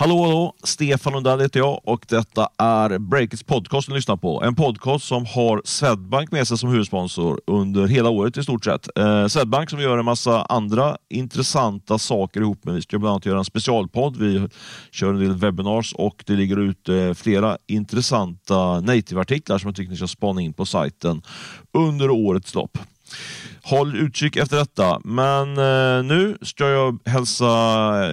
Hallå, 0.00 0.22
hallå! 0.24 0.54
Stefan 0.64 1.12
Lundell 1.12 1.40
heter 1.40 1.60
jag 1.60 1.80
och 1.84 2.04
detta 2.08 2.48
är 2.58 2.98
Breakits 2.98 3.42
podcast 3.42 3.88
ni 3.88 3.94
lyssnar 3.94 4.16
på. 4.16 4.42
En 4.42 4.54
podcast 4.54 5.04
som 5.04 5.26
har 5.26 5.62
Swedbank 5.64 6.32
med 6.32 6.48
sig 6.48 6.58
som 6.58 6.70
huvudsponsor 6.70 7.40
under 7.46 7.86
hela 7.86 8.10
året 8.10 8.36
i 8.36 8.42
stort 8.42 8.64
sett. 8.64 8.98
Eh, 8.98 9.26
Swedbank 9.26 9.70
som 9.70 9.80
gör 9.80 9.98
en 9.98 10.04
massa 10.04 10.42
andra 10.42 10.96
intressanta 11.10 11.98
saker 11.98 12.40
ihop 12.40 12.64
med. 12.64 12.74
Vi 12.74 12.82
ska 12.82 12.98
bland 12.98 13.10
annat 13.10 13.26
göra 13.26 13.38
en 13.38 13.44
specialpodd. 13.44 14.16
Vi 14.16 14.48
kör 14.90 15.08
en 15.08 15.20
del 15.20 15.34
webinars 15.34 15.92
och 15.92 16.24
det 16.26 16.32
ligger 16.32 16.58
ute 16.58 16.94
eh, 16.94 17.14
flera 17.14 17.58
intressanta 17.66 18.80
native-artiklar 18.80 19.58
som 19.58 19.68
jag 19.68 19.76
tycker 19.76 19.90
ni 19.90 19.96
ska 19.96 20.06
spana 20.06 20.40
in 20.40 20.52
på 20.52 20.66
sajten 20.66 21.22
under 21.72 22.10
årets 22.10 22.54
lopp. 22.54 22.78
Håll 23.62 23.96
utkik 23.96 24.36
efter 24.36 24.56
detta. 24.56 25.00
Men 25.04 25.58
eh, 25.58 26.04
nu 26.04 26.38
ska 26.42 26.68
jag 26.68 26.98
hälsa, 27.04 27.46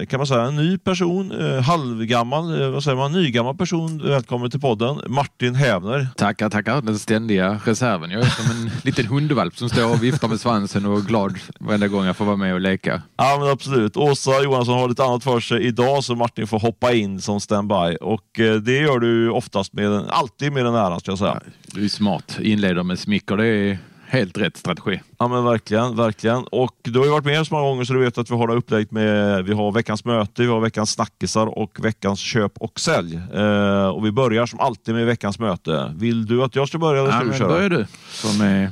kan 0.08 0.18
man 0.18 0.26
säga, 0.26 0.42
en 0.42 0.56
ny 0.56 0.78
person, 0.78 1.32
eh, 1.40 1.62
halvgammal, 1.62 2.62
eh, 2.62 2.68
vad 2.68 2.84
säger 2.84 2.96
man, 2.96 3.12
nygammal 3.12 3.56
person 3.56 4.02
välkommen 4.08 4.50
till 4.50 4.60
podden. 4.60 5.00
Martin 5.06 5.54
Hävner. 5.54 6.06
Tackar, 6.16 6.50
tackar. 6.50 6.82
Den 6.82 6.98
ständiga 6.98 7.60
reserven. 7.64 8.10
Jag 8.10 8.20
är 8.20 8.26
som 8.26 8.50
en 8.50 8.70
liten 8.82 9.06
hundvalp 9.06 9.56
som 9.56 9.68
står 9.68 9.90
och 9.92 10.02
viftar 10.02 10.28
med 10.28 10.40
svansen 10.40 10.86
och 10.86 10.98
är 10.98 11.02
glad 11.02 11.38
varenda 11.60 11.88
gång 11.88 12.04
jag 12.04 12.16
får 12.16 12.24
vara 12.24 12.36
med 12.36 12.54
och 12.54 12.60
leka. 12.60 13.02
Ja, 13.16 13.36
men 13.40 13.48
absolut. 13.48 13.96
Åsa 13.96 14.42
Johansson 14.42 14.78
har 14.78 14.88
lite 14.88 15.04
annat 15.04 15.24
för 15.24 15.40
sig 15.40 15.66
idag 15.66 16.04
så 16.04 16.14
Martin 16.14 16.46
får 16.46 16.58
hoppa 16.58 16.92
in 16.92 17.20
som 17.20 17.40
standby. 17.40 17.96
Och 18.00 18.40
eh, 18.40 18.54
det 18.54 18.78
gör 18.78 18.98
du 18.98 19.30
oftast 19.30 19.72
med, 19.72 20.04
alltid 20.08 20.52
med 20.52 20.64
den 20.64 20.74
äran, 20.74 21.00
ska 21.00 21.10
jag 21.10 21.18
säga. 21.18 21.40
Du 21.66 21.84
är 21.84 21.88
smart. 21.88 22.38
Inleder 22.40 22.82
med 22.82 22.98
smicker. 22.98 23.36
Det 23.36 23.46
är 23.46 23.78
helt 24.08 24.38
rätt 24.38 24.56
strategi. 24.56 25.00
Ja 25.18 25.28
men 25.28 25.44
verkligen, 25.44 25.96
verkligen. 25.96 26.44
Och 26.44 26.76
du 26.82 26.98
har 26.98 27.06
ju 27.06 27.12
varit 27.12 27.24
med 27.24 27.46
så 27.46 27.54
många 27.54 27.66
gånger 27.66 27.84
så 27.84 27.92
du 27.92 28.00
vet 28.00 28.18
att 28.18 28.30
vi 28.30 28.34
har 28.34 28.48
det 28.48 28.54
upplägget 28.54 28.90
med, 28.90 29.44
vi 29.44 29.52
har 29.52 29.72
veckans 29.72 30.04
möte, 30.04 30.42
vi 30.42 30.48
har 30.48 30.60
veckans 30.60 30.90
snackisar 30.90 31.58
och 31.58 31.84
veckans 31.84 32.20
köp 32.20 32.58
och 32.58 32.80
sälj. 32.80 33.20
Eh, 33.34 33.88
och 33.88 34.06
vi 34.06 34.12
börjar 34.12 34.46
som 34.46 34.60
alltid 34.60 34.94
med 34.94 35.06
veckans 35.06 35.38
möte. 35.38 35.94
Vill 35.96 36.26
du 36.26 36.42
att 36.42 36.56
jag 36.56 36.68
ska 36.68 36.78
börja 36.78 37.02
eller 37.02 37.12
ska 37.12 37.24
ja, 37.24 37.32
du 37.32 37.38
köra? 37.38 37.48
börjar 37.48 37.70
du. 37.70 37.86
Som 38.10 38.40
är 38.40 38.70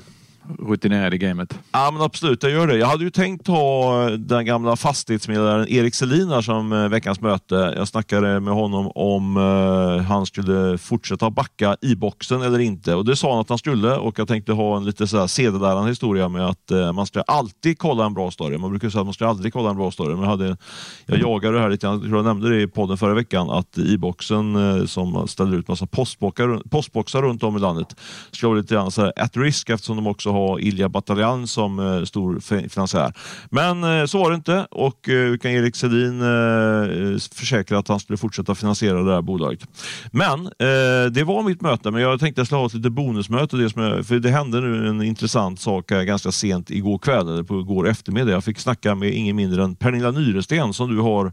rutinerad 0.59 1.15
i 1.15 1.19
gamet. 1.19 1.59
Ja 1.73 1.91
men 1.93 2.03
absolut, 2.03 2.43
jag 2.43 2.53
gör 2.53 2.67
det. 2.67 2.77
Jag 2.77 2.87
hade 2.87 3.05
ju 3.05 3.11
tänkt 3.11 3.47
ha 3.47 4.03
eh, 4.03 4.11
den 4.11 4.45
gamla 4.45 4.77
fastighetsmedlaren 4.77 5.69
Erik 5.69 5.95
Selin 5.95 6.29
här 6.29 6.43
som 6.43 6.73
eh, 6.73 6.89
veckans 6.89 7.21
möte. 7.21 7.75
Jag 7.77 7.89
snackade 7.89 8.41
med 8.41 8.55
honom 8.55 8.93
om 8.95 9.37
uh, 9.37 9.99
han 10.03 10.27
skulle 10.27 10.79
fortsätta 10.79 11.31
backa 11.31 11.77
i 11.83 11.95
boxen 11.95 12.43
eller 12.43 12.59
inte 12.59 12.95
och 12.95 13.05
det 13.05 13.17
sa 13.17 13.31
han 13.31 13.41
att 13.41 13.49
han 13.49 13.59
skulle 13.59 13.97
och 13.97 14.19
jag 14.19 14.29
tänkte 14.29 14.53
ha 14.53 14.77
en 14.77 14.85
lite 14.85 15.07
så 15.07 15.19
här 15.19 15.27
sedelärande 15.27 15.91
historia 15.91 16.29
med 16.29 16.47
att 16.47 16.71
uh, 16.73 16.93
man 16.93 17.07
ska 17.07 17.21
alltid 17.21 17.79
kolla 17.79 18.07
en 18.07 18.15
bra 18.15 18.31
story. 18.31 18.59
Man 18.59 18.71
brukar 18.71 18.91
säga 18.91 19.01
att 19.01 19.07
man 19.07 19.15
ska 19.15 19.27
aldrig 19.27 19.53
kolla 19.53 19.71
en 19.71 19.77
bra 19.77 19.91
story 19.91 20.15
men 20.15 20.23
jag, 20.23 20.31
hade, 20.31 20.57
jag 21.07 21.19
jagade 21.19 21.57
det 21.57 21.63
här 21.63 21.71
lite, 21.71 21.87
jag 21.87 22.03
tror 22.03 22.17
jag 22.17 22.25
nämnde 22.25 22.51
det 22.51 22.63
i 22.63 22.67
podden 22.67 22.97
förra 22.97 23.15
veckan 23.15 23.51
att 23.51 23.79
i-boxen 23.79 24.57
uh, 24.57 24.87
som 24.87 25.29
ställer 25.29 25.57
ut 25.57 25.69
massa 25.69 25.87
postboxar, 25.87 26.69
postboxar 26.71 27.23
runt 27.23 27.43
om 27.43 27.57
i 27.57 27.61
landet 27.61 27.97
ska 28.31 28.49
vara 28.49 28.59
lite 28.59 28.75
grann 28.75 28.91
så 28.91 29.03
här 29.03 29.13
at 29.17 29.37
risk 29.37 29.71
eftersom 29.71 29.97
de 29.97 30.07
också 30.07 30.31
ha 30.37 30.59
Ilja 30.59 30.89
Bataljan 30.89 31.47
som 31.47 31.79
eh, 31.79 32.05
stor 32.05 32.41
finansiär. 32.69 33.13
Men 33.51 33.85
eh, 33.85 34.07
så 34.07 34.19
var 34.19 34.31
det 34.31 34.37
inte 34.37 34.67
och 34.71 35.09
eh, 35.09 35.37
kan 35.37 35.51
Erik 35.51 35.77
Sedin 35.77 36.21
eh, 36.21 37.19
försäkra 37.35 37.79
att 37.79 37.89
han 37.89 38.01
skulle 38.01 38.17
fortsätta 38.17 38.55
finansiera 38.55 39.03
det 39.03 39.15
här 39.15 39.23
bolaget. 39.23 39.69
Men 40.13 40.47
eh, 40.47 41.11
det 41.11 41.25
var 41.25 41.43
mitt 41.43 41.61
möte, 41.61 41.91
men 41.91 42.03
jag 42.03 42.21
tänkte 42.21 42.41
att 42.41 42.41
jag 42.41 42.47
skulle 42.47 42.59
ha 42.59 42.67
ett 42.67 42.75
litet 42.75 42.93
bonusmöte. 42.93 43.57
Det 43.57 43.71
som 43.71 43.83
jag, 43.83 44.07
för 44.07 44.19
det 44.19 44.31
hände 44.31 44.61
nu 44.61 44.89
en 44.89 45.03
intressant 45.03 45.61
sak 45.61 45.91
här 45.91 46.05
ganska 46.05 46.33
sent 46.33 46.71
igår 46.71 46.99
kväll, 46.99 47.29
eller 47.29 47.43
på 47.43 47.61
igår 47.61 47.89
eftermiddag. 47.89 48.31
Jag 48.31 48.45
fick 48.45 48.59
snacka 48.59 48.95
med 48.95 49.15
ingen 49.15 49.37
mindre 49.37 49.65
än 49.65 49.75
Pernilla 49.75 50.11
Nyresten 50.11 50.73
som 50.73 50.95
du 50.95 51.01
har 51.01 51.33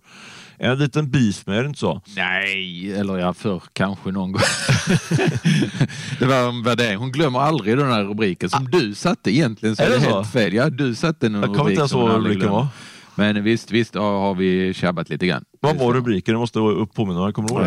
en 0.72 0.80
liten 0.80 1.12
beef 1.12 1.48
med, 1.48 1.58
är 1.58 1.62
det 1.62 1.68
inte 1.68 1.80
så? 1.80 2.02
Nej, 2.16 2.94
eller 2.94 3.18
ja, 3.18 3.34
för 3.34 3.64
kanske 3.74 4.12
någon 4.12 4.32
gång. 4.32 4.42
det 6.20 6.26
var 6.26 6.50
en 6.50 6.64
värdering. 6.64 6.98
Hon 6.98 7.12
glömmer 7.12 7.40
aldrig 7.40 7.78
den 7.78 7.92
här 7.92 8.04
rubriken 8.04 8.50
som 8.50 8.66
ah. 8.66 8.70
du 8.80 8.96
satte 8.96 9.32
egentligen. 9.32 9.76
Så 9.76 9.84
är 9.84 9.90
det, 9.90 9.96
det 9.96 10.02
helt 10.02 10.32
fel. 10.32 10.54
Ja, 10.54 10.70
du 10.70 10.96
satte 10.96 11.26
en 11.26 11.36
rubrik. 11.36 11.50
Jag 11.50 11.58
kommer 11.58 11.70
inte 11.70 11.80
ens 11.80 11.92
ihåg 11.92 12.10
vad 12.10 12.18
rubriken 12.18 12.50
var. 12.52 12.68
Men 13.16 13.44
visst, 13.44 13.72
visst 13.72 13.96
har 13.96 14.36
vi 14.36 14.74
tjabbat 14.74 15.10
lite 15.10 15.28
grann. 15.28 15.46
Vad 15.64 15.78
var 15.78 15.94
rubriken? 15.94 16.34
Du 16.34 16.40
måste 16.40 16.60
påminna 16.94 17.24
mig. 17.24 17.34
Kommer 17.34 17.50
du 17.50 17.56
ihåg 17.56 17.66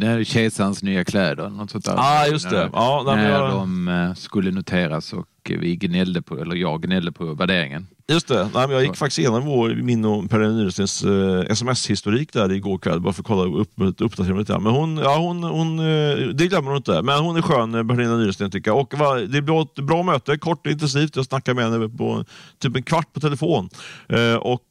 det? 0.00 0.18
Eh, 0.18 0.24
Kejsarens 0.24 0.82
nya 0.82 1.04
kläder. 1.04 1.48
Något 1.48 1.70
sånt 1.70 1.84
där. 1.84 1.94
Ah, 1.96 2.26
just 2.26 2.50
det. 2.50 2.70
Ja, 2.72 3.02
när 3.06 3.30
jag... 3.30 3.50
de 3.50 3.88
eh, 3.88 4.14
skulle 4.14 4.50
noteras 4.50 5.12
och 5.12 5.26
vi 5.48 5.76
gnällde 5.76 6.22
på, 6.22 6.38
eller 6.38 6.56
jag 6.56 6.82
gnällde 6.82 7.12
på 7.12 7.34
värderingen. 7.34 7.86
Just 8.08 8.28
det. 8.28 8.48
Nej, 8.54 8.70
jag 8.70 8.82
gick 8.82 8.96
faktiskt 8.96 9.18
igenom 9.18 9.46
vår, 9.46 9.74
min 9.74 10.04
och 10.04 10.30
Per 10.30 10.38
Nyrestens 10.38 11.04
eh, 11.04 11.40
sms-historik 11.50 12.32
där 12.32 12.52
igår 12.52 12.78
kväll 12.78 13.00
bara 13.00 13.12
för 13.12 13.22
att 13.22 13.26
kolla 13.26 13.60
upp, 13.60 13.72
uppdatera 13.76 14.38
lite. 14.38 14.58
Men 14.58 14.72
hon, 14.72 14.96
ja, 14.96 15.16
hon, 15.16 15.42
hon, 15.42 15.78
eh, 15.78 16.16
det 16.34 16.46
glömmer 16.46 16.68
hon 16.68 16.76
inte. 16.76 17.02
Men 17.02 17.18
hon 17.18 17.36
är 17.36 17.42
skön, 17.42 17.72
Pernilla 17.72 18.12
eh, 18.12 18.18
Nyresten 18.18 18.50
tycker 18.50 18.70
jag. 18.70 18.78
Och 18.78 18.94
va, 18.98 19.14
det 19.14 19.42
blev 19.42 19.56
ett 19.56 19.74
bra 19.74 20.02
möte, 20.02 20.38
kort 20.38 20.66
och 20.66 20.72
intensivt. 20.72 21.16
Jag 21.16 21.24
snackade 21.24 21.54
med 21.54 21.72
henne 21.72 21.88
på 21.88 22.24
typ 22.58 22.76
en 22.76 22.82
kvart 22.82 23.12
på 23.12 23.20
telefon. 23.20 23.68
Eh, 24.08 24.34
och, 24.34 24.62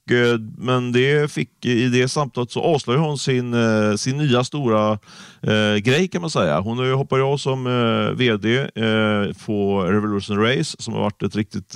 men 0.58 0.92
det 0.92 1.32
fick, 1.32 1.66
i 1.66 1.88
det 1.88 2.10
samtalet 2.35 2.51
så 2.51 2.62
avslöjade 2.62 3.06
hon 3.06 3.18
sin, 3.18 3.53
eh, 3.53 3.96
sin 3.96 4.18
nya 4.18 4.44
stora 4.44 5.00
grej 5.84 6.07
kan 6.07 6.22
man 6.22 6.29
säga. 6.29 6.59
Hon 6.59 6.94
hoppade 6.94 7.23
av 7.23 7.38
som 7.38 7.63
VD 8.18 8.68
på 9.46 9.84
Revolution 9.84 10.40
Race 10.40 10.75
som 10.79 10.94
har 10.94 11.01
varit 11.01 11.23
ett 11.23 11.35
riktigt 11.35 11.75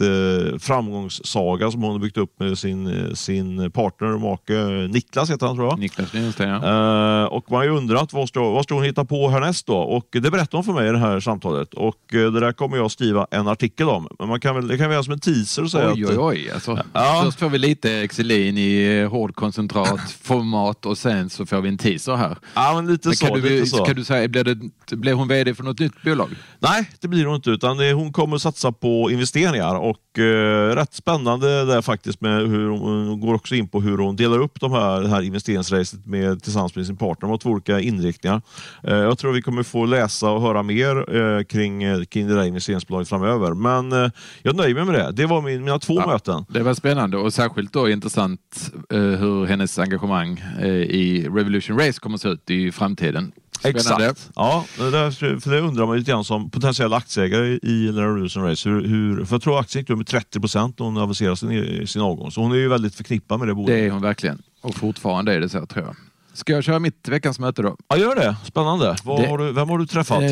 framgångssaga 0.60 1.60
saga 1.60 1.72
som 1.72 1.82
hon 1.82 1.92
har 1.92 2.00
byggt 2.00 2.18
upp 2.18 2.40
med 2.40 2.58
sin, 2.58 3.16
sin 3.16 3.72
partner 3.72 4.14
och 4.14 4.22
make 4.22 4.54
Niklas 4.88 5.30
heter 5.32 5.48
han 5.48 5.56
tror 5.56 5.68
jag. 5.68 5.80
Niklas 5.80 6.14
Lindsten, 6.14 6.50
ja. 6.50 7.28
Och 7.28 7.52
man 7.52 7.58
har 7.58 7.64
ju 7.64 7.70
undrat 7.70 8.14
vad 8.14 8.28
ska, 8.28 8.50
vad 8.50 8.64
ska 8.64 8.74
hon 8.74 8.84
hitta 8.84 9.06
på 9.06 9.30
härnäst 9.30 9.68
då? 9.68 9.78
Och 9.78 10.08
det 10.12 10.32
berättar 10.32 10.58
hon 10.58 10.64
för 10.64 10.74
mig 10.74 10.90
i 10.90 10.92
det 10.92 10.98
här 10.98 11.20
samtalet. 11.20 11.74
Och 11.74 12.00
det 12.10 12.40
där 12.40 12.52
kommer 12.52 12.78
jag 12.78 12.92
skriva 12.92 13.28
en 13.32 13.48
artikel 13.48 13.90
om. 13.90 14.08
Men 14.20 14.28
man 14.28 14.40
kan 14.40 14.56
väl, 14.56 14.68
det 14.68 14.78
kan 14.78 14.90
vi 14.90 14.94
göra 14.94 15.04
som 15.04 15.14
en 15.14 15.20
teaser 15.20 15.64
och 15.64 15.72
säga 15.72 15.94
oj, 15.94 16.04
att... 16.04 16.10
Oj, 16.10 16.18
oj, 16.20 16.52
alltså, 16.52 16.84
ja. 16.94 17.22
Först 17.26 17.40
får 17.40 17.50
vi 17.50 17.58
lite 17.58 17.92
Exelin 17.92 18.58
i 18.58 19.04
hårdkoncentrat 19.04 20.12
format 20.50 20.86
och 20.86 20.98
sen 20.98 21.30
så 21.30 21.46
får 21.46 21.62
vi 21.62 21.70
en 21.70 21.78
teaser 21.78 22.16
här. 22.16 22.38
Ja, 22.56 22.74
men 22.76 22.88
lite 22.92 23.08
men 23.08 23.16
så. 23.16 23.26
Kan 23.26 23.42
du, 23.42 23.66
så. 23.66 23.86
Kan 23.86 23.96
du 23.96 24.04
säga, 24.04 24.28
blir, 24.28 24.44
det, 24.44 24.96
blir 24.96 25.14
hon 25.14 25.28
VD 25.28 25.56
för 25.56 25.64
något 25.64 25.80
nytt 25.80 26.04
bolag? 26.04 26.30
Nej, 26.60 26.90
det 27.00 27.08
blir 27.08 27.26
hon 27.26 27.36
inte. 27.36 27.50
Utan 27.50 27.80
hon 27.80 28.14
kommer 28.14 28.38
satsa 28.38 28.72
på 28.72 29.12
investeringar 29.12 29.76
och 29.76 30.18
uh, 30.20 30.76
rätt 30.76 30.94
spännande 30.94 31.40
spännande 31.40 31.66
där 31.66 31.82
faktiskt 31.82 32.22
med 32.22 32.48
hur 32.48 32.70
hon 32.70 33.20
går 33.20 33.34
också 33.34 33.56
in 33.56 33.68
på 33.68 33.82
hur 33.82 33.98
hon 33.98 34.16
delar 34.16 34.40
upp 34.40 34.60
de 34.60 34.72
här, 34.72 35.02
det 35.02 35.10
här 35.10 35.22
investeringsracet 35.22 36.06
med, 36.06 36.44
tillsammans 36.44 36.76
med 36.76 36.86
sin 36.86 36.98
partner. 36.98 37.22
De 37.22 37.30
har 37.30 37.38
två 37.38 37.50
olika 37.50 37.80
inriktningar. 37.80 38.42
Eh, 38.84 38.96
jag 38.96 39.18
tror 39.18 39.34
vi 39.34 39.42
kommer 39.42 39.64
få 39.64 39.86
läsa 39.86 40.30
och 40.30 40.42
höra 40.42 40.64
mer 40.64 41.16
eh, 41.16 41.44
kring, 41.44 41.84
eh, 41.84 42.04
kring 42.04 42.28
det 42.28 42.36
där 42.36 42.44
investeringsbolaget 42.44 43.10
framöver. 43.10 43.54
Men 43.54 43.92
eh, 43.92 44.12
jag 44.42 44.56
nöjer 44.56 44.76
mig 44.76 44.86
med 44.86 44.96
det. 44.96 45.12
Det 45.12 45.26
var 45.26 45.42
min, 45.42 45.64
mina 45.64 45.80
två 45.80 45.94
ja, 45.96 46.08
möten. 46.08 46.46
Det 46.50 46.64
var 46.64 46.74
spännande 46.74 47.18
och 47.18 47.34
särskilt 47.34 47.74
då 47.74 47.90
intressant 47.90 48.72
eh, 48.94 49.00
hur 49.00 49.46
hennes 49.46 49.80
engagemang 49.80 50.39
eh, 50.60 50.68
i 50.68 51.28
Revolution 51.28 51.80
Race 51.80 52.00
kommer 52.00 52.16
att 52.16 52.22
se 52.22 52.30
ut 52.30 52.50
i 52.50 52.72
framtiden. 52.72 53.32
Spännande. 53.60 54.06
Exakt. 54.06 54.32
Ja, 54.36 54.66
det, 54.78 55.12
för 55.42 55.52
det 55.52 55.60
undrar 55.60 55.86
man 55.86 55.98
lite 55.98 56.12
grann 56.12 56.24
som 56.24 56.50
potentiell 56.50 56.94
aktieägare 56.94 57.60
i 57.64 57.92
Revolution 57.92 58.44
Race. 58.44 58.70
Hur, 58.70 58.88
hur, 58.88 59.26
för 59.26 59.36
jag 59.36 59.42
tror 59.42 59.60
aktien 59.60 59.86
gick 59.88 59.98
med 59.98 60.08
30 60.08 60.40
procent 60.40 60.80
när 60.80 60.86
hon 60.86 60.98
aviserade 60.98 61.38
sin, 61.38 61.88
sin 61.88 62.02
avgång. 62.02 62.32
Så 62.32 62.42
hon 62.42 62.52
är 62.52 62.56
ju 62.56 62.68
väldigt 62.68 62.96
förknippad 62.96 63.40
med 63.40 63.48
det 63.48 63.54
bolaget. 63.54 63.76
Det 63.76 63.86
är 63.86 63.92
hon 63.92 64.02
verkligen. 64.02 64.42
Och 64.62 64.76
fortfarande 64.76 65.34
är 65.34 65.40
det 65.40 65.50
så 65.50 65.66
tror 65.66 65.86
jag. 65.86 65.96
Ska 66.34 66.54
jag 66.54 66.64
köra 66.64 66.80
mitt 66.80 67.08
veckans 67.08 67.40
möte 67.40 67.62
då? 67.62 67.78
Ja, 67.88 67.98
gör 67.98 68.16
det. 68.16 68.36
Spännande. 68.46 68.96
Det, 69.04 69.28
har 69.28 69.38
du, 69.38 69.52
vem 69.52 69.70
har 69.70 69.78
du 69.78 69.88
träffat? 69.88 70.22
Eh, 70.22 70.30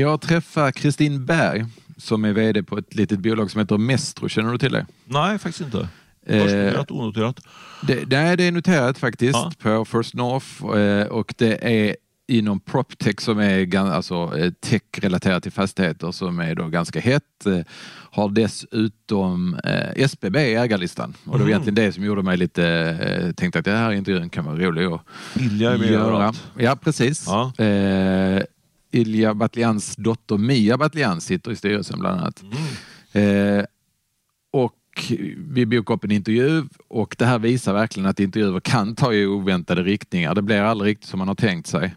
jag 0.00 0.20
träffar 0.20 0.72
Kristin 0.72 1.26
Berg 1.26 1.66
som 1.96 2.24
är 2.24 2.32
VD 2.32 2.62
på 2.62 2.78
ett 2.78 2.94
litet 2.94 3.18
bolag 3.18 3.50
som 3.50 3.60
heter 3.60 3.78
Mestro. 3.78 4.28
Känner 4.28 4.52
du 4.52 4.58
till 4.58 4.72
det? 4.72 4.86
Nej, 5.04 5.38
faktiskt 5.38 5.60
inte. 5.60 5.88
Börsnoterat, 6.28 6.90
eh, 6.90 6.96
onoterat? 6.96 7.40
Det, 7.82 8.08
nej, 8.10 8.36
det 8.36 8.44
är 8.44 8.52
noterat 8.52 8.98
faktiskt 8.98 9.34
ja. 9.34 9.52
på 9.58 9.84
First 9.84 10.14
North 10.14 10.78
eh, 10.78 11.06
och 11.06 11.34
det 11.38 11.86
är 11.86 11.96
inom 12.28 12.60
proptech 12.60 13.20
som 13.20 13.38
är 13.38 13.76
alltså, 13.76 14.38
eh, 14.38 14.52
tech-relaterat 14.60 15.42
till 15.42 15.52
fastigheter 15.52 16.12
som 16.12 16.38
är 16.40 16.54
då 16.54 16.68
ganska 16.68 17.00
hett. 17.00 17.46
Har 18.10 18.28
dessutom 18.28 19.54
eh, 19.64 20.04
SBB 20.04 20.40
i 20.40 20.54
ägarlistan 20.54 21.14
och 21.24 21.24
det 21.24 21.30
var 21.30 21.36
mm. 21.36 21.48
egentligen 21.48 21.74
det 21.74 21.92
som 21.92 22.04
gjorde 22.04 22.22
mig 22.22 22.36
lite, 22.36 22.64
eh, 22.66 23.32
tänkte 23.32 23.58
att 23.58 23.64
det 23.64 23.70
här 23.70 23.92
intervjun 23.92 24.30
kan 24.30 24.44
vara 24.44 24.56
rolig 24.56 24.84
att 24.84 25.00
Ilja 25.36 25.72
är 25.72 25.78
med 25.78 25.90
göra. 25.90 26.34
Ja 26.58 26.76
precis. 26.76 27.24
Ja. 27.26 27.64
Eh, 27.64 28.42
Ilja 28.90 29.34
Batlians 29.34 29.96
dotter 29.96 30.36
Mia 30.36 30.78
Batlian 30.78 31.20
sitter 31.20 31.50
i 31.50 31.56
styrelsen 31.56 32.00
bland 32.00 32.20
annat. 32.20 32.42
Mm. 32.42 33.58
Eh, 33.58 33.64
och 34.52 34.74
vi 35.36 35.66
bokade 35.66 35.96
upp 35.96 36.04
en 36.04 36.10
intervju 36.10 36.62
och 36.88 37.16
det 37.18 37.24
här 37.24 37.38
visar 37.38 37.72
verkligen 37.72 38.08
att 38.08 38.20
intervjuer 38.20 38.60
kan 38.60 38.94
ta 38.94 39.12
i 39.12 39.26
oväntade 39.26 39.82
riktningar. 39.82 40.34
Det 40.34 40.42
blir 40.42 40.60
aldrig 40.60 40.90
riktigt 40.90 41.08
som 41.08 41.18
man 41.18 41.28
har 41.28 41.34
tänkt 41.34 41.66
sig. 41.66 41.94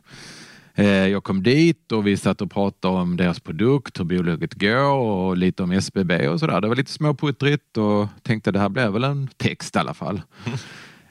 Eh, 0.76 1.08
jag 1.08 1.24
kom 1.24 1.44
dit 1.44 1.92
och 1.92 2.08
vi 2.08 2.18
satt 2.18 2.42
och 2.42 2.52
pratade 2.52 2.94
om 2.94 3.18
deras 3.18 3.40
produkt, 3.40 4.00
hur 4.00 4.06
bolaget 4.06 4.54
går 4.54 4.94
och 4.94 5.38
lite 5.38 5.64
om 5.64 5.72
SBB 5.72 6.28
och 6.28 6.40
sådär. 6.40 6.62
Det 6.62 6.68
var 6.68 6.76
lite 6.76 6.92
småputtrigt 6.92 7.78
och 7.78 8.08
tänkte 8.22 8.52
det 8.52 8.60
här 8.60 8.70
blir 8.70 8.90
väl 8.90 9.04
en 9.04 9.28
text 9.38 9.76
i 9.76 9.80
alla 9.80 9.94
fall. 9.94 10.22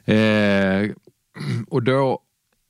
Eh, 0.04 0.90
och 1.68 1.82
då 1.82 2.20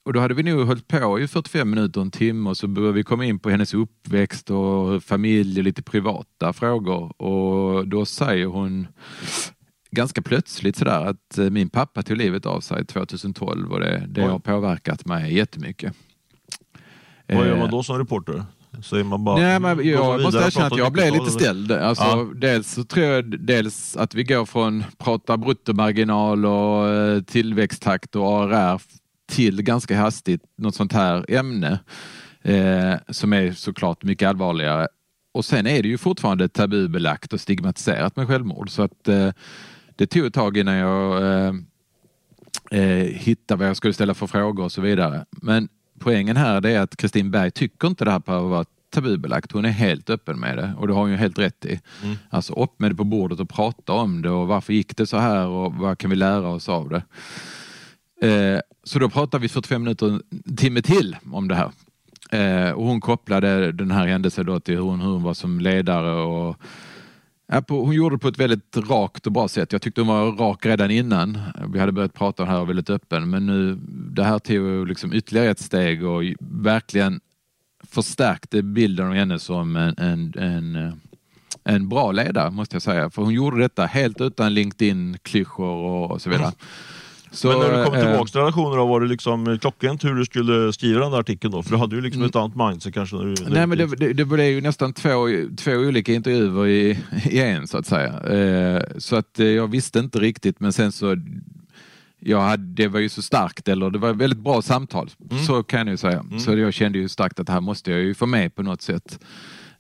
och 0.05 0.13
då 0.13 0.21
hade 0.21 0.35
vi 0.35 0.43
nog 0.43 0.67
hållit 0.67 0.89
på 0.89 1.21
i 1.21 1.29
45 1.29 1.71
minuter, 1.71 2.01
en 2.01 2.11
timme 2.11 2.51
och 2.51 2.57
så 2.57 2.67
började 2.69 2.93
vi 2.95 3.03
komma 3.03 3.25
in 3.25 3.39
på 3.39 3.51
hennes 3.51 3.75
uppväxt 3.75 4.51
och 4.51 5.03
familj 5.03 5.59
och 5.61 5.65
lite 5.65 5.83
privata 5.83 6.53
frågor. 6.53 7.23
Och 7.23 7.89
då 7.89 8.05
säger 8.07 8.47
hon 8.47 8.87
ganska 9.91 10.23
plötsligt 10.23 10.77
sådär 10.77 11.07
att 11.07 11.39
eh, 11.39 11.51
min 11.51 11.69
pappa 11.69 12.03
tog 12.03 12.17
livet 12.17 12.47
av 12.47 12.61
sig 12.61 12.87
2012 12.87 13.73
och 13.73 13.81
det, 13.81 14.05
det 14.09 14.23
har 14.23 14.39
påverkat 14.39 15.07
mig 15.07 15.35
jättemycket. 15.35 15.93
Vad 17.29 17.47
gör 17.47 17.57
man 17.57 17.71
då 17.71 17.83
som 17.83 17.99
reporter? 17.99 18.45
Säger 18.83 19.05
man 19.05 19.25
bara, 19.25 19.37
Nej, 19.37 19.61
men 19.61 19.89
jag 19.89 20.23
måste 20.23 20.41
erkänna 20.41 20.67
att 20.67 20.77
jag 20.79 20.93
blev 20.93 21.07
lite 21.13 21.25
90-tal, 21.25 21.41
ställd. 21.41 21.73
Alltså, 21.73 22.05
Ja. 22.05 22.29
Dels 22.35 22.73
så 22.73 22.85
tror 22.85 23.07
jag 23.07 23.41
dels 23.41 23.97
att 23.97 24.15
vi 24.15 24.25
går 24.25 24.45
från 24.45 24.85
prata 24.99 25.37
bruttomarginal 25.37 26.47
och 26.47 26.89
eh, 26.89 27.23
tillväxttakt 27.23 28.17
och 28.17 28.27
ARR 28.29 28.81
till 29.31 29.63
ganska 29.63 29.99
hastigt 29.99 30.43
något 30.57 30.75
sånt 30.75 30.93
här 30.93 31.25
ämne 31.29 31.79
eh, 32.43 32.95
som 33.09 33.33
är 33.33 33.53
såklart 33.53 34.05
mycket 34.05 34.29
allvarligare. 34.29 34.89
Och 35.33 35.45
sen 35.45 35.67
är 35.67 35.83
det 35.83 35.89
ju 35.89 35.99
fortfarande 35.99 36.49
tabubelagt 36.49 37.33
och 37.33 37.41
stigmatiserat 37.41 38.17
med 38.17 38.27
självmord 38.27 38.71
så 38.71 38.83
att 38.83 39.09
eh, 39.09 39.31
det 39.97 40.07
tog 40.07 40.27
ett 40.27 40.35
tag 40.35 40.57
innan 40.57 40.75
jag 40.75 41.23
eh, 41.23 41.55
eh, 42.71 43.05
hitta 43.05 43.57
vad 43.57 43.69
jag 43.69 43.77
skulle 43.77 43.95
ställa 43.95 44.15
för 44.15 44.27
frågor 44.27 44.65
och 44.65 44.73
så 44.73 44.81
vidare. 44.81 45.25
Men 45.31 45.69
poängen 45.99 46.37
här 46.37 46.67
är 46.67 46.81
att 46.81 46.97
Kristin 46.97 47.31
Berg 47.31 47.51
tycker 47.51 47.89
inte 47.89 48.05
det 48.05 48.11
här 48.11 48.19
behöver 48.19 48.49
vara 48.49 48.65
tabubelagt. 48.91 49.53
Hon 49.53 49.65
är 49.65 49.71
helt 49.71 50.11
öppen 50.11 50.41
med 50.41 50.57
det 50.57 50.75
och 50.79 50.87
det 50.87 50.95
har 50.95 51.01
hon 51.01 51.11
ju 51.11 51.17
helt 51.17 51.39
rätt 51.39 51.65
i. 51.65 51.81
Alltså 52.31 52.53
upp 52.53 52.81
med 52.81 52.91
det 52.91 52.95
på 52.95 53.05
bordet 53.05 53.41
och 53.41 53.49
prata 53.49 53.93
om 53.93 54.23
det 54.23 54.31
och 54.31 54.49
varför 54.49 54.73
gick 54.73 54.97
det 54.97 55.07
så 55.07 55.19
här 55.19 55.47
och 55.47 55.75
vad 55.75 55.99
kan 55.99 56.11
vi 56.11 56.17
lära 56.17 56.49
oss 56.49 56.69
av 56.69 56.89
det. 56.89 57.03
Eh, 58.23 58.61
så 58.85 58.99
då 58.99 59.09
pratade 59.11 59.43
vi 59.43 59.49
45 59.49 59.83
minuter, 59.83 60.07
en 60.07 60.57
timme 60.57 60.83
till 60.83 61.17
om 61.33 61.49
det 61.49 61.55
här. 61.55 61.71
Eh, 62.31 62.73
och 62.73 62.87
hon 62.87 63.01
kopplade 63.01 63.73
den 63.73 63.91
här 63.91 64.07
händelsen 64.07 64.47
då 64.47 64.61
till 64.61 64.75
hur 64.75 64.83
hon, 64.83 65.01
hur 65.01 65.09
hon 65.09 65.23
var 65.23 65.35
som 65.35 65.61
ledare 65.61 66.13
och 66.13 66.57
Ja, 67.53 67.63
på, 67.63 67.85
hon 67.85 67.95
gjorde 67.95 68.15
det 68.15 68.19
på 68.19 68.29
ett 68.29 68.39
väldigt 68.39 68.77
rakt 68.77 69.27
och 69.27 69.33
bra 69.33 69.49
sätt. 69.49 69.73
Jag 69.73 69.83
tyckte 69.83 70.01
hon 70.01 70.09
var 70.09 70.33
rak 70.33 70.67
redan 70.67 70.91
innan. 70.91 71.39
Vi 71.73 71.79
hade 71.79 71.93
börjat 71.93 72.15
prata 72.15 72.43
om 72.43 72.49
det 72.49 72.55
här 72.55 72.61
och 72.61 72.69
väldigt 72.69 72.91
öppen. 72.91 73.31
Men 73.31 73.47
nu, 73.47 73.79
det 73.89 74.25
här 74.25 74.39
tog 74.39 74.89
liksom 74.89 75.13
ytterligare 75.13 75.51
ett 75.51 75.59
steg 75.59 76.05
och 76.05 76.23
verkligen 76.41 77.21
förstärkte 77.85 78.63
bilden 78.63 79.07
av 79.07 79.15
henne 79.15 79.39
som 79.39 79.77
en, 79.77 79.95
en, 79.99 80.35
en, 80.39 80.77
eh, 80.77 80.93
en 81.65 81.89
bra 81.89 82.13
ledare, 82.13 82.51
måste 82.51 82.75
jag 82.75 82.83
säga. 82.83 83.11
För 83.11 83.23
hon 83.23 83.35
gjorde 83.35 83.59
detta 83.61 83.87
helt 83.87 84.21
utan 84.21 84.55
LinkedIn-klyschor 84.55 86.11
och 86.11 86.23
så 86.23 86.31
vidare. 86.31 86.47
Mm. 86.47 86.59
Så, 87.33 87.49
Men 87.49 87.59
när 87.59 87.79
du 87.79 87.85
kom 87.85 87.95
eh, 87.95 88.01
tillbaka 88.01 88.31
till 88.31 88.41
redaktionen 88.41 88.79
då, 88.79 88.87
var 88.87 89.01
det 89.01 89.07
liksom 89.07 89.59
klockrent 89.59 90.05
hur 90.05 90.15
du 90.15 90.25
skulle 90.25 90.73
skriva 90.73 91.01
den 91.01 91.13
där 91.13 91.19
artikeln 91.19 91.53
då? 91.53 91.63
För 91.63 91.71
du 91.71 91.77
hade 91.77 91.97
ju 91.97 92.03
liksom 92.03 92.23
ett 92.23 92.37
annat 92.37 92.57
mindset 92.57 92.95
kanske. 92.95 93.17
När 93.17 93.25
du, 93.25 93.29
när 93.29 93.41
Mm. 93.41 93.53
Nej, 93.53 93.67
men 93.67 93.79
det, 93.79 93.97
det, 93.97 94.13
det 94.13 94.25
blev 94.25 94.47
ju 94.47 94.61
nästan 94.61 94.93
två, 94.93 95.29
två 95.57 95.73
olika 95.73 96.13
intervjuer 96.13 96.67
i, 96.67 96.99
i 97.31 97.41
en 97.41 97.69
så 97.69 97.79
att 97.79 97.87
säga. 97.87 98.21
Eh, 98.21 98.83
så 98.99 99.17
att 99.17 99.41
eh, 99.41 99.47
jag 99.47 99.69
visste 99.69 99.99
inte 99.99 100.19
riktigt 100.19 100.61
men 100.61 100.73
sen 100.73 100.93
så 100.93 101.17
jag 102.21 102.41
hade, 102.41 102.63
det 102.63 102.89
var 102.89 103.01
ju 103.01 103.09
så 103.09 103.23
starkt, 103.23 103.69
eller 103.69 103.91
det 103.91 103.99
var 103.99 104.13
väldigt 104.13 104.39
bra 104.39 104.63
samtal, 104.63 105.11
så 105.47 105.63
kan 105.63 105.79
jag 105.87 105.89
ju 105.89 105.97
säga. 105.97 106.25
Så 106.39 106.59
jag 106.59 106.75
kände 106.75 106.99
ju 106.99 107.09
starkt 107.09 107.41
att 107.41 107.47
det 107.47 107.53
här 107.53 107.61
måste 107.61 107.91
jag 107.91 108.01
ju 108.01 108.15
få 108.15 108.27
med 108.27 108.55
på 108.55 108.63
något 108.63 108.83
sätt. 108.83 109.19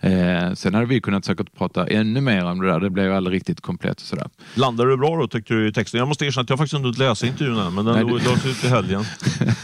Eh, 0.02 0.52
sen 0.54 0.74
hade 0.74 0.86
vi 0.86 1.00
kunnat 1.00 1.24
säkert 1.24 1.54
prata 1.58 1.86
ännu 1.86 2.20
mer 2.20 2.44
om 2.44 2.60
det 2.60 2.66
där, 2.66 2.80
det 2.80 2.90
blev 2.90 3.06
ju 3.06 3.12
aldrig 3.14 3.36
riktigt 3.36 3.60
komplett 3.60 3.96
och 4.00 4.06
sådär. 4.06 4.28
Landade 4.54 4.90
du 4.90 4.96
bra 4.96 5.16
då 5.16 5.28
tyckte 5.28 5.54
du 5.54 5.68
i 5.68 5.72
texten? 5.72 5.98
Jag 5.98 6.08
måste 6.08 6.26
erkänna 6.26 6.42
att 6.42 6.50
jag 6.50 6.58
faktiskt 6.58 6.74
inte 6.74 6.84
hunnit 6.86 6.98
läsa 6.98 7.26
intervjun 7.26 7.58
än, 7.58 7.74
men 7.74 7.84
den 7.84 7.94
Nej, 7.94 8.04
lades 8.24 8.46
ut 8.46 8.64
i 8.64 8.68
helgen. 8.68 9.04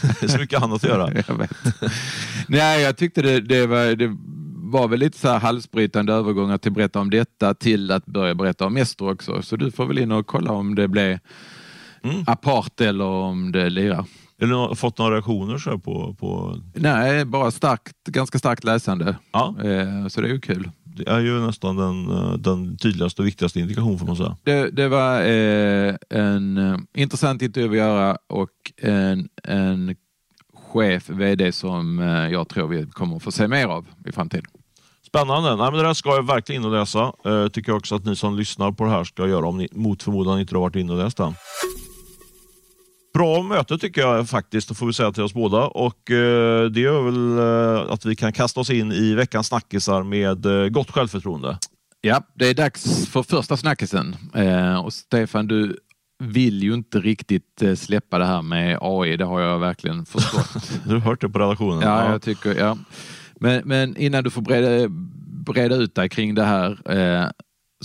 det 0.01 0.23
är 0.23 0.27
så 0.27 0.37
mycket 0.39 0.61
annat 0.61 0.83
att 0.83 0.89
göra. 0.89 1.11
Jag 1.27 1.35
vet. 1.35 1.51
Nej, 2.47 2.81
jag 2.81 2.97
tyckte 2.97 3.21
det, 3.21 3.39
det, 3.41 3.67
var, 3.67 3.95
det 3.95 4.15
var 4.71 4.87
väl 4.87 4.99
lite 4.99 5.17
så 5.17 5.27
här 5.27 5.39
halsbrytande 5.39 6.13
övergångar 6.13 6.57
till 6.57 6.71
att 6.71 6.75
berätta 6.75 6.99
om 6.99 7.09
detta 7.09 7.53
till 7.53 7.91
att 7.91 8.05
börja 8.05 8.35
berätta 8.35 8.65
om 8.65 8.73
Mestro 8.73 9.11
också. 9.11 9.41
Så 9.41 9.55
du 9.55 9.71
får 9.71 9.85
väl 9.85 9.97
in 9.97 10.11
och 10.11 10.27
kolla 10.27 10.51
om 10.51 10.75
det 10.75 10.87
blev 10.87 11.19
Mm. 12.03 12.23
apart 12.27 12.81
eller 12.81 13.05
om 13.05 13.51
det 13.51 13.69
lirar. 13.69 14.05
Eller 14.41 14.75
fått 14.75 14.97
några 14.97 15.13
reaktioner 15.15 15.57
så 15.57 15.79
på, 15.79 16.13
på... 16.19 16.57
Nej, 16.73 17.25
bara 17.25 17.51
starkt, 17.51 18.03
ganska 18.09 18.39
starkt 18.39 18.63
läsande. 18.63 19.15
Ja, 19.31 19.55
Eh, 19.63 20.07
så 20.07 20.21
det 20.21 20.27
är 20.27 20.31
ju 20.31 20.39
kul. 20.39 20.69
det 20.83 21.09
är 21.09 21.19
ju 21.19 21.39
nästan 21.39 21.75
den, 21.75 22.09
eh, 22.11 22.33
den 22.33 22.77
tydligaste 22.77 23.21
och 23.21 23.27
viktigaste 23.27 23.59
indikationen 23.59 23.99
får 23.99 24.07
man 24.07 24.15
säga. 24.15 24.37
Det, 24.43 24.69
det 24.69 24.87
var 24.87 25.21
eh, 25.21 25.95
en 26.09 26.87
intressant 26.93 27.41
intervju 27.41 27.69
att 27.69 27.77
göra 27.77 28.17
och 28.29 28.49
en, 28.81 29.29
en 29.43 29.95
chef, 30.73 31.09
vd 31.09 31.51
som 31.51 31.99
jag 32.31 32.49
tror 32.49 32.67
vi 32.67 32.85
kommer 32.85 33.19
få 33.19 33.31
se 33.31 33.47
mer 33.47 33.65
av 33.67 33.85
i 34.05 34.11
framtiden. 34.11 34.45
Spännande. 35.07 35.49
Nej, 35.55 35.71
men 35.71 35.73
det 35.73 35.83
där 35.83 35.93
ska 35.93 36.09
jag 36.09 36.27
verkligen 36.27 36.61
in 36.61 36.65
och 36.65 36.79
läsa. 36.79 37.13
Tycker 37.53 37.71
jag 37.71 37.77
också 37.77 37.95
att 37.95 38.05
ni 38.05 38.15
som 38.15 38.37
lyssnar 38.37 38.71
på 38.71 38.83
det 38.83 38.89
här 38.89 39.03
ska 39.03 39.27
göra 39.27 39.47
om 39.47 39.57
ni 39.57 39.67
mot 39.71 40.03
förmodan 40.03 40.39
inte 40.39 40.55
har 40.55 40.61
varit 40.61 40.75
inne 40.75 40.93
och 40.93 40.97
läst 40.99 41.17
den. 41.17 41.33
Bra 43.17 43.41
möte 43.43 43.77
tycker 43.77 44.01
jag 44.01 44.29
faktiskt, 44.29 44.77
får 44.77 44.87
vi 44.87 44.93
säga 44.93 45.11
till 45.11 45.23
oss 45.23 45.33
båda. 45.33 45.63
Och 45.67 46.11
eh, 46.11 46.65
Det 46.65 46.79
gör 46.79 47.01
väl 47.01 47.37
eh, 47.37 47.93
att 47.93 48.05
vi 48.05 48.15
kan 48.15 48.33
kasta 48.33 48.59
oss 48.59 48.69
in 48.69 48.91
i 48.91 49.13
veckans 49.15 49.47
snackisar 49.47 50.03
med 50.03 50.45
eh, 50.45 50.69
gott 50.69 50.91
självförtroende. 50.91 51.57
Ja, 52.01 52.21
det 52.33 52.47
är 52.47 52.53
dags 52.53 53.07
för 53.07 53.23
första 53.23 53.57
snackisen. 53.57 54.15
Eh, 54.33 54.85
och 54.85 54.93
Stefan, 54.93 55.47
du 55.47 55.77
vill 56.23 56.63
ju 56.63 56.73
inte 56.73 56.99
riktigt 56.99 57.61
eh, 57.61 57.75
släppa 57.75 58.17
det 58.17 58.25
här 58.25 58.41
med 58.41 58.77
AI, 58.81 59.17
det 59.17 59.25
har 59.25 59.41
jag 59.41 59.59
verkligen 59.59 60.05
förstått. 60.05 60.71
Du 60.85 60.93
har 60.93 60.99
hört 60.99 61.21
det 61.21 61.29
på 61.29 61.39
redaktionen? 61.39 61.81
ja, 61.81 62.11
jag 62.11 62.21
tycker, 62.21 62.55
ja. 62.55 62.77
Men, 63.39 63.61
men 63.65 63.97
innan 63.97 64.23
du 64.23 64.29
får 64.29 64.41
breda, 64.41 64.87
breda 65.45 65.75
ut 65.75 65.95
dig 65.95 66.09
kring 66.09 66.35
det 66.35 66.43
här 66.43 66.91
eh, 66.91 67.29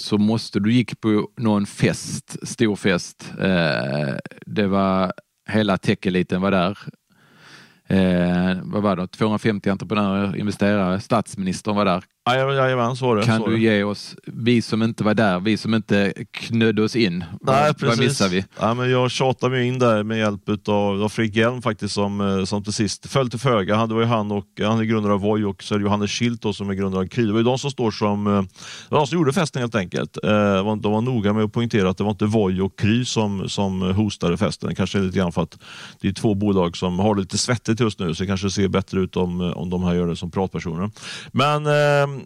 så 0.01 0.19
måste 0.19 0.61
du 0.61 0.73
gick 0.73 1.01
på 1.01 1.31
någon 1.37 1.67
fest, 1.67 2.49
stor 2.49 2.77
fest. 2.77 3.33
Eh, 3.41 4.15
det 4.47 4.67
var 4.67 5.13
hela 5.49 5.77
tech-eliten 5.77 6.41
var 6.41 6.51
där. 6.51 6.79
Eh, 7.87 8.59
vad 8.63 8.83
var 8.83 8.97
det? 8.97 9.07
250 9.07 9.71
entreprenörer, 9.71 10.37
investerare, 10.37 11.01
statsministern 11.01 11.77
var 11.77 11.85
där. 11.85 12.05
Jajamän, 12.31 12.97
så 12.97 13.07
var 13.07 13.17
det. 13.17 13.23
Kan 13.25 13.41
så 13.41 13.47
du 13.47 13.53
det. 13.53 13.61
ge 13.61 13.83
oss, 13.85 14.17
vi 14.27 14.63
som 14.63 14.83
inte 14.83 15.05
var 15.05 15.15
där, 15.15 15.41
vi 15.41 15.57
som 15.57 15.75
inte 15.75 16.13
knödde 16.31 16.83
oss 16.83 16.97
in, 16.97 17.19
Nej, 17.19 17.27
vad, 17.41 17.79
precis. 17.79 17.99
vad 17.99 17.99
missar 18.07 18.29
vi? 18.29 18.45
Ja, 18.61 18.75
men 18.75 18.91
jag 18.91 19.11
tjatade 19.11 19.57
mig 19.57 19.67
in 19.69 19.79
där 19.79 20.03
med 20.03 20.19
hjälp 20.19 20.69
av, 20.69 21.09
Fredrik 21.09 21.37
Hjelm 21.37 21.63
faktiskt 21.63 21.95
som, 21.95 22.21
eh, 22.21 22.45
som 22.45 22.65
till 22.65 22.73
sist 22.73 23.07
föll 23.07 23.31
till 23.31 23.39
föga. 23.39 23.77
Han, 23.77 23.89
det 23.89 23.95
var 23.95 24.05
han 24.05 24.31
och 24.33 24.45
han 24.63 24.79
är 24.79 24.85
grundare 24.85 25.13
av 25.13 25.21
Voi 25.21 25.45
och 25.45 25.63
så 25.63 25.75
är 25.75 25.79
det 25.79 25.83
Johannes 25.85 26.11
Schildt 26.11 26.55
som 26.55 26.71
är 26.71 26.75
grundare 26.75 27.01
av 27.03 27.07
Kry. 27.07 27.27
Det 27.27 27.33
var 27.33 27.39
ju 27.41 27.45
de 27.45 27.59
som 27.59 27.71
står 27.71 27.91
som, 27.91 28.27
eh, 28.27 28.33
det 28.43 28.47
var 28.95 28.99
de 28.99 29.07
som 29.07 29.19
gjorde 29.19 29.33
festen 29.33 29.63
helt 29.63 29.75
enkelt. 29.75 30.17
Eh, 30.25 30.31
De 30.31 30.65
var, 30.67 30.77
de 30.77 30.93
var 30.93 31.01
noga 31.01 31.33
med 31.33 31.45
att 31.45 31.53
poängtera 31.53 31.91
att 31.91 31.97
det 31.99 32.05
var 32.05 32.11
inte 32.11 32.25
Voi 32.27 32.61
och 32.61 32.79
Kry 32.79 33.05
som, 33.05 33.49
som 33.49 33.81
hostade 33.83 34.37
festen. 34.37 34.75
Kanske 34.75 34.99
lite 34.99 35.19
grann 35.19 35.33
för 35.33 35.43
att 35.43 35.59
det 36.01 36.09
är 36.09 36.13
två 36.13 36.35
bolag 36.35 36.77
som 36.77 36.99
har 36.99 37.15
det 37.15 37.21
lite 37.21 37.39
svettigt 37.39 37.81
just 37.81 37.99
nu 37.99 38.15
så 38.15 38.23
det 38.23 38.27
kanske 38.27 38.51
ser 38.51 38.69
bättre 38.69 39.01
ut 39.01 39.17
om, 39.17 39.41
om 39.41 39.71
de 39.71 39.83
här 39.83 39.95
gör 39.95 40.07
det 40.07 40.17
som 40.17 40.31
pratpersoner. 40.31 40.91
Men 41.33 41.67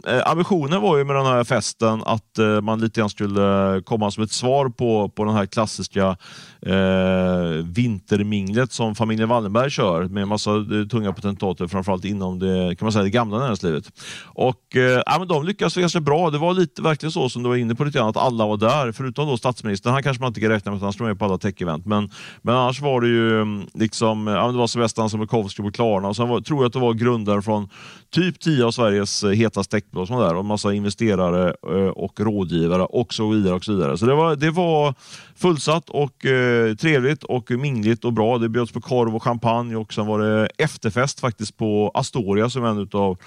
eh, 0.06 0.22
ambitionen 0.30 0.82
var 0.82 0.96
ju 0.96 1.04
med 1.04 1.16
den 1.16 1.26
här 1.26 1.44
festen 1.44 2.02
att 2.06 2.38
eh, 2.38 2.60
man 2.60 2.80
lite 2.80 3.00
grann 3.00 3.10
skulle 3.10 3.74
eh, 3.76 3.82
komma 3.82 4.10
som 4.10 4.24
ett 4.24 4.32
svar 4.32 4.68
på, 4.68 5.08
på 5.08 5.24
den 5.24 5.34
här 5.34 5.46
klassiska 5.46 6.16
eh, 6.62 7.64
vinterminglet 7.64 8.72
som 8.72 8.94
familjen 8.94 9.28
Wallenberg 9.28 9.70
kör 9.70 10.04
med 10.04 10.22
en 10.22 10.28
massa 10.28 10.50
eh, 10.50 10.86
tunga 10.90 11.12
potentater, 11.12 11.66
framförallt 11.66 12.04
inom 12.04 12.38
det, 12.38 12.76
kan 12.78 12.86
man 12.86 12.92
säga, 12.92 13.02
det 13.02 13.10
gamla 13.10 13.38
näringslivet. 13.38 13.92
Och, 14.24 14.76
eh, 14.76 15.02
ja, 15.06 15.16
men 15.18 15.28
de 15.28 15.44
lyckades 15.44 15.74
ganska 15.74 16.00
bra. 16.00 16.30
Det 16.30 16.38
var 16.38 16.54
lite 16.54 16.82
verkligen 16.82 17.12
så 17.12 17.28
som 17.28 17.42
du 17.42 17.48
var 17.48 17.56
inne 17.56 17.74
på 17.74 17.84
lite 17.84 17.98
grann, 17.98 18.08
att 18.08 18.16
alla 18.16 18.46
var 18.46 18.56
där, 18.56 18.92
förutom 18.92 19.28
då 19.28 19.36
statsministern. 19.36 19.92
Han 19.92 20.02
kanske 20.02 20.20
man 20.20 20.28
inte 20.28 20.40
kan 20.40 20.50
räkna 20.50 20.70
med 20.70 20.76
att 20.76 20.82
han 20.82 20.92
står 20.92 21.04
med 21.04 21.18
på 21.18 21.24
alla 21.24 21.38
tech-event, 21.38 21.86
men, 21.86 22.10
men 22.42 22.54
annars 22.54 22.80
var 22.80 23.00
det 23.00 23.08
ju 23.08 23.40
mm, 23.40 23.66
liksom, 23.74 24.26
ja, 24.26 24.46
det 24.52 24.58
var 24.58 24.66
Sebastian 24.66 25.10
Samukovsky 25.10 25.62
på 25.62 25.70
Klarna 25.70 26.08
och 26.08 26.16
sen 26.16 26.28
var, 26.28 26.40
tror 26.40 26.58
jag 26.58 26.66
att 26.66 26.72
det 26.72 26.78
var 26.78 26.94
grundare 26.94 27.42
från 27.42 27.68
typ 28.10 28.40
10 28.40 28.64
av 28.64 28.70
Sveriges 28.70 29.24
eh, 29.24 29.30
hetaste 29.30 29.76
techbolag 29.76 30.06
som 30.06 30.16
var 30.16 30.24
där 30.26 30.34
och 30.34 30.40
en 30.40 30.46
massa 30.46 30.72
investerare 30.72 31.54
eh, 31.68 31.88
och 31.88 32.20
rådgivare 32.20 32.82
och 32.82 33.14
så 33.14 33.28
vidare. 33.28 33.54
och 33.54 33.64
Så 33.64 33.72
vidare. 33.72 33.98
Så 33.98 34.06
det 34.06 34.14
var, 34.14 34.36
det 34.36 34.50
var 34.50 34.94
fullsatt 35.36 35.90
och 35.90 36.26
eh, 36.26 36.45
trevligt 36.80 37.24
och 37.24 37.50
mingligt 37.50 38.04
och 38.04 38.12
bra. 38.12 38.38
Det 38.38 38.48
bjöds 38.48 38.72
på 38.72 38.80
korv 38.80 39.16
och 39.16 39.22
champagne 39.22 39.76
och 39.76 39.92
sen 39.92 40.06
var 40.06 40.18
det 40.18 40.48
efterfest 40.58 41.20
faktiskt 41.20 41.56
på 41.56 41.90
Astoria 41.94 42.50
som 42.50 42.64
är 42.64 42.68
en 42.68 42.88
av 42.92 43.18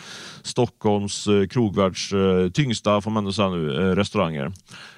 Stockholms 0.44 1.28
eh, 1.28 1.48
krogvärlds 1.48 2.14
eh, 2.14 2.50
tyngsta, 2.50 3.02
får 3.02 3.12
man 3.12 3.22
ändå 3.22 3.34
säga 3.34 3.50
nu, 3.50 3.76
eh, 3.76 3.96
restauranger. 3.96 4.52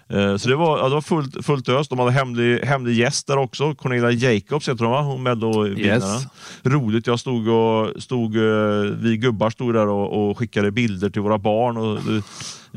Eh, 0.10 0.38
Så 0.38 0.50
det 0.50 0.56
var, 0.56 0.78
ja, 0.78 0.84
det 0.90 0.94
var 0.96 1.02
fullt, 1.02 1.46
fullt 1.46 1.70
ös. 1.70 1.88
De 1.88 2.00
hade 2.00 2.12
hemlig, 2.12 2.60
hemlig 2.60 2.96
gäst 2.96 3.28
där 3.28 3.38
också. 3.38 3.76
Cornelia 3.76 4.12
Jacobs 4.12 4.70
heter 4.70 4.86
hon 4.86 4.94
va? 4.94 5.02
Hon 5.02 5.24
Mello-vinnaren. 5.24 6.02
Yes. 6.02 6.28
Roligt. 6.64 7.08
Jag 7.08 7.20
stod 7.20 7.48
och, 7.48 8.04
stod, 8.04 8.36
eh, 8.36 8.42
vi 9.02 9.18
gubbar 9.18 9.50
stod 9.50 9.74
där 9.74 9.88
och, 9.88 10.30
och 10.30 10.38
skickade 10.38 10.72
bilder 10.72 11.10
till 11.10 11.22
våra 11.22 11.38
barn. 11.38 11.78
Och, 11.78 12.00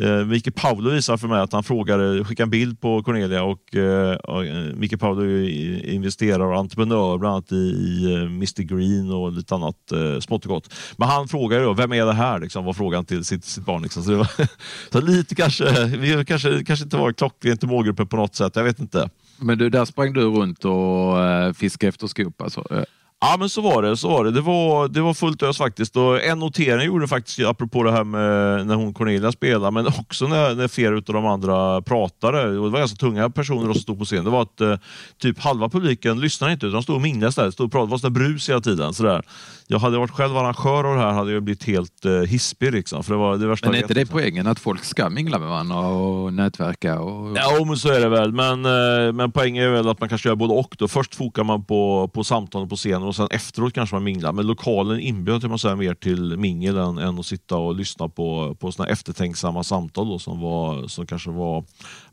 Eh, 0.00 0.26
Micke 0.26 0.54
Paolo 0.54 0.90
visar 0.90 1.16
för 1.16 1.28
mig 1.28 1.40
att 1.40 1.52
han 1.52 1.64
frågade, 1.64 2.24
skickade 2.24 2.46
en 2.46 2.50
bild 2.50 2.80
på 2.80 3.02
Cornelia 3.02 3.42
och, 3.42 3.74
eh, 3.74 4.16
och 4.16 4.46
eh, 4.46 4.74
Micke 4.74 5.00
Paolo 5.00 5.24
är 5.24 5.86
investerare 5.90 6.44
och 6.44 6.58
entreprenör 6.58 7.18
bland 7.18 7.32
annat 7.32 7.52
i, 7.52 7.56
i 7.56 8.14
eh, 8.14 8.22
Mr 8.22 8.62
Green 8.62 9.10
och 9.10 9.32
lite 9.32 9.54
annat 9.54 9.92
eh, 9.92 10.20
smått 10.20 10.44
och 10.44 10.50
gott. 10.50 10.74
Men 10.96 11.08
han 11.08 11.28
frågade 11.28 11.64
då, 11.64 11.72
vem 11.72 11.92
är 11.92 12.06
det 12.06 12.12
här? 12.12 12.40
Liksom, 12.40 12.64
var 12.64 12.72
frågan 12.72 13.04
till 13.04 13.24
sitt, 13.24 13.44
sitt 13.44 13.64
barn. 13.64 13.82
Liksom. 13.82 14.02
Så, 14.02 14.10
det 14.10 14.16
var, 14.16 14.30
så 14.92 15.00
lite 15.00 15.34
kanske, 15.34 15.84
vi 15.84 16.24
kanske, 16.24 16.64
kanske 16.64 16.84
inte 16.84 16.96
var 16.96 17.12
klockrent 17.12 17.64
i 17.64 17.66
målgruppen 17.66 18.06
på 18.06 18.16
något 18.16 18.34
sätt, 18.34 18.56
jag 18.56 18.64
vet 18.64 18.80
inte. 18.80 19.10
Men 19.38 19.58
du, 19.58 19.70
där 19.70 19.84
sprang 19.84 20.12
du 20.12 20.20
runt 20.20 20.64
och 20.64 21.20
eh, 21.20 21.52
fiskade 21.52 21.88
efter 21.88 22.06
skop 22.06 22.42
alltså? 22.42 22.64
Eh, 22.70 22.84
Ja 23.26 23.36
men 23.38 23.48
så 23.48 23.60
var 23.60 23.82
det. 23.82 23.96
Så 23.96 24.08
var 24.08 24.24
det. 24.24 24.30
Det, 24.30 24.40
var, 24.40 24.88
det 24.88 25.00
var 25.00 25.14
fullt 25.14 25.42
ös 25.42 25.58
faktiskt. 25.58 25.96
Och 25.96 26.22
en 26.22 26.38
notering 26.38 26.86
gjorde 26.86 27.08
faktiskt, 27.08 27.40
apropå 27.40 27.82
det 27.82 27.92
här 27.92 28.04
med 28.04 28.66
när 28.66 28.74
hon 28.74 28.94
Cornelia 28.94 29.32
spelade, 29.32 29.70
men 29.70 29.86
också 29.86 30.26
när, 30.26 30.54
när 30.54 30.68
flera 30.68 30.96
av 30.96 31.02
de 31.02 31.26
andra 31.26 31.82
pratade. 31.82 32.58
Och 32.58 32.64
det 32.64 32.70
var 32.70 32.78
ganska 32.78 32.96
tunga 32.96 33.30
personer 33.30 33.72
som 33.72 33.82
stod 33.82 33.98
på 33.98 34.04
scen. 34.04 34.24
Det 34.24 34.30
var 34.30 34.42
att 34.42 34.60
eh, 34.60 34.76
typ 35.18 35.38
halva 35.38 35.68
publiken 35.68 36.20
lyssnade 36.20 36.52
inte, 36.52 36.66
utan 36.66 36.74
de 36.74 36.82
stod 36.82 36.96
och 36.96 37.02
minglade 37.02 37.28
istället. 37.28 37.54
Stod 37.54 37.66
och 37.66 37.72
pratade. 37.72 37.88
Det 37.88 37.90
var 37.90 37.98
sådär 37.98 38.10
brus 38.10 38.48
hela 38.48 38.60
tiden. 38.60 38.94
Sådär. 38.94 39.22
Jag 39.66 39.78
hade 39.78 39.98
varit 39.98 40.10
själv 40.10 40.36
arrangör 40.36 40.84
av 40.84 40.96
det 40.96 41.02
här 41.02 41.12
hade 41.12 41.32
jag 41.32 41.42
blivit 41.42 41.64
helt 41.64 42.04
eh, 42.04 42.12
hispig. 42.12 42.72
Liksom, 42.72 43.04
för 43.04 43.12
det 43.12 43.18
var 43.18 43.36
det 43.36 43.46
värsta 43.46 43.66
Men 43.66 43.74
är 43.74 43.78
jag 43.78 43.84
inte 43.84 43.94
det 43.94 44.00
liksom. 44.00 44.18
poängen 44.18 44.46
att 44.46 44.58
folk 44.58 44.84
ska 44.84 45.10
mingla 45.10 45.38
med 45.38 45.48
varandra 45.48 45.78
och 45.78 46.32
nätverka? 46.32 47.00
Och... 47.00 47.36
Ja, 47.36 47.64
men 47.64 47.76
så 47.76 47.88
är 47.88 48.00
det 48.00 48.08
väl. 48.08 48.32
Men, 48.32 48.64
eh, 48.64 49.12
men 49.12 49.32
poängen 49.32 49.64
är 49.64 49.68
väl 49.68 49.88
att 49.88 50.00
man 50.00 50.08
kanske 50.08 50.28
gör 50.28 50.36
både 50.36 50.54
och. 50.54 50.76
Då. 50.78 50.88
Först 50.88 51.14
fokar 51.14 51.44
man 51.44 51.64
på, 51.64 52.10
på 52.14 52.24
samtalen 52.24 52.68
på 52.68 52.76
scenen 52.76 53.13
och 53.14 53.16
sen 53.16 53.36
efteråt 53.36 53.72
kanske 53.72 53.96
man 53.96 54.04
minglar. 54.04 54.32
Men 54.32 54.46
lokalen 54.46 55.00
inbjöd 55.00 55.40
till 55.40 55.50
man 55.50 55.58
säger, 55.58 55.76
mer 55.76 55.94
till 55.94 56.36
mingel 56.36 56.76
än, 56.76 56.98
än 56.98 57.18
att 57.18 57.26
sitta 57.26 57.56
och 57.56 57.74
lyssna 57.74 58.08
på, 58.08 58.56
på 58.60 58.72
såna 58.72 58.88
eftertänksamma 58.88 59.64
samtal 59.64 60.08
då, 60.08 60.18
som, 60.18 60.40
var, 60.40 60.88
som 60.88 61.06
kanske 61.06 61.30
var 61.30 61.64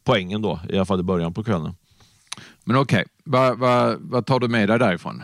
poängen 0.04 0.42
då, 0.42 0.60
i 0.70 0.76
alla 0.76 0.86
fall 0.86 1.00
i 1.00 1.04
början 1.04 1.34
på 1.34 1.44
kvällen. 1.44 1.74
Men 2.64 2.76
okej, 2.76 3.06
vad 3.24 3.60
va, 3.60 3.96
vad 4.00 4.26
tar 4.26 4.40
du 4.40 4.48
med 4.48 4.70
dig 4.70 4.80
därifrån? 4.80 5.24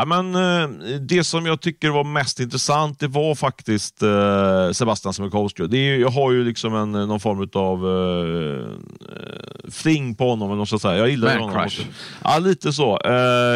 Ja, 0.00 0.06
men, 0.06 0.34
eh, 0.34 0.68
det 1.00 1.24
som 1.24 1.46
jag 1.46 1.60
tycker 1.60 1.90
var 1.90 2.04
mest 2.04 2.40
intressant 2.40 3.00
det 3.00 3.08
var 3.08 3.34
faktiskt 3.34 4.02
eh, 4.02 4.70
Sebastian 4.72 5.30
coach. 5.30 5.52
Det 5.68 5.76
är, 5.76 5.98
jag 5.98 6.08
har 6.08 6.32
ju 6.32 6.44
liksom 6.44 6.74
en, 6.74 6.92
någon 6.92 7.20
form 7.20 7.48
av 7.54 7.86
uh, 7.86 8.66
fling 9.70 10.14
på 10.14 10.30
honom. 10.30 10.48
Eller 10.48 10.58
något 10.58 10.68
sånt. 10.68 10.84
Jag 10.84 11.10
gillar 11.10 11.38
Man 11.38 11.48
honom. 11.48 11.62
crush. 11.62 11.86
Ja, 12.24 12.38
lite 12.38 12.72
så. 12.72 13.00
Eh, 13.04 13.12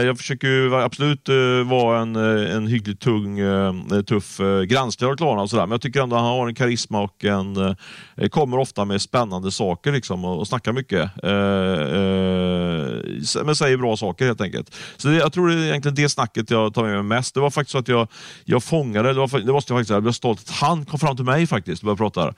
jag 0.07 0.19
försöker 0.19 0.47
ju 0.47 0.75
absolut 0.75 1.29
eh, 1.29 1.35
vara 1.65 2.01
en, 2.01 2.17
eh, 2.17 2.57
en 2.57 2.67
hyggligt 2.67 3.03
tung, 3.03 3.39
eh, 3.39 3.73
tuff 4.07 4.41
uh, 4.41 4.63
granskare 4.63 5.11
av 5.11 5.17
Klarna 5.17 5.43
och 5.43 5.51
sådär. 5.51 5.63
Men 5.63 5.71
jag 5.71 5.81
tycker 5.81 6.03
ändå 6.03 6.17
att 6.17 6.23
han 6.23 6.31
har 6.31 6.49
en 6.49 6.55
karisma 6.55 7.01
och 7.01 7.25
en, 7.25 7.57
eh, 7.57 8.29
kommer 8.29 8.59
ofta 8.59 8.85
med 8.85 9.03
spännande 9.03 9.51
saker 9.51 9.93
liksom, 9.93 10.25
och, 10.25 10.39
och 10.39 10.49
snackar 10.49 10.73
mycket. 10.73 11.11
Eh, 11.23 11.31
eh, 11.31 13.45
men 13.45 13.57
säger 13.57 13.77
bra 13.77 13.97
saker 13.97 14.27
helt 14.27 14.41
enkelt. 14.41 14.75
Så 14.97 15.09
det, 15.09 15.15
jag 15.15 15.33
tror 15.33 15.49
det 15.49 15.55
är 15.55 15.69
egentligen 15.69 15.95
det 15.95 16.09
snacket 16.09 16.34
jag 16.37 16.75
tar 16.75 16.83
med 16.83 16.93
mig 16.93 17.03
mest. 17.03 17.35
Det 17.35 17.41
var 17.41 17.51
faktiskt 17.51 17.73
så 17.73 17.79
att 17.79 17.89
jag, 17.89 18.09
jag 18.45 18.63
fångade, 18.63 19.09
det, 19.09 19.19
var, 19.19 19.41
det 19.41 19.53
måste 19.53 19.73
jag 19.73 19.79
faktiskt 19.79 19.89
säga, 19.89 19.97
jag 19.97 20.03
blev 20.03 20.13
stolt 20.13 20.41
att 20.41 20.51
han 20.51 20.85
kom 20.85 20.99
fram 20.99 21.17
till 21.17 21.25
mig 21.25 21.47
faktiskt 21.47 21.83
och 21.83 21.87
började 21.97 21.99
prata. 21.99 22.35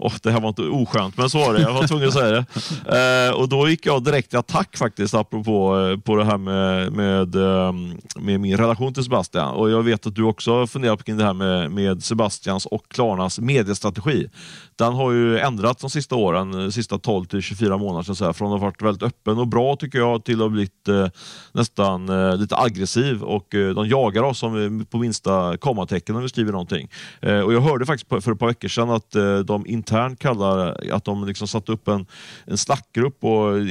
Oh, 0.00 0.14
det 0.22 0.30
här 0.30 0.40
var 0.40 0.48
inte 0.48 0.62
oskönt, 0.62 1.16
men 1.16 1.30
så 1.30 1.38
var 1.38 1.54
det. 1.54 1.60
Jag 1.60 1.72
var 1.72 1.86
tvungen 1.86 2.08
att 2.08 2.14
säga 2.14 2.30
det. 2.30 3.28
Eh, 3.28 3.34
och 3.34 3.48
då 3.48 3.68
gick 3.68 3.86
jag 3.86 4.04
direkt 4.04 4.34
i 4.34 4.36
attack 4.36 4.76
faktiskt, 4.76 5.14
apropå 5.14 5.78
eh, 5.78 6.00
på 6.00 6.16
det 6.16 6.24
här 6.24 6.38
med, 6.38 6.92
med, 6.92 7.34
ehm, 7.34 7.98
med 8.16 8.40
min 8.40 8.56
relation 8.56 8.94
till 8.94 9.04
Sebastian. 9.04 9.54
Och 9.54 9.70
jag 9.70 9.82
vet 9.82 10.06
att 10.06 10.14
du 10.14 10.22
också 10.22 10.52
har 10.52 10.66
funderat 10.66 11.04
kring 11.04 11.16
det 11.16 11.24
här 11.24 11.34
med, 11.34 11.70
med 11.70 12.02
Sebastians 12.02 12.66
och 12.66 12.88
Klarnas 12.88 13.38
mediestrategi. 13.38 14.28
Den 14.76 14.92
har 14.92 15.12
ju 15.12 15.38
ändrats 15.38 15.80
de 15.80 15.90
sista 15.90 16.16
åren, 16.16 16.52
de 16.52 16.72
sista 16.72 16.98
12 16.98 17.24
till 17.24 17.42
24 17.42 17.78
månader, 17.78 18.14
så 18.14 18.24
här, 18.24 18.32
från 18.32 18.52
att 18.52 18.60
ha 18.60 18.66
varit 18.66 18.82
väldigt 18.82 19.02
öppen 19.02 19.38
och 19.38 19.46
bra 19.46 19.76
tycker 19.76 19.98
jag 19.98 20.24
till 20.24 20.34
att 20.34 20.40
ha 20.40 20.48
blivit 20.48 20.88
eh, 20.88 21.06
nästan 21.52 22.08
eh, 22.08 22.36
lite 22.36 22.56
aggressiv 22.56 23.22
och 23.22 23.54
eh, 23.54 23.74
de 23.74 23.88
jagar 23.88 24.22
oss 24.22 24.38
som, 24.38 24.86
på 24.90 24.98
minsta 24.98 25.56
kommatecken 25.56 26.14
när 26.14 26.22
vi 26.22 26.28
skriver 26.28 26.52
någonting. 26.52 26.88
Eh, 27.20 27.40
och 27.40 27.52
jag 27.52 27.60
hörde 27.60 27.86
faktiskt 27.86 28.08
på, 28.08 28.20
för 28.20 28.32
ett 28.32 28.38
par 28.38 28.46
veckor 28.46 28.68
sedan 28.68 28.90
att 28.90 29.16
eh, 29.16 29.38
de 29.38 29.66
internt 29.90 30.18
kallar, 30.18 30.76
att 30.92 31.04
de 31.04 31.26
liksom 31.26 31.48
satt 31.48 31.68
upp 31.68 31.88
en, 31.88 32.06
en 32.44 32.58
slackgrupp 32.58 33.24
och 33.24 33.66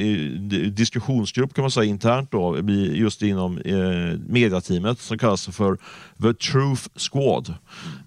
diskussionsgrupp 0.72 1.54
kan 1.54 1.62
man 1.62 1.70
säga 1.70 1.84
internt 1.84 2.30
då, 2.30 2.58
just 2.92 3.22
inom 3.22 3.58
eh, 3.58 4.18
mediateamet 4.28 5.00
som 5.00 5.18
kallas 5.18 5.46
för 5.46 5.76
The 6.22 6.34
Truth 6.34 6.88
Squad. 6.96 7.54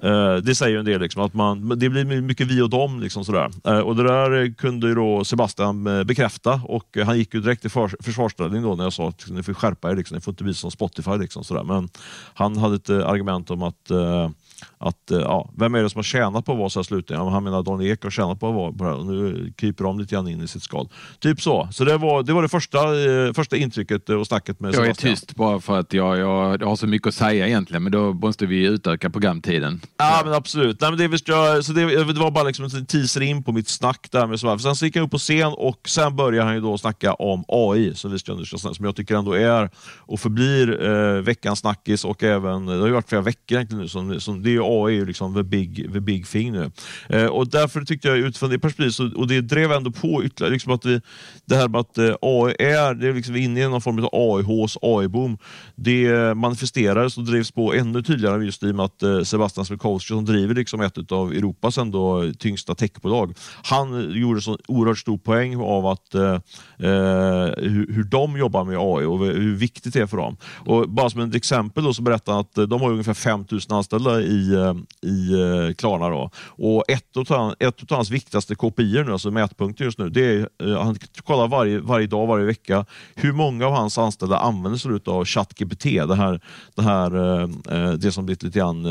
Eh, 0.03 0.35
det 0.35 0.55
säger 0.55 0.77
en 0.77 0.85
del, 0.85 1.01
liksom, 1.01 1.21
att 1.21 1.33
man, 1.33 1.69
det 1.69 1.89
blir 1.89 2.21
mycket 2.21 2.47
vi 2.47 2.61
och 2.61 2.69
dem. 2.69 2.99
Liksom, 2.99 3.25
sådär. 3.25 3.51
Eh, 3.63 3.79
och 3.79 3.95
det 3.95 4.03
där 4.03 4.53
kunde 4.53 4.87
ju 4.87 4.95
då 4.95 5.25
Sebastian 5.25 5.87
eh, 5.87 6.03
bekräfta 6.03 6.61
och 6.63 6.97
han 7.05 7.17
gick 7.17 7.33
ju 7.33 7.41
direkt 7.41 7.65
i 7.65 7.69
för, 7.69 8.03
försvarsställning 8.03 8.63
då 8.63 8.75
när 8.75 8.83
jag 8.83 8.93
sa 8.93 9.09
att 9.09 9.29
ni 9.29 9.43
får 9.43 9.53
skärpa 9.53 9.91
er, 9.91 9.95
liksom, 9.95 10.15
ni 10.15 10.21
får 10.21 10.31
inte 10.31 10.43
bli 10.43 10.53
som 10.53 10.71
Spotify. 10.71 11.17
Liksom, 11.17 11.43
sådär. 11.43 11.63
Men 11.63 11.89
han 12.33 12.57
hade 12.57 12.75
ett 12.75 12.89
eh, 12.89 13.09
argument 13.09 13.51
om 13.51 13.63
att 13.63 13.91
eh, 13.91 14.29
att, 14.77 15.11
eh, 15.11 15.19
ja, 15.19 15.49
vem 15.57 15.75
är 15.75 15.83
det 15.83 15.89
som 15.89 15.99
har 15.99 16.03
tjänat 16.03 16.45
på 16.45 16.51
att 16.51 16.57
vara 16.57 16.69
så 16.69 16.79
här 16.79 16.83
slutligen? 16.83 17.23
Ja, 17.23 17.29
Han 17.29 17.43
menar 17.43 17.59
att 17.59 17.65
Daniel 17.65 17.91
Ek 17.91 18.03
har 18.03 18.09
tjänat 18.09 18.39
på 18.39 18.49
att 18.49 18.55
vara 18.55 18.71
på 18.71 18.83
det 18.83 18.89
här 18.89 18.97
och 18.97 19.05
nu 19.05 19.53
kryper 19.57 19.83
de 19.83 19.99
lite 19.99 20.15
grann 20.15 20.27
in 20.27 20.41
i 20.41 20.47
sitt 20.47 20.63
skal. 20.63 20.89
Typ 21.19 21.41
så. 21.41 21.67
Så 21.71 21.83
det 21.83 21.97
var 21.97 22.23
det, 22.23 22.33
var 22.33 22.41
det 22.41 22.49
första, 22.49 22.79
eh, 22.79 23.33
första 23.33 23.57
intrycket 23.57 24.09
eh, 24.09 24.15
och 24.15 24.27
snacket 24.27 24.59
med 24.59 24.73
Jag 24.73 24.81
är 24.81 24.83
Sebastian. 24.83 25.15
tyst 25.15 25.35
bara 25.35 25.59
för 25.59 25.79
att 25.79 25.93
jag, 25.93 26.17
jag, 26.17 26.61
jag 26.61 26.67
har 26.67 26.75
så 26.75 26.87
mycket 26.87 27.07
att 27.07 27.15
säga 27.15 27.47
egentligen, 27.47 27.83
men 27.83 27.91
då 27.91 28.13
måste 28.13 28.45
vi 28.45 28.65
utöka 28.65 29.09
programtiden. 29.09 29.81
Ja 29.97 30.21
men 30.25 30.33
absolut. 30.33 30.81
Nej, 30.81 30.89
men 30.89 30.99
det, 30.99 31.07
visste 31.07 31.31
jag, 31.31 31.65
så 31.65 31.73
det, 31.73 32.03
det 32.13 32.19
var 32.19 32.31
bara 32.31 32.43
liksom 32.43 32.65
en 32.65 32.85
teaser 32.85 33.21
in 33.21 33.43
på 33.43 33.51
mitt 33.51 33.67
snack 33.67 34.07
där 34.11 34.27
med 34.27 34.39
Sebastian. 34.39 34.59
Sen 34.59 34.75
så 34.75 34.85
gick 34.85 34.95
han 34.95 35.05
upp 35.05 35.11
på 35.11 35.17
scen 35.17 35.53
och 35.57 35.89
sen 35.89 36.15
började 36.15 36.45
han 36.45 36.55
ju 36.55 36.61
då 36.61 36.77
snacka 36.77 37.13
om 37.13 37.43
AI, 37.47 37.95
som, 37.95 38.11
nu 38.11 38.19
ska 38.19 38.57
som 38.57 38.85
jag 38.85 38.95
tycker 38.95 39.15
ändå 39.15 39.33
är 39.33 39.69
och 39.97 40.19
förblir 40.19 40.85
eh, 40.85 41.21
veckans 41.21 41.59
snackis 41.59 42.05
och 42.05 42.23
även, 42.23 42.65
det 42.65 42.79
har 42.79 42.87
ju 42.87 42.93
varit 42.93 43.09
flera 43.09 43.21
veckor 43.21 43.57
egentligen 43.57 43.81
nu, 43.81 43.89
som, 43.89 44.19
som, 44.19 44.43
det 44.43 44.49
ju 44.53 44.61
AI 44.63 44.93
är 44.93 44.99
ju 44.99 45.05
liksom 45.05 45.35
the 45.35 45.43
big, 45.43 45.93
the 45.93 45.99
big 45.99 46.27
thing 46.27 46.51
nu. 46.51 46.71
Eh, 47.09 47.25
och 47.25 47.49
därför 47.49 47.81
tyckte 47.81 48.07
jag 48.07 48.17
utifrån 48.17 48.49
det 48.49 48.59
perspektivet, 48.59 48.95
så, 48.95 49.11
och 49.15 49.27
det 49.27 49.41
drev 49.41 49.71
ändå 49.71 49.91
på 49.91 50.23
ytterligare, 50.23 50.53
liksom 50.53 50.71
att 50.71 50.85
vi, 50.85 51.01
det 51.45 51.55
här 51.55 51.67
med 51.67 51.81
att 51.81 51.97
eh, 51.97 52.15
AI 52.21 52.55
är, 52.59 52.93
det 52.93 53.07
är 53.07 53.13
liksom 53.13 53.33
vi 53.33 53.39
är 53.39 53.43
inne 53.45 53.59
i 53.59 53.69
någon 53.69 53.81
form 53.81 53.99
av 53.99 54.09
AI-hås, 54.11 54.77
AI-boom. 54.81 55.37
Det 55.75 56.33
manifesterades 56.37 57.17
och 57.17 57.23
drevs 57.23 57.51
på 57.51 57.73
ännu 57.73 58.03
tydligare 58.03 58.45
just 58.45 58.63
i 58.63 58.71
och 58.71 58.75
med 58.75 58.85
att 58.85 59.03
eh, 59.03 59.21
Sebastian 59.21 59.65
Smikowski 59.65 60.07
som 60.07 60.25
driver 60.25 60.55
liksom 60.55 60.81
ett 60.81 61.11
av 61.11 61.33
Europas 61.33 61.77
ändå 61.77 62.31
tyngsta 62.39 62.75
techbolag. 62.75 63.33
Han 63.63 64.11
gjorde 64.11 64.41
så 64.41 64.57
oerhört 64.67 64.97
stor 64.97 65.17
poäng 65.17 65.55
av 65.55 65.85
att 65.85 66.15
eh, 66.15 66.33
eh 66.79 67.53
hur, 67.57 67.93
hur 67.93 68.03
de 68.03 68.37
jobbar 68.37 68.63
med 68.63 68.77
AI 68.77 69.05
och 69.05 69.19
hur 69.19 69.55
viktigt 69.55 69.93
det 69.93 69.99
är 69.99 70.07
för 70.07 70.17
dem. 70.17 70.37
Och 70.65 70.89
bara 70.89 71.09
som 71.09 71.21
ett 71.21 71.35
exempel 71.35 71.83
då, 71.83 71.93
så 71.93 72.01
berättar 72.01 72.33
han 72.33 72.41
att 72.41 72.69
de 72.69 72.81
har 72.81 72.91
ungefär 72.91 73.13
5000 73.13 73.75
anställda 73.75 74.21
i, 74.21 74.42
eh, 74.53 74.73
i 75.09 75.33
eh, 75.33 75.73
Klarna. 75.73 76.09
Då. 76.09 76.29
Och 76.45 76.83
ett 76.87 77.17
av, 77.17 77.29
han- 77.29 77.55
ett 77.59 77.91
av 77.91 77.95
hans 77.95 78.09
viktigaste 78.09 78.55
KPI, 78.55 79.03
nu, 79.05 79.11
alltså 79.11 79.31
mätpunkter 79.31 79.85
just 79.85 79.97
nu, 79.99 80.09
det 80.09 80.25
är 80.25 80.49
eh, 80.63 80.83
han 80.83 80.95
kollar 81.23 81.47
varje, 81.47 81.79
varje 81.79 82.07
dag, 82.07 82.27
varje 82.27 82.45
vecka, 82.45 82.85
hur 83.15 83.31
många 83.33 83.65
av 83.67 83.73
hans 83.73 83.97
anställda 83.97 84.37
använder 84.37 84.79
sig 84.79 84.91
av 85.05 85.25
ChatGPT, 85.25 85.83
det, 85.83 86.15
här, 86.15 86.39
det, 86.75 86.81
här, 86.81 87.97
det 87.97 88.11
som 88.11 88.25
blivit 88.25 88.43
lite 88.43 88.59
grann 88.59 88.87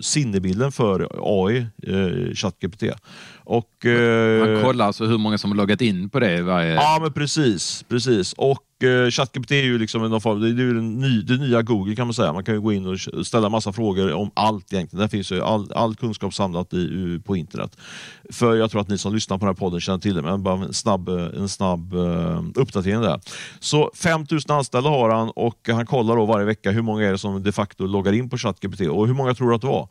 sinnebilden 0.00 0.72
för 0.72 1.08
AI, 1.22 1.66
ChatGPT. 2.34 2.82
Och, 3.44 3.70
Man 4.46 4.62
kollar 4.62 4.86
alltså 4.86 5.04
hur 5.04 5.18
många 5.18 5.38
som 5.38 5.50
har 5.50 5.56
loggat 5.56 5.80
in 5.80 6.10
på 6.10 6.20
det 6.20 6.42
varje... 6.42 6.74
Ja, 6.74 6.98
men 7.02 7.12
precis. 7.12 7.84
precis. 7.88 8.32
Och 8.32 8.58
eh, 8.84 9.10
ChatGPT 9.10 9.50
är 9.50 9.62
ju 9.62 9.78
liksom 9.78 10.10
någon 10.10 10.20
form, 10.20 10.40
det 10.40 10.46
är 10.46 10.50
ju 10.50 10.74
den 10.74 10.98
ny, 10.98 11.22
det 11.22 11.36
nya 11.36 11.62
Google 11.62 11.96
kan 11.96 12.06
man 12.06 12.14
säga. 12.14 12.32
Man 12.32 12.44
kan 12.44 12.54
ju 12.54 12.60
gå 12.60 12.72
in 12.72 12.86
och 12.86 13.26
ställa 13.26 13.48
massa 13.48 13.72
frågor 13.72 14.12
om 14.12 14.30
allt 14.34 14.72
egentligen. 14.72 15.00
Där 15.00 15.08
finns 15.08 15.32
ju 15.32 15.42
all, 15.42 15.72
all 15.72 15.96
kunskap 15.96 16.34
samlat 16.34 16.74
i, 16.74 17.20
på 17.24 17.36
internet. 17.36 17.76
För 18.32 18.56
jag 18.56 18.70
tror 18.70 18.80
att 18.80 18.88
ni 18.88 18.98
som 18.98 19.14
lyssnar 19.14 19.38
på 19.38 19.46
den 19.46 19.54
här 19.54 19.58
podden 19.58 19.80
känner 19.80 19.98
till 19.98 20.14
det, 20.14 20.22
men 20.22 20.42
bara 20.42 20.64
en 20.64 20.74
snabb, 20.74 21.08
eh, 21.08 21.26
en 21.36 21.48
snabb 21.48 21.94
eh, 21.94 22.42
uppdatering 22.54 23.00
där. 23.00 23.20
Så 23.60 23.90
5000 23.94 24.50
anställda 24.50 24.90
har 24.90 25.10
han 25.10 25.30
och 25.30 25.68
han 25.68 25.86
kollar 25.86 26.16
då 26.16 26.26
varje 26.26 26.46
vecka 26.46 26.70
hur 26.70 26.82
många 26.82 27.06
är 27.06 27.12
det 27.12 27.18
som 27.18 27.42
de 27.42 27.52
facto 27.52 27.86
loggar 27.86 28.12
in 28.12 28.30
på 28.30 28.38
ChatGPT 28.38 28.80
och 28.80 29.06
hur 29.06 29.14
många 29.14 29.34
tror 29.34 29.48
du 29.48 29.54
att 29.54 29.60
det 29.60 29.66
var? 29.66 29.88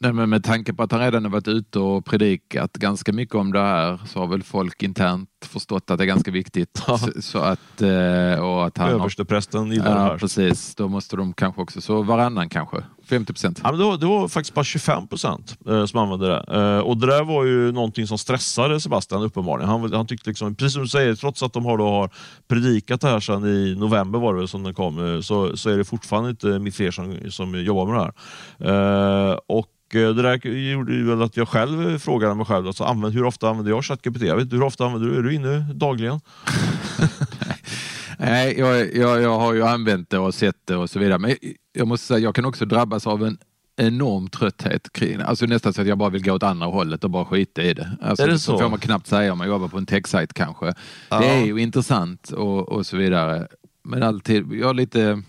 Nej, 0.00 0.12
men 0.12 0.30
med 0.30 0.44
tanke 0.44 0.72
på 0.72 0.82
att 0.82 0.92
han 0.92 1.00
redan 1.00 1.24
har 1.24 1.30
varit 1.30 1.48
ute 1.48 1.78
och 1.78 2.04
predikat 2.04 2.72
ganska 2.72 3.12
mycket 3.12 3.34
om 3.34 3.52
det 3.52 3.60
här 3.60 4.00
så 4.06 4.18
har 4.18 4.26
väl 4.26 4.42
folk 4.42 4.82
internt 4.82 5.28
förstått 5.46 5.90
att 5.90 5.98
det 5.98 6.04
är 6.04 6.06
ganska 6.06 6.30
viktigt. 6.30 6.82
så, 6.86 6.98
så, 7.20 7.38
att, 7.38 7.82
eh, 7.82 8.44
och 8.44 8.66
att 8.66 8.78
han 8.78 8.88
Översteprästen 8.88 9.72
gillar 9.72 9.90
ja, 9.90 9.94
det 9.94 10.00
här. 10.00 10.18
precis. 10.18 10.74
Då 10.74 10.88
måste 10.88 11.16
de 11.16 11.32
kanske 11.32 11.60
också, 11.60 11.80
så 11.80 12.02
varannan 12.02 12.48
kanske. 12.48 12.76
50 13.04 13.32
procent. 13.32 13.60
Ja, 13.64 13.72
det, 13.72 13.84
var, 13.84 13.96
det 13.96 14.06
var 14.06 14.28
faktiskt 14.28 14.54
bara 14.54 14.64
25 14.64 15.08
procent 15.08 15.58
eh, 15.68 15.86
som 15.86 16.00
använde 16.00 16.28
det. 16.28 16.44
Eh, 16.60 16.78
och 16.78 16.96
det 16.96 17.06
där 17.06 17.24
var 17.24 17.44
ju 17.44 17.72
någonting 17.72 18.06
som 18.06 18.18
stressade 18.18 18.80
Sebastian 18.80 19.22
uppenbarligen. 19.22 19.70
Han, 19.70 19.92
han 19.92 20.06
tyckte 20.06 20.30
liksom, 20.30 20.54
precis 20.54 20.72
som 20.72 20.82
du 20.82 20.88
säger, 20.88 21.14
trots 21.14 21.42
att 21.42 21.52
de 21.52 21.64
har, 21.64 21.78
då 21.78 21.88
har 21.88 22.10
predikat 22.48 23.00
det 23.00 23.08
här 23.08 23.20
sedan 23.20 23.44
i 23.46 23.74
november 23.78 24.18
var 24.18 24.32
det 24.32 24.38
väl 24.38 24.48
som 24.48 24.62
den 24.62 24.74
kom, 24.74 25.22
så, 25.22 25.56
så 25.56 25.70
är 25.70 25.78
det 25.78 25.84
fortfarande 25.84 26.30
inte 26.30 26.70
fler 26.72 26.90
som, 26.90 27.18
som 27.30 27.64
jobbar 27.64 27.86
med 27.86 27.94
det 27.94 28.12
här. 28.60 29.40
Och 29.46 29.70
det 29.94 30.22
där 30.22 30.46
gjorde 30.46 31.04
väl 31.04 31.22
att 31.22 31.36
jag 31.36 31.48
själv 31.48 31.98
frågade 31.98 32.34
mig 32.34 32.46
själv, 32.46 32.66
alltså, 32.66 32.84
använd, 32.84 33.14
hur 33.14 33.24
ofta 33.24 33.48
använder 33.48 33.72
jag 33.72 33.84
ChatGPT? 33.84 34.22
Jag 34.22 34.36
vet 34.36 34.52
hur 34.52 34.62
ofta 34.62 34.84
använder 34.84 35.08
du? 35.08 35.18
Är 35.18 35.22
du 35.22 35.33
inne 35.34 35.58
dagligen? 35.74 36.20
Nej, 38.18 38.58
jag, 38.58 38.96
jag, 38.96 39.22
jag 39.22 39.38
har 39.38 39.54
ju 39.54 39.62
använt 39.62 40.10
det 40.10 40.18
och 40.18 40.34
sett 40.34 40.56
det 40.64 40.76
och 40.76 40.90
så 40.90 40.98
vidare. 40.98 41.18
Men 41.18 41.36
jag 41.72 41.88
måste 41.88 42.06
säga, 42.06 42.18
jag 42.18 42.34
kan 42.34 42.44
också 42.44 42.64
drabbas 42.64 43.06
av 43.06 43.24
en 43.24 43.38
enorm 43.76 44.28
trötthet 44.28 44.92
kring 44.92 45.20
Alltså 45.20 45.46
nästan 45.46 45.72
så 45.72 45.80
att 45.80 45.86
jag 45.86 45.98
bara 45.98 46.10
vill 46.10 46.24
gå 46.24 46.32
åt 46.32 46.42
andra 46.42 46.66
hållet 46.66 47.04
och 47.04 47.10
bara 47.10 47.24
skita 47.24 47.62
i 47.62 47.74
det. 47.74 47.90
Alltså, 48.00 48.24
är 48.24 48.28
det 48.28 48.38
så? 48.38 48.52
så 48.52 48.58
får 48.58 48.68
man 48.68 48.78
knappt 48.78 49.06
säga 49.06 49.32
om 49.32 49.38
man 49.38 49.46
jobbar 49.46 49.68
på 49.68 49.78
en 49.78 49.86
techsajt 49.86 50.32
kanske. 50.32 50.74
Ja. 51.08 51.20
Det 51.20 51.26
är 51.26 51.44
ju 51.44 51.58
intressant 51.58 52.30
och, 52.30 52.68
och 52.68 52.86
så 52.86 52.96
vidare. 52.96 53.48
Men 53.82 54.02
alltid, 54.02 54.52
jag 54.52 54.66
har 54.66 54.74
lite, 54.74 55.22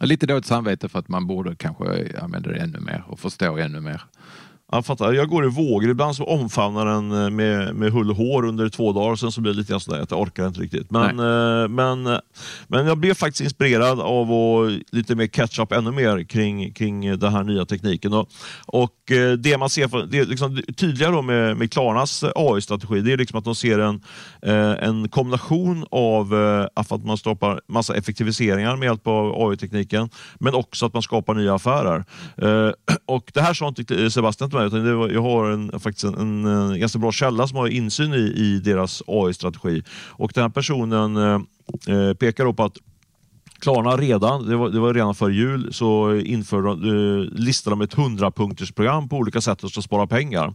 lite 0.00 0.26
dåligt 0.26 0.46
samvete 0.46 0.88
för 0.88 0.98
att 0.98 1.08
man 1.08 1.26
borde 1.26 1.56
kanske 1.56 2.18
använda 2.22 2.50
det 2.50 2.58
ännu 2.58 2.80
mer 2.80 3.04
och 3.06 3.20
förstå 3.20 3.58
ännu 3.58 3.80
mer. 3.80 4.02
Jag 4.72 4.86
fattar. 4.86 5.12
Jag 5.12 5.28
går 5.28 5.44
i 5.44 5.48
vågor. 5.48 5.90
Ibland 5.90 6.16
så 6.16 6.24
omfamnar 6.24 6.86
den 6.86 7.24
eh, 7.24 7.30
med, 7.30 7.74
med 7.74 7.92
hull 7.92 8.10
och 8.10 8.16
hår 8.16 8.44
under 8.44 8.68
två 8.68 8.92
dagar. 8.92 9.16
Sen 9.16 9.32
så 9.32 9.40
blir 9.40 9.52
det 9.52 9.58
lite 9.58 9.70
grann 9.70 9.80
sådär 9.80 10.00
att 10.00 10.10
jag 10.10 10.20
orkar 10.20 10.46
inte 10.46 10.60
riktigt. 10.60 10.90
Men, 10.90 11.18
eh, 11.18 11.68
men, 11.68 12.06
eh, 12.06 12.18
men 12.66 12.86
jag 12.86 12.98
blev 12.98 13.14
faktiskt 13.14 13.40
inspirerad 13.40 14.00
av 14.00 14.32
att 14.32 14.72
lite 14.92 15.14
mer 15.14 15.26
catch 15.26 15.58
up 15.58 15.72
ännu 15.72 15.90
mer 15.90 16.24
kring, 16.24 16.72
kring 16.72 17.18
den 17.18 17.32
här 17.32 17.44
nya 17.44 17.64
tekniken. 17.64 18.12
Och, 18.12 18.28
och 18.66 18.94
det 19.38 19.58
man 19.58 19.70
ser, 19.70 20.06
det 20.06 20.18
är 20.18 20.26
liksom 20.26 20.62
tydliga 20.76 21.10
då 21.10 21.22
med, 21.22 21.56
med 21.56 21.72
Klarnas 21.72 22.24
AI-strategi, 22.34 23.00
det 23.00 23.12
är 23.12 23.16
liksom 23.16 23.38
att 23.38 23.44
de 23.44 23.54
ser 23.54 23.78
en, 23.78 24.00
en 24.80 25.08
kombination 25.08 25.86
av 25.90 26.34
att 26.74 27.04
man 27.04 27.16
skapar 27.16 27.60
massa 27.68 27.96
effektiviseringar 27.96 28.76
med 28.76 28.86
hjälp 28.86 29.06
av 29.06 29.48
AI-tekniken, 29.48 30.10
men 30.38 30.54
också 30.54 30.86
att 30.86 30.92
man 30.92 31.02
skapar 31.02 31.34
nya 31.34 31.54
affärer. 31.54 32.04
Och 33.06 33.30
det 33.34 33.40
här 33.40 33.54
sa 33.54 33.68
inte 33.68 34.10
Sebastian 34.10 34.50
med, 34.58 34.66
utan 34.66 34.98
var, 34.98 35.08
jag 35.08 35.22
har 35.22 35.50
en, 35.50 35.80
faktiskt 35.80 36.04
en, 36.04 36.14
en, 36.14 36.44
en, 36.44 36.80
ganska 36.80 36.98
bra 36.98 37.12
källa 37.12 37.46
som 37.46 37.58
har 37.58 37.68
insyn 37.68 38.14
i, 38.14 38.32
i 38.36 38.60
deras 38.64 39.02
AI-strategi. 39.06 39.82
Och 40.08 40.32
den 40.34 40.42
här 40.42 40.50
personen 40.50 41.16
eh, 41.16 41.40
eh 41.94 42.14
pekar 42.14 42.52
på 42.52 42.64
att 42.64 42.78
Klarna 43.60 43.96
redan, 43.96 44.48
det 44.48 44.56
var, 44.56 44.68
det 44.68 44.80
var 44.80 44.94
redan 44.94 45.14
före 45.14 45.34
jul, 45.34 45.72
så 45.72 46.14
införde, 46.14 46.70
eh, 46.70 47.40
listade 47.40 47.76
de 47.76 47.80
ett 47.80 47.96
100-punktersprogram 47.96 49.08
på 49.08 49.16
olika 49.16 49.40
sätt 49.40 49.64
att 49.64 49.84
spara 49.84 50.06
pengar. 50.06 50.52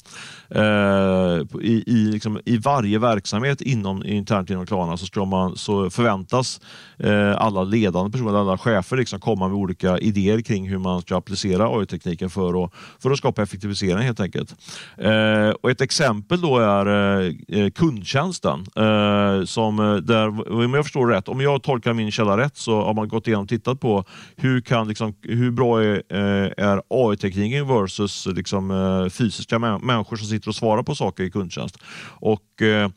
Eh, 0.50 1.62
i, 1.62 1.84
i, 1.88 2.12
liksom, 2.12 2.40
I 2.46 2.58
varje 2.58 3.00
verksamhet 3.00 3.62
inom, 3.62 4.06
internt 4.06 4.50
inom 4.50 4.66
Klarna 4.66 4.98
så, 4.98 5.06
ska 5.06 5.26
man, 5.26 5.58
så 5.58 5.90
förväntas 5.90 6.62
eh, 6.98 7.36
alla 7.38 7.64
ledande 7.64 8.12
personer, 8.12 8.40
alla 8.40 8.58
chefer 8.58 8.98
liksom, 8.98 9.20
komma 9.20 9.48
med 9.48 9.58
olika 9.58 9.98
idéer 9.98 10.42
kring 10.42 10.70
hur 10.70 10.78
man 10.78 11.02
ska 11.02 11.18
applicera 11.18 11.68
AI-tekniken 11.68 12.30
för 12.30 12.64
att, 12.64 12.72
för 13.00 13.12
att 13.12 13.18
skapa 13.18 13.44
effektivisering 13.44 14.04
helt 14.04 14.20
enkelt. 14.20 14.56
Eh, 14.98 15.50
och 15.62 15.72
ett 15.72 15.82
exempel 15.82 16.42
då 16.42 16.58
är 16.58 16.86
eh, 16.86 17.34
eh 17.48 17.70
kundtjänsten. 17.70 18.66
Eh, 18.76 19.46
som 19.46 19.80
eh, 19.80 19.96
där, 19.96 20.52
om 20.52 20.74
jag 20.74 20.86
förstår 20.86 21.08
rätt, 21.08 21.28
om 21.28 21.42
jag 21.42 21.64
tolkar 21.64 21.94
min 21.94 22.12
källa 22.12 22.38
rätt 22.38 22.58
så 22.58 22.93
har 22.94 23.02
man 23.02 23.08
gått 23.08 23.28
igenom 23.28 23.44
och 23.44 23.50
tittat 23.50 23.80
på 23.80 24.06
hur, 24.36 24.62
kan, 24.62 24.88
liksom, 24.88 25.14
hur 25.22 25.52
bra 25.52 25.84
är, 25.84 26.04
eh, 26.10 26.66
är 26.66 26.82
AI-tekniken 26.90 27.68
versus 27.68 28.26
liksom, 28.26 28.72
eh, 28.72 29.10
fysiska 29.10 29.60
människor 29.60 30.16
som 30.16 30.28
sitter 30.28 30.50
och 30.50 30.56
svarar 30.56 30.84
på 30.84 30.96
saker 30.96 31.24
i 31.24 31.32
kundtjänst. 31.32 31.78
Och, 32.06 32.62
eh, 32.62 32.90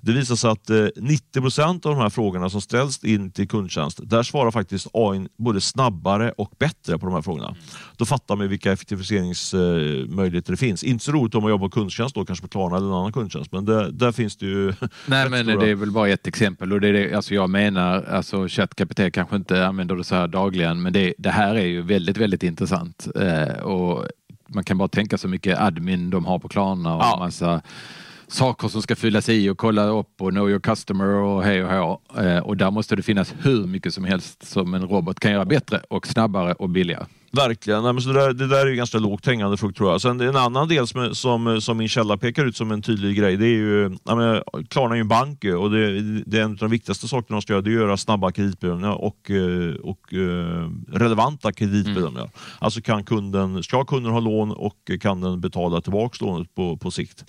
det 0.00 0.12
visar 0.12 0.36
sig 0.36 0.50
att 0.50 0.70
90 0.96 1.40
procent 1.40 1.86
av 1.86 1.92
de 1.92 2.00
här 2.00 2.10
frågorna 2.10 2.50
som 2.50 2.60
ställs 2.60 3.04
in 3.04 3.30
till 3.30 3.48
kundtjänst, 3.48 4.00
där 4.02 4.22
svarar 4.22 4.50
faktiskt 4.50 4.86
AI 4.92 5.28
både 5.38 5.60
snabbare 5.60 6.32
och 6.32 6.52
bättre 6.58 6.98
på 6.98 7.06
de 7.06 7.14
här 7.14 7.22
frågorna. 7.22 7.56
Då 7.96 8.04
fattar 8.04 8.36
man 8.36 8.48
vilka 8.48 8.72
effektiviseringsmöjligheter 8.72 10.52
det 10.52 10.56
finns. 10.56 10.84
Inte 10.84 11.04
så 11.04 11.12
roligt 11.12 11.34
om 11.34 11.42
man 11.42 11.50
jobbar 11.50 11.68
på 11.68 11.74
kundtjänst, 11.74 12.14
då, 12.14 12.24
kanske 12.24 12.42
på 12.42 12.48
Klarna 12.48 12.76
eller 12.76 12.86
en 12.86 12.92
annan 12.92 13.12
kundtjänst, 13.12 13.52
men 13.52 13.64
det, 13.64 13.90
där 13.90 14.12
finns 14.12 14.36
det 14.36 14.46
ju... 14.46 14.72
Nej, 15.06 15.28
men 15.30 15.46
det 15.46 15.70
är 15.70 15.74
väl 15.74 15.90
bara 15.90 16.08
ett 16.08 16.26
exempel 16.26 16.72
och 16.72 16.80
det 16.80 16.88
är 16.88 16.92
det, 16.92 17.14
alltså 17.14 17.34
jag 17.34 17.50
menar, 17.50 18.02
alltså 18.02 18.48
ChatGPT 18.48 19.12
kanske 19.12 19.36
inte 19.44 19.66
använder 19.66 19.96
det 19.96 20.04
så 20.04 20.14
här 20.14 20.28
dagligen, 20.28 20.82
men 20.82 20.92
det, 20.92 21.14
det 21.18 21.30
här 21.30 21.54
är 21.54 21.66
ju 21.66 21.82
väldigt, 21.82 22.16
väldigt 22.16 22.42
intressant. 22.42 23.06
Eh, 23.14 23.62
och 23.62 24.06
man 24.46 24.64
kan 24.64 24.78
bara 24.78 24.88
tänka 24.88 25.18
så 25.18 25.28
mycket 25.28 25.58
admin 25.58 26.10
de 26.10 26.24
har 26.24 26.38
på 26.38 26.48
Klarna 26.48 26.96
och 26.96 27.02
ja. 27.02 27.16
massa 27.18 27.62
saker 28.28 28.68
som 28.68 28.82
ska 28.82 28.96
fyllas 28.96 29.28
i 29.28 29.50
och 29.50 29.58
kolla 29.58 29.84
upp 29.84 30.22
och 30.22 30.30
know 30.30 30.50
your 30.50 30.60
customer 30.60 31.06
och 31.06 31.44
hej 31.44 31.64
och 31.64 31.70
hå. 31.70 32.00
Eh, 32.22 32.38
och 32.38 32.56
där 32.56 32.70
måste 32.70 32.96
det 32.96 33.02
finnas 33.02 33.34
hur 33.42 33.66
mycket 33.66 33.94
som 33.94 34.04
helst 34.04 34.46
som 34.46 34.74
en 34.74 34.88
robot 34.88 35.20
kan 35.20 35.32
göra 35.32 35.44
bättre 35.44 35.80
och 35.88 36.06
snabbare 36.06 36.52
och 36.52 36.68
billigare. 36.68 37.04
Verkligen. 37.34 37.82
Nej, 37.82 37.92
men 37.92 38.02
så 38.02 38.08
det, 38.08 38.20
där, 38.20 38.32
det 38.32 38.46
där 38.46 38.66
är 38.66 38.72
ganska 38.72 38.98
lågt 38.98 39.26
hängande 39.26 39.56
frukt 39.56 39.76
tror 39.76 39.90
jag. 39.90 40.00
Sen 40.00 40.20
en 40.20 40.36
annan 40.36 40.68
del 40.68 40.86
som, 40.86 41.14
som, 41.14 41.60
som 41.60 41.76
min 41.76 41.88
källa 41.88 42.16
pekar 42.16 42.44
ut 42.44 42.56
som 42.56 42.70
en 42.70 42.82
tydlig 42.82 43.16
grej, 43.16 43.36
det 43.36 43.46
är 43.46 43.48
ju, 43.48 43.96
ja, 44.04 44.42
Klarna 44.68 44.94
är 44.94 44.96
ju 44.96 45.00
en 45.00 45.08
bank 45.08 45.44
och 45.44 45.70
det, 45.70 46.00
det, 46.26 46.38
är 46.38 46.42
en 46.42 46.50
av 46.50 46.56
de 46.56 46.70
viktigaste 46.70 47.08
sakerna 47.08 47.36
de 47.36 47.42
ska 47.42 47.52
göra, 47.52 47.62
det 47.62 47.70
är 47.70 47.74
att 47.74 47.80
göra 47.80 47.96
snabba 47.96 48.32
kreditbedömningar 48.32 48.92
och, 48.92 49.30
eh, 49.30 49.74
och 49.74 50.12
uh, 50.12 50.70
relevanta 50.92 51.52
kreditbedömningar. 51.52 52.20
Mm. 52.20 52.30
Alltså 52.58 52.80
kan 52.80 53.04
kunden, 53.04 53.62
ska 53.62 53.84
kunden 53.84 54.12
ha 54.12 54.20
lån 54.20 54.50
och 54.50 54.90
kan 55.00 55.20
den 55.20 55.40
betala 55.40 55.80
tillbaka 55.80 56.24
lånet 56.24 56.54
på, 56.54 56.76
på 56.76 56.90
sikt? 56.90 57.24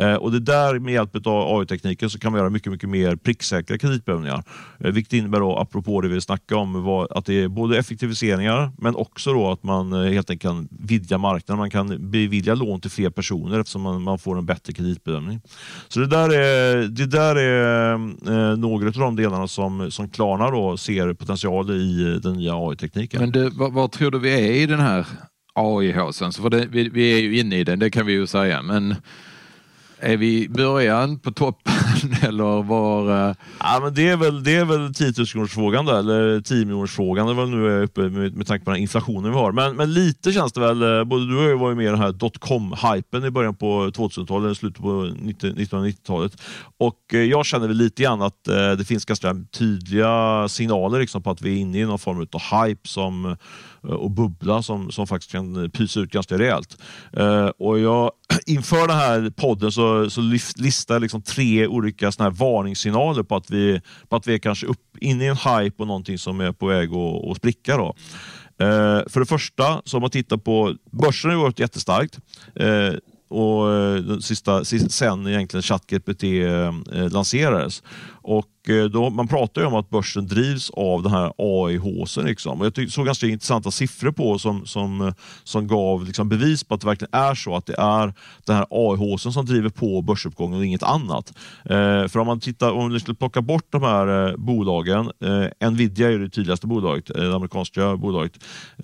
Uh, 0.00 0.14
och 0.14 0.32
det 0.32 0.40
där 0.40 0.78
med 0.78 0.94
hjälp 0.94 1.26
av 1.26 1.58
AI-tekniken 1.58 2.10
så 2.10 2.18
kan 2.18 2.32
man 2.32 2.38
göra 2.38 2.50
mycket, 2.50 2.72
mycket 2.72 2.88
mer 2.88 3.16
pricksäkra 3.16 3.78
kreditbedömningar. 3.78 4.42
Uh, 4.84 4.90
vilket 4.90 5.12
innebär 5.12 5.40
då, 5.40 5.56
apropå 5.56 6.00
det 6.00 6.08
vi 6.08 6.20
snackade 6.20 6.60
om, 6.60 6.82
var, 6.82 7.08
att 7.10 7.24
det 7.24 7.42
är 7.42 7.48
både 7.48 7.78
effektiviseringar 7.78 8.72
men 8.78 8.96
också 8.96 9.32
då 9.32 9.47
att 9.52 9.62
man 9.62 9.92
eh, 9.92 10.12
helt 10.12 10.30
enkelt 10.30 10.42
kan 10.42 10.68
vidga 10.70 11.18
marknaden. 11.18 11.58
Man 11.58 11.70
kan 11.70 12.10
bevilja 12.10 12.54
lån 12.54 12.80
till 12.80 12.90
fler 12.90 13.10
personer 13.10 13.60
eftersom 13.60 13.82
man, 13.82 14.02
man 14.02 14.18
får 14.18 14.38
en 14.38 14.46
bättre 14.46 14.72
kreditbedömning. 14.72 15.40
Så 15.88 16.00
det 16.00 16.06
där 16.06 16.34
är, 16.34 16.76
det 16.88 17.06
där 17.06 17.36
är 17.36 17.92
eh, 17.92 18.56
några 18.56 18.86
av 18.86 18.92
de 18.92 19.16
delarna 19.16 19.48
som, 19.48 19.90
som 19.90 20.08
Klarna 20.08 20.50
då 20.50 20.76
ser 20.76 21.14
potential 21.14 21.70
i 21.70 22.02
eh, 22.02 22.20
den 22.20 22.32
nya 22.32 22.54
AI-tekniken. 22.54 23.20
Men 23.20 23.30
du, 23.30 23.50
vad, 23.50 23.72
vad, 23.72 23.92
tror 23.92 24.10
du 24.10 24.18
vi 24.18 24.30
är 24.30 24.52
i 24.52 24.66
den 24.66 24.80
här 24.80 25.06
AI-haussen? 25.54 26.32
För 26.32 26.50
det, 26.50 26.66
vi, 26.70 26.88
vi 26.88 27.12
är 27.12 27.18
ju 27.18 27.38
inne 27.38 27.58
i 27.58 27.64
den, 27.64 27.78
det 27.78 27.90
kan 27.90 28.06
vi 28.06 28.12
ju 28.12 28.26
säga. 28.26 28.62
Men 28.62 28.94
är 30.00 30.16
vi 30.16 30.44
i 30.44 30.48
början 30.48 31.18
på 31.18 31.32
toppen 31.32 31.72
eller 32.22 32.62
var... 32.62 33.28
Eh? 33.28 33.34
Ja, 33.60 33.80
men 33.82 33.94
det 33.94 34.08
är 34.08 34.16
väl, 34.16 34.44
det 34.44 34.56
är 34.56 34.64
väl 34.64 34.94
10 34.94 35.12
000 35.34 35.48
frågan 35.48 35.88
eller 35.88 36.40
10 36.40 36.64
miljonersfrågan 36.64 37.26
frågan 37.26 37.36
väl 37.36 37.50
nu 37.50 37.78
är 37.78 37.82
uppe 37.82 38.00
med, 38.00 38.36
med 38.36 38.46
tanke 38.46 38.64
på 38.64 38.70
den 38.70 38.80
inflationen 38.80 39.30
vi 39.32 39.38
har. 39.38 39.52
Men, 39.52 39.76
men 39.76 39.94
lite 39.94 40.32
känns 40.32 40.52
det 40.52 40.60
väl, 40.60 40.82
eh, 40.82 41.04
både 41.04 41.26
du 41.26 41.38
och 41.38 41.50
jag 41.50 41.58
var 41.58 41.68
ju 41.68 41.74
med 41.74 41.86
i 41.86 41.88
den 41.88 41.98
här 41.98 42.12
dotcom-hypen 42.12 43.26
i 43.26 43.30
början 43.30 43.54
på 43.54 43.90
2000-talet, 43.90 44.58
slutet 44.58 44.82
på 44.82 45.04
1990-talet. 45.04 46.42
Och 46.78 47.14
eh, 47.14 47.20
jag 47.20 47.46
känner 47.46 47.68
väl 47.68 47.76
lite 47.76 48.02
grann 48.02 48.22
att 48.22 48.44
det 48.78 48.86
finns 48.86 49.04
ganska 49.04 49.36
tydliga 49.50 50.46
signaler 50.48 51.00
liksom, 51.00 51.22
på 51.22 51.30
att 51.30 51.42
vi 51.42 51.50
är 51.50 51.56
inne 51.56 51.78
i 51.78 51.84
någon 51.84 51.98
form 51.98 52.26
av 52.32 52.66
hype 52.66 52.88
som 52.88 53.36
Eh, 53.84 53.90
och 53.90 54.10
bubbla 54.10 54.62
som, 54.62 54.90
som 54.90 55.06
faktiskt 55.06 55.32
kan 55.32 55.64
eh, 55.64 55.68
pysa 55.68 56.00
ut 56.00 56.10
ganska 56.10 56.38
rejält. 56.38 56.78
Eh, 57.12 57.46
och 57.46 57.78
jag, 57.78 58.12
inför 58.46 58.88
den 58.88 58.96
här 58.96 59.30
podden 59.30 59.72
så, 59.72 60.10
så 60.10 60.20
listar 60.56 60.94
jag 60.94 61.02
liksom 61.02 61.22
tre 61.22 61.66
olika 61.66 62.12
såna 62.12 62.28
här 62.28 62.36
varningssignaler 62.36 63.22
på 63.22 63.36
att 63.36 63.50
vi, 63.50 63.80
på 64.08 64.16
att 64.16 64.26
vi 64.26 64.34
är 64.34 64.38
kanske 64.38 64.66
upp, 64.66 64.96
inne 65.00 65.24
i 65.24 65.28
en 65.28 65.36
hype 65.36 65.82
och 65.82 65.86
någonting 65.86 66.18
som 66.18 66.40
är 66.40 66.52
på 66.52 66.66
väg 66.66 66.90
att, 66.92 67.30
att 67.30 67.36
spricka. 67.36 67.76
Då. 67.76 67.94
Eh, 68.60 69.02
för 69.08 69.20
det 69.20 69.26
första, 69.26 69.82
så 69.84 69.96
om 69.96 70.00
man 70.00 70.10
tittar 70.10 70.36
på 70.36 70.74
börsen 70.90 71.30
har 71.30 71.36
ju 71.36 71.42
varit 71.42 71.60
jättestarkt. 71.60 72.18
Eh, 72.54 72.94
och 73.30 73.64
sista, 74.24 74.64
sista, 74.64 74.88
sen 74.88 75.26
egentligen 75.26 75.62
ChatGPT 75.62 76.22
eh, 76.22 76.72
lanserades. 77.12 77.82
Och 78.22 78.46
Eh, 78.68 78.84
då, 78.84 79.10
man 79.10 79.28
pratar 79.28 79.60
ju 79.60 79.66
om 79.66 79.74
att 79.74 79.90
börsen 79.90 80.26
drivs 80.26 80.70
av 80.70 81.02
den 81.02 81.12
här 81.12 81.32
AI-håsen. 81.38 82.24
Liksom. 82.24 82.60
Och 82.60 82.66
jag 82.66 82.74
tyck, 82.74 82.92
såg 82.92 83.06
ganska 83.06 83.26
intressanta 83.26 83.70
siffror 83.70 84.12
på 84.12 84.38
som, 84.38 84.66
som, 84.66 85.00
eh, 85.00 85.14
som 85.44 85.66
gav 85.66 86.04
liksom 86.04 86.28
bevis 86.28 86.64
på 86.64 86.74
att 86.74 86.80
det 86.80 86.86
verkligen 86.86 87.14
är 87.14 87.34
så 87.34 87.56
att 87.56 87.66
det 87.66 87.74
är 87.78 88.14
den 88.44 88.56
här 88.56 88.66
AI-håsen 88.70 89.32
som 89.32 89.46
driver 89.46 89.68
på 89.68 90.02
börsuppgången 90.02 90.58
och 90.58 90.64
inget 90.64 90.82
annat. 90.82 91.32
Eh, 91.64 92.08
för 92.08 92.18
om 92.18 92.26
man 92.26 92.40
tittar, 92.40 92.72
om 92.72 92.92
vi 92.92 93.00
skulle 93.00 93.14
plocka 93.14 93.42
bort 93.42 93.66
de 93.70 93.82
här 93.82 94.28
eh, 94.28 94.36
bolagen, 94.36 95.10
eh, 95.60 95.70
Nvidia 95.70 96.10
är 96.10 96.18
det 96.18 96.30
tydligaste 96.30 96.66
bolaget, 96.66 97.10
eh, 97.10 97.22
det 97.22 97.36
amerikanska 97.36 97.96
bolaget, 97.96 98.32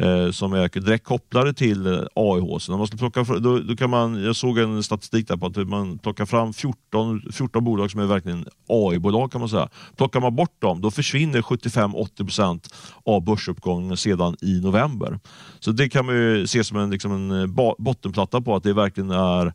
eh, 0.01 0.31
som 0.31 0.53
är 0.53 0.81
direkt 0.81 1.05
kopplade 1.05 1.55
till 1.55 1.87
eh, 1.87 2.01
AI-håsen. 2.14 2.79
man 2.79 2.87
skulle 2.87 3.11
plocka, 3.11 3.35
då, 3.35 3.59
då 3.59 3.77
kan 3.77 3.90
man, 3.90 4.25
jag 4.25 4.37
såg 4.37 4.59
en 4.59 4.83
statistik 4.83 5.29
där 5.29 5.37
på 5.37 5.47
att 5.47 5.68
man 5.68 5.99
plockar 5.99 6.27
fram 6.27 6.53
14, 6.53 7.23
14 7.33 7.64
bolag 7.64 7.90
som 7.90 8.01
är 8.01 8.07
verkligen 8.07 8.47
AI-bolag 8.68 9.33
kan 9.33 9.40
man 9.40 9.49
säga. 9.49 9.68
Plockar 9.97 10.21
man 10.21 10.37
bort 10.37 10.61
dem, 10.63 10.81
då 10.81 10.91
försvinner 10.91 11.41
75-80% 11.43 12.61
av 13.05 13.25
börsuppgången 13.25 13.97
sedan 13.97 14.37
i 14.41 14.61
november. 14.61 15.19
Så 15.61 15.73
det 15.73 15.89
kan 15.89 16.07
man 16.07 16.15
ju 16.15 16.47
se 16.47 16.65
som 16.65 16.77
en, 16.77 16.91
liksom 16.91 17.13
en 17.13 17.41
eh, 17.41 17.75
bottenplatta 17.79 18.41
på 18.41 18.57
att 18.57 18.63
det 18.63 18.73
verkligen 18.73 19.11
är 19.11 19.53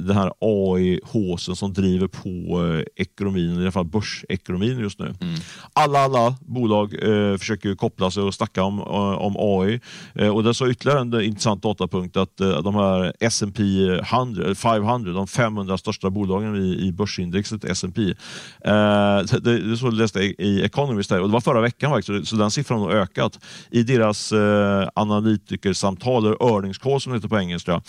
den 0.00 0.16
här 0.16 0.32
AI-håsen 0.40 1.56
som 1.56 1.72
driver 1.72 2.06
på 2.06 2.64
eh, 2.66 2.84
ekonomin, 2.96 3.58
i 3.58 3.62
alla 3.62 3.72
fall 3.72 3.84
börsekonomin 3.84 4.78
just 4.78 4.98
nu. 4.98 5.14
Mm. 5.20 5.40
Alla, 5.72 5.98
alla 5.98 6.36
bolag 6.40 6.94
eh, 6.94 7.36
försöker 7.36 7.74
koppla 7.74 8.10
sig 8.10 8.22
och 8.22 8.34
snacka 8.34 8.62
om, 8.62 8.78
eh, 8.78 8.86
om 9.20 9.36
AI. 9.38 9.80
Eh, 10.14 10.28
och 10.28 10.44
det 10.44 10.54
så 10.54 10.68
ytterligare 10.68 11.00
en 11.00 11.20
intressant 11.20 11.62
datapunkt 11.62 12.16
att 12.16 12.40
eh, 12.40 12.62
de 12.62 12.74
här 12.74 13.12
S&P 13.20 13.62
500, 14.54 15.12
de 15.12 15.26
500 15.26 15.78
största 15.78 16.10
bolagen 16.10 16.56
i, 16.56 16.86
i 16.86 16.92
börsindexet 16.92 17.64
S&P. 17.64 18.02
Eh, 18.64 19.40
det, 19.40 19.70
det 19.70 19.76
så 19.76 19.90
läste 19.90 20.18
jag 20.18 20.34
i 20.38 20.62
Economist 20.62 21.10
där, 21.10 21.20
och 21.20 21.28
det 21.28 21.32
var 21.32 21.40
förra 21.40 21.60
veckan 21.60 21.90
faktiskt, 21.90 22.28
så 22.28 22.36
den 22.36 22.50
siffran 22.50 22.80
har 22.80 22.90
ökat. 22.90 23.38
I 23.70 23.82
deras 23.82 24.32
analytikersamtal, 24.94 26.26
eller 26.26 26.54
earnings 26.54 26.78
call 26.78 27.00
som 27.00 27.12
det 27.12 27.18
heter 27.18 27.28
på 27.28 27.38
engelska, 27.38 27.82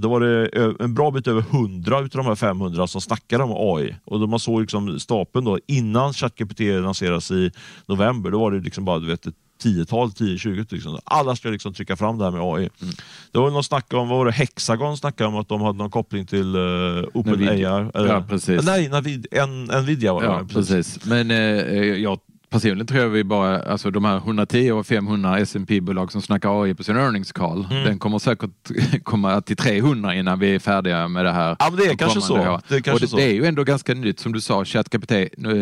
då 0.00 0.08
var 0.08 0.20
det 0.20 0.48
en 0.84 0.94
bra 0.94 1.10
bit 1.10 1.26
över 1.26 1.39
100 1.40 1.96
av 1.96 2.08
de 2.08 2.26
här 2.26 2.34
500 2.34 2.86
som 2.86 3.00
snackar 3.00 3.40
om 3.40 3.52
AI. 3.52 3.96
Och 4.04 4.20
då 4.20 4.26
man 4.26 4.38
såg 4.38 4.60
liksom 4.60 5.00
stapeln 5.00 5.44
då, 5.44 5.58
innan 5.66 6.12
ChatGPT 6.12 6.60
lanseras 6.60 7.30
i 7.30 7.50
november, 7.86 8.30
då 8.30 8.40
var 8.40 8.50
det 8.50 8.60
liksom 8.60 8.84
bara 8.84 8.98
du 8.98 9.06
vet, 9.06 9.26
ett 9.26 9.34
tiotal, 9.62 10.08
10-20 10.08 10.66
liksom. 10.70 10.98
Alla 11.04 11.36
ska 11.36 11.48
liksom 11.48 11.74
trycka 11.74 11.96
fram 11.96 12.18
det 12.18 12.24
här 12.24 12.30
med 12.30 12.40
AI. 12.40 12.68
Mm. 12.82 12.94
Det 13.32 13.38
var 13.38 13.50
någon 13.50 13.64
snack 13.64 13.92
om, 13.92 14.08
vad 14.08 14.18
var 14.18 14.26
det, 14.26 14.32
Hexagon 14.32 14.96
snackade 14.96 15.28
om 15.28 15.36
att 15.36 15.48
de 15.48 15.60
hade 15.60 15.78
någon 15.78 15.90
koppling 15.90 16.26
till 16.26 16.56
uh, 16.56 17.04
OpenAI. 17.14 17.60
Ja, 17.60 18.24
precis. 18.28 18.64
Nej, 18.64 18.88
Navid, 18.88 19.26
en, 19.30 19.64
Nvidia 19.64 20.12
var 20.12 20.22
det. 20.22 20.26
Ja, 20.26 20.44
precis. 20.48 20.68
precis. 20.68 21.04
Men 21.04 21.30
eh, 21.30 21.36
jag 21.36 22.18
personligen 22.50 22.86
tror 22.86 23.00
jag 23.00 23.08
vi 23.08 23.24
bara, 23.24 23.62
alltså 23.62 23.90
de 23.90 24.04
här 24.04 24.16
110 24.16 24.72
och 24.72 24.86
500 24.86 25.38
S&P 25.38 25.80
bolag 25.80 26.12
som 26.12 26.22
snackar 26.22 26.62
AI 26.62 26.74
på 26.74 26.84
sin 26.84 26.96
earnings 26.96 27.32
call, 27.32 27.66
mm. 27.70 27.84
den 27.84 27.98
kommer 27.98 28.18
säkert 28.18 28.50
komma 29.02 29.40
till 29.40 29.56
300 29.56 30.14
innan 30.14 30.38
vi 30.38 30.54
är 30.54 30.58
färdiga 30.58 31.08
med 31.08 31.24
det 31.24 31.32
här. 31.32 31.56
Ja, 31.58 31.70
det 31.70 31.86
är 31.86 31.96
kanske 31.96 32.20
så. 32.20 32.60
Det 32.68 32.76
är, 32.76 32.80
kanske 32.80 33.06
och 33.06 33.10
det, 33.10 33.16
det 33.16 33.30
är 33.30 33.34
ju 33.34 33.46
ändå 33.46 33.64
ganska 33.64 33.94
nytt 33.94 34.20
som 34.20 34.32
du 34.32 34.40
sa, 34.40 34.64
ChatGPT 34.64 35.12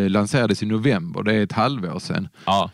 lanserades 0.08 0.62
i 0.62 0.66
november, 0.66 1.22
det 1.22 1.34
är 1.34 1.42
ett 1.42 1.52
halvår 1.52 1.98
sedan. 1.98 2.28
Ja. 2.44 2.70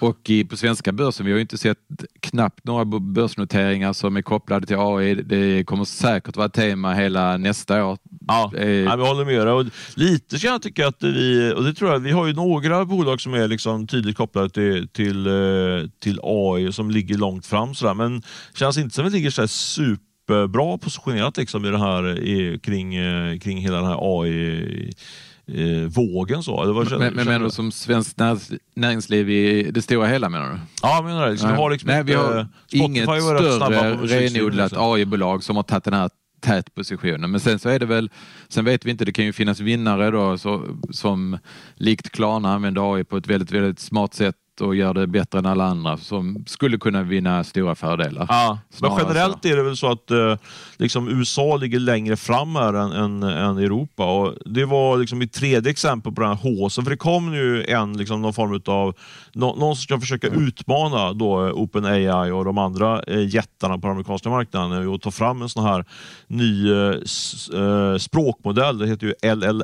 Och 0.00 0.30
i, 0.30 0.44
på 0.44 0.56
svenska 0.56 0.92
börsen, 0.92 1.26
vi 1.26 1.32
har 1.32 1.38
inte 1.38 1.58
sett 1.58 1.78
knappt 2.20 2.64
några 2.64 2.84
börsnoteringar 2.84 3.92
som 3.92 4.16
är 4.16 4.22
kopplade 4.22 4.66
till 4.66 4.76
AI. 4.78 5.14
Det 5.14 5.64
kommer 5.64 5.84
säkert 5.84 6.36
vara 6.36 6.48
tema 6.48 6.94
hela 6.94 7.36
nästa 7.36 7.84
år. 7.84 7.98
Ja, 8.28 8.52
eh. 8.56 8.68
ja 8.68 8.96
vi 8.96 9.02
håller 9.02 9.24
med. 9.24 9.48
Och 9.48 9.66
lite 9.94 10.38
kan 10.38 10.50
jag 10.50 10.62
tycka 10.62 10.86
att 10.88 11.02
vi, 11.02 11.52
och 11.56 11.64
det 11.64 11.74
tror 11.74 11.92
jag, 11.92 11.98
vi 11.98 12.10
har 12.10 12.26
ju 12.26 12.32
några 12.32 12.84
bolag 12.84 13.20
som 13.20 13.34
är 13.34 13.48
liksom 13.48 13.86
tydligt 13.86 14.16
kopplade 14.16 14.50
till, 14.50 14.88
till, 14.88 15.26
eh, 15.26 15.32
till 16.02 16.20
AI 16.22 16.72
som 16.72 16.90
ligger 16.90 17.18
långt 17.18 17.46
fram 17.46 17.74
sådär. 17.74 17.94
men 17.94 18.22
känns 18.54 18.78
inte 18.78 18.94
som 18.94 19.06
att 19.06 19.12
vi 19.12 19.16
ligger 19.16 19.30
så 19.30 19.48
superbra 19.48 20.78
positionerat 20.78 21.36
liksom 21.36 21.64
i 21.64 21.70
det 21.70 21.78
här 21.78 22.18
i, 22.18 22.58
kring, 22.58 22.94
eh, 22.94 23.38
kring 23.38 23.58
hela 23.58 23.76
den 23.76 23.86
här 23.86 24.20
AI 24.20 24.92
eh, 25.54 25.88
vågen. 25.88 26.42
Så. 26.42 26.64
Det 26.64 26.72
var, 26.72 26.98
men 26.98 27.14
men 27.14 27.26
menar 27.26 27.44
du 27.44 27.50
som 27.50 27.72
svenskt 27.72 28.20
näringsliv 28.74 29.30
i 29.30 29.70
det 29.70 29.82
stora 29.82 30.06
hela 30.06 30.28
menar 30.28 30.50
du? 30.50 30.58
Ja, 30.82 31.02
menar 31.02 31.24
det. 31.24 31.30
Liksom, 31.30 31.50
Nej. 31.50 31.58
har 31.58 31.70
liksom 31.70 31.90
Nej, 31.90 32.02
vi 32.02 32.14
har 32.14 32.48
inget 32.72 33.04
större 33.04 33.96
renodlat 33.96 34.72
AI-bolag 34.76 35.44
som 35.44 35.56
har 35.56 35.62
tagit 35.62 35.84
den 35.84 35.94
här 35.94 36.10
tätpositionen. 36.40 37.30
Men 37.30 37.40
sen 37.40 37.58
så 37.58 37.68
är 37.68 37.78
det 37.78 37.86
väl, 37.86 38.10
sen 38.48 38.64
vet 38.64 38.86
vi 38.86 38.90
inte, 38.90 39.04
det 39.04 39.12
kan 39.12 39.24
ju 39.24 39.32
finnas 39.32 39.60
vinnare 39.60 40.10
då 40.10 40.38
så, 40.38 40.64
som 40.90 41.38
likt 41.74 42.10
Klarna 42.10 42.54
använder 42.54 42.94
AI 42.94 43.04
på 43.04 43.16
ett 43.16 43.26
väldigt, 43.26 43.52
väldigt 43.52 43.78
smart 43.78 44.14
sätt 44.14 44.36
och 44.60 44.76
gör 44.76 44.94
det 44.94 45.06
bättre 45.06 45.38
än 45.38 45.46
alla 45.46 45.64
andra 45.64 45.96
som 45.96 46.44
skulle 46.46 46.78
kunna 46.78 47.02
vinna 47.02 47.44
stora 47.44 47.74
fördelar. 47.74 48.26
Ja, 48.28 48.58
men 48.80 48.90
generellt 48.98 49.42
så. 49.42 49.48
är 49.48 49.56
det 49.56 49.62
väl 49.62 49.76
så 49.76 49.92
att 49.92 50.10
eh, 50.10 50.36
liksom 50.76 51.08
USA 51.08 51.56
ligger 51.56 51.78
längre 51.78 52.16
fram 52.16 52.56
här 52.56 52.74
än, 52.74 52.92
än, 52.92 53.22
än, 53.22 53.58
Europa. 53.58 54.04
Och 54.04 54.34
det 54.44 54.64
var 54.64 54.98
liksom 54.98 55.18
mitt 55.18 55.32
tredje 55.32 55.70
exempel 55.70 56.12
på 56.12 56.20
den 56.20 56.30
här 56.30 56.36
håsen, 56.36 56.84
för 56.84 56.90
det 56.90 56.96
kom 56.96 57.34
ju 57.34 57.64
en, 57.64 57.96
liksom, 57.96 58.22
någon 58.22 58.34
form 58.34 58.62
av 58.66 58.94
någon 59.34 59.76
som 59.76 59.82
ska 59.82 60.00
försöka 60.00 60.26
utmana 60.26 61.12
då 61.12 61.46
eh, 61.46 61.52
OpenAI 61.52 62.30
och 62.30 62.44
de 62.44 62.58
andra 62.58 63.02
eh, 63.02 63.34
jättarna 63.34 63.74
på 63.74 63.80
den 63.80 63.90
amerikanska 63.90 64.30
marknaden 64.30 64.88
och 64.88 65.00
ta 65.00 65.10
fram 65.10 65.42
en 65.42 65.48
sån 65.48 65.64
här 65.64 65.84
ny 66.26 66.72
eh, 66.72 67.96
språkmodell. 67.98 68.78
Det 68.78 68.86
heter 68.86 69.06
ju 69.06 69.34
LL, 69.34 69.62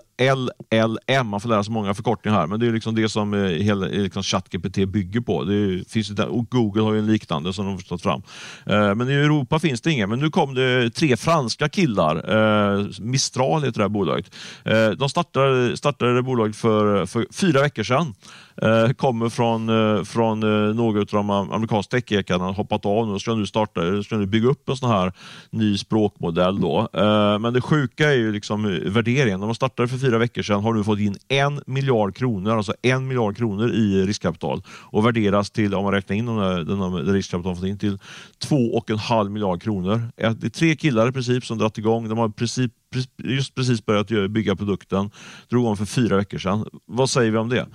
LLM, 0.72 1.26
man 1.26 1.40
får 1.40 1.48
lära 1.48 1.64
sig 1.64 1.72
många 1.72 1.94
förkortningar 1.94 2.38
här, 2.38 2.46
men 2.46 2.60
det 2.60 2.66
är 2.66 2.72
liksom 2.72 2.94
det 2.94 3.08
som 3.08 3.32
hela 3.32 3.86
liksom 3.86 4.22
ChatGPT 4.22 4.78
det 4.86 4.92
bygger 4.92 5.20
på. 5.20 5.44
Det 5.44 5.90
finns 5.90 6.10
och 6.10 6.50
Google 6.50 6.82
har 6.82 6.92
ju 6.92 6.98
en 6.98 7.06
liknande 7.06 7.52
som 7.52 7.64
de 7.66 7.72
har 7.74 7.80
tagit 7.80 8.02
fram. 8.02 8.22
Eh, 8.66 8.94
men 8.94 9.10
i 9.10 9.12
Europa 9.12 9.58
finns 9.58 9.80
det 9.80 9.92
inga, 9.92 10.06
men 10.06 10.18
nu 10.18 10.30
kom 10.30 10.54
det 10.54 10.90
tre 10.90 11.16
franska 11.16 11.68
killar, 11.68 12.16
eh, 12.16 12.86
Mistral 13.00 13.64
heter 13.64 13.78
det 13.78 13.84
här 13.84 13.88
bolaget. 13.88 14.34
Eh, 14.64 14.90
de 14.90 15.08
startade, 15.08 15.76
startade 15.76 16.22
bolaget 16.22 16.56
för, 16.56 17.06
för 17.06 17.26
fyra 17.32 17.60
veckor 17.62 17.82
sedan 17.82 18.06
eh, 18.06 18.14
Eh, 18.62 18.88
kommer 18.90 19.28
från, 19.28 19.68
eh, 19.68 20.04
från 20.04 20.42
eh, 20.42 20.74
några 20.74 21.00
av 21.00 21.06
de 21.06 21.30
amerikanska 21.30 22.00
techjäkarna, 22.00 22.52
hoppat 22.52 22.86
av 22.86 23.06
nu 23.06 23.12
och 23.12 23.20
ska 23.20 23.34
nu 23.34 23.46
starta, 23.46 24.02
ska 24.02 24.16
nu 24.16 24.26
bygga 24.26 24.48
upp 24.48 24.68
en 24.68 24.76
sån 24.76 24.90
här 24.90 25.12
ny 25.50 25.78
språkmodell. 25.78 26.60
Då. 26.60 26.88
Eh, 26.92 27.38
men 27.38 27.52
det 27.52 27.60
sjuka 27.60 28.08
är 28.08 28.16
ju 28.16 28.32
liksom 28.32 28.64
eh, 28.64 28.90
värderingen. 28.90 29.40
De 29.40 29.54
startade 29.54 29.88
för 29.88 29.98
fyra 29.98 30.18
veckor 30.18 30.42
sedan 30.42 30.62
har 30.62 30.72
nu 30.72 30.84
fått 30.84 30.98
in 30.98 31.16
en 31.28 31.60
miljard 31.66 32.16
kronor, 32.16 32.56
alltså 32.56 32.74
en 32.82 33.08
miljard 33.08 33.36
kronor 33.36 33.70
i 33.70 34.06
riskkapital 34.06 34.62
och 34.68 35.06
värderas 35.06 35.50
till, 35.50 35.74
om 35.74 35.84
man 35.84 35.92
räknar 35.92 36.16
in 36.16 36.26
den, 36.26 36.66
den 36.66 37.12
riskkapital 37.12 37.56
fått 37.56 37.64
in, 37.64 37.78
till 37.78 37.98
två 38.38 38.76
och 38.76 38.90
en 38.90 38.98
halv 38.98 39.30
miljard 39.30 39.62
kronor. 39.62 40.02
Det 40.16 40.46
är 40.46 40.50
tre 40.50 40.76
killar 40.76 41.08
i 41.08 41.12
princip 41.12 41.46
som 41.46 41.58
dragit 41.58 41.78
igång. 41.78 42.08
De 42.08 42.18
har 42.18 42.28
i 42.28 42.32
princip 42.32 42.72
just 43.18 43.54
precis 43.54 43.86
börjat 43.86 44.30
bygga 44.30 44.56
produkten, 44.56 45.10
drog 45.48 45.62
igång 45.62 45.76
för 45.76 45.84
fyra 45.84 46.16
veckor 46.16 46.38
sedan. 46.38 46.66
Vad 46.86 47.10
säger 47.10 47.30
vi 47.30 47.38
om 47.38 47.48
det? 47.48 47.66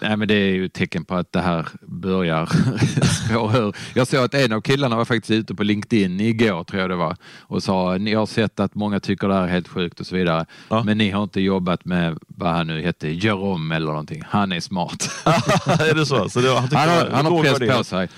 Nej, 0.00 0.16
men 0.16 0.28
det 0.28 0.34
är 0.34 0.52
ju 0.54 0.64
ett 0.64 0.72
tecken 0.72 1.04
på 1.04 1.14
att 1.14 1.32
det 1.32 1.40
här 1.40 1.68
börjar 1.82 2.46
spåra 3.26 3.72
Jag 3.94 4.06
såg 4.06 4.24
att 4.24 4.34
en 4.34 4.52
av 4.52 4.60
killarna 4.60 4.96
var 4.96 5.04
faktiskt 5.04 5.30
ute 5.30 5.54
på 5.54 5.62
LinkedIn 5.62 6.20
igår, 6.20 6.64
tror 6.64 6.80
jag 6.80 6.90
det 6.90 6.96
var, 6.96 7.16
och 7.40 7.62
sa 7.62 7.96
ni 7.98 8.14
har 8.14 8.26
sett 8.26 8.60
att 8.60 8.74
många 8.74 9.00
tycker 9.00 9.28
det 9.28 9.34
här 9.34 9.42
är 9.42 9.48
helt 9.48 9.68
sjukt 9.68 10.00
och 10.00 10.06
så 10.06 10.16
vidare. 10.16 10.46
Ja. 10.68 10.82
Men 10.82 10.98
ni 10.98 11.10
har 11.10 11.22
inte 11.22 11.40
jobbat 11.40 11.84
med 11.84 12.18
vad 12.26 12.52
han 12.52 12.66
nu 12.66 12.82
hette, 12.82 13.08
gör 13.08 13.42
om 13.42 13.72
eller 13.72 13.86
någonting. 13.86 14.22
Han 14.28 14.52
är 14.52 14.60
smart. 14.60 15.10
är 15.66 15.94
det 15.94 16.06
så? 16.06 16.28
så 16.28 16.40
det, 16.40 16.48
han, 16.48 16.68
han 16.72 16.88
har, 16.88 17.10
han 17.10 17.26
har 17.26 17.42
press 17.42 17.76
på 17.76 17.84
sig. 17.84 18.08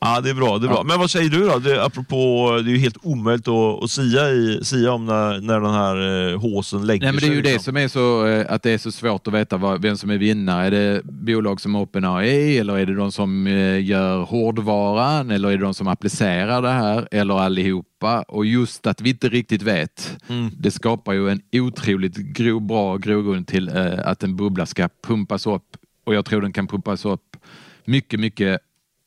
Ja, 0.00 0.20
det 0.20 0.30
är 0.30 0.34
bra. 0.34 0.58
Det 0.58 0.66
är 0.66 0.68
bra. 0.68 0.82
Men 0.82 0.98
vad 0.98 1.10
säger 1.10 1.30
du 1.30 1.48
då? 1.48 1.58
Det, 1.58 1.84
apropå, 1.84 2.50
det 2.64 2.70
är 2.70 2.72
ju 2.72 2.78
helt 2.78 2.96
omöjligt 3.02 3.48
att, 3.48 3.84
att 3.84 3.90
sia, 3.90 4.30
i, 4.30 4.60
sia 4.62 4.92
om 4.92 5.06
när, 5.06 5.40
när 5.40 5.60
den 5.60 5.74
här 5.74 6.30
eh, 6.32 6.40
håsen 6.40 6.86
lägger 6.86 7.02
Nej, 7.02 7.12
men 7.12 7.20
Det 7.20 7.26
är 7.26 7.30
ju 7.30 7.42
liksom. 7.42 7.52
det 7.52 7.62
som 7.62 7.76
är 7.76 7.88
så, 7.88 8.26
eh, 8.26 8.46
att 8.48 8.62
det 8.62 8.70
är 8.70 8.78
så 8.78 8.92
svårt 8.92 9.26
att 9.26 9.34
veta 9.34 9.56
vad, 9.56 9.82
vem 9.82 9.96
som 9.96 10.10
är 10.10 10.18
vinnare. 10.18 10.66
Är 10.66 10.70
det 10.70 11.02
bolag 11.20 11.60
som 11.60 11.76
OpenAI 11.76 12.58
eller 12.58 12.78
är 12.78 12.86
det 12.86 12.94
de 12.94 13.12
som 13.12 13.46
eh, 13.46 13.84
gör 13.84 14.22
hårdvaran 14.22 15.30
eller 15.30 15.48
är 15.48 15.58
det 15.58 15.64
de 15.64 15.74
som 15.74 15.88
applicerar 15.88 16.62
det 16.62 16.70
här 16.70 17.08
eller 17.10 17.34
allihopa? 17.34 18.22
Och 18.22 18.46
just 18.46 18.86
att 18.86 19.00
vi 19.00 19.10
inte 19.10 19.28
riktigt 19.28 19.62
vet, 19.62 20.18
mm. 20.28 20.50
det 20.58 20.70
skapar 20.70 21.12
ju 21.12 21.30
en 21.30 21.42
otroligt 21.52 22.16
gro, 22.16 22.60
bra 22.60 22.96
grogrund 22.96 23.46
till 23.46 23.68
eh, 23.68 23.98
att 24.04 24.22
en 24.22 24.36
bubbla 24.36 24.66
ska 24.66 24.88
pumpas 25.02 25.46
upp 25.46 25.76
och 26.04 26.14
jag 26.14 26.24
tror 26.24 26.42
den 26.42 26.52
kan 26.52 26.66
pumpas 26.66 27.04
upp 27.04 27.36
mycket, 27.84 28.20
mycket 28.20 28.60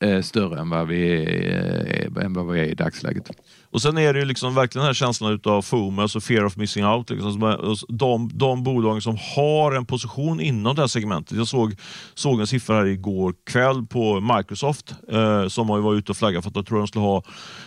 eh, 0.03 0.21
större 0.21 0.59
än 0.59 0.69
vad 0.69 0.87
vi 0.87 1.23
är, 1.23 2.19
än 2.19 2.33
vad 2.33 2.47
vi 2.47 2.59
är 2.59 2.65
i 2.65 2.75
dagsläget. 2.75 3.31
Och 3.73 3.81
sen 3.81 3.97
är 3.97 4.13
det 4.13 4.19
ju 4.19 4.25
liksom 4.25 4.55
verkligen 4.55 4.81
den 4.81 4.87
här 4.87 4.93
känslan 4.93 5.33
utav 5.33 5.61
FOMO, 5.61 6.01
alltså 6.01 6.21
fear 6.21 6.45
of 6.45 6.57
missing 6.57 6.85
out. 6.85 7.09
Liksom, 7.09 7.77
de, 7.89 8.29
de 8.33 8.63
bolagen 8.63 9.01
som 9.01 9.17
har 9.35 9.71
en 9.71 9.85
position 9.85 10.39
inom 10.39 10.75
det 10.75 10.81
här 10.81 10.87
segmentet. 10.87 11.37
Jag 11.37 11.47
såg, 11.47 11.75
såg 12.13 12.39
en 12.39 12.47
siffra 12.47 12.75
här 12.75 12.85
igår 12.85 13.33
kväll 13.45 13.85
på 13.85 14.19
Microsoft 14.19 14.95
eh, 15.11 15.47
som 15.47 15.69
har 15.69 15.79
varit 15.79 15.97
ute 15.97 16.11
och 16.11 16.17
flaggat 16.17 16.43
för 16.43 16.49
att 16.49 16.55
jag 16.55 16.65
tror 16.65 16.77
de 16.77 16.87
skulle 16.87 17.05
ha 17.05 17.23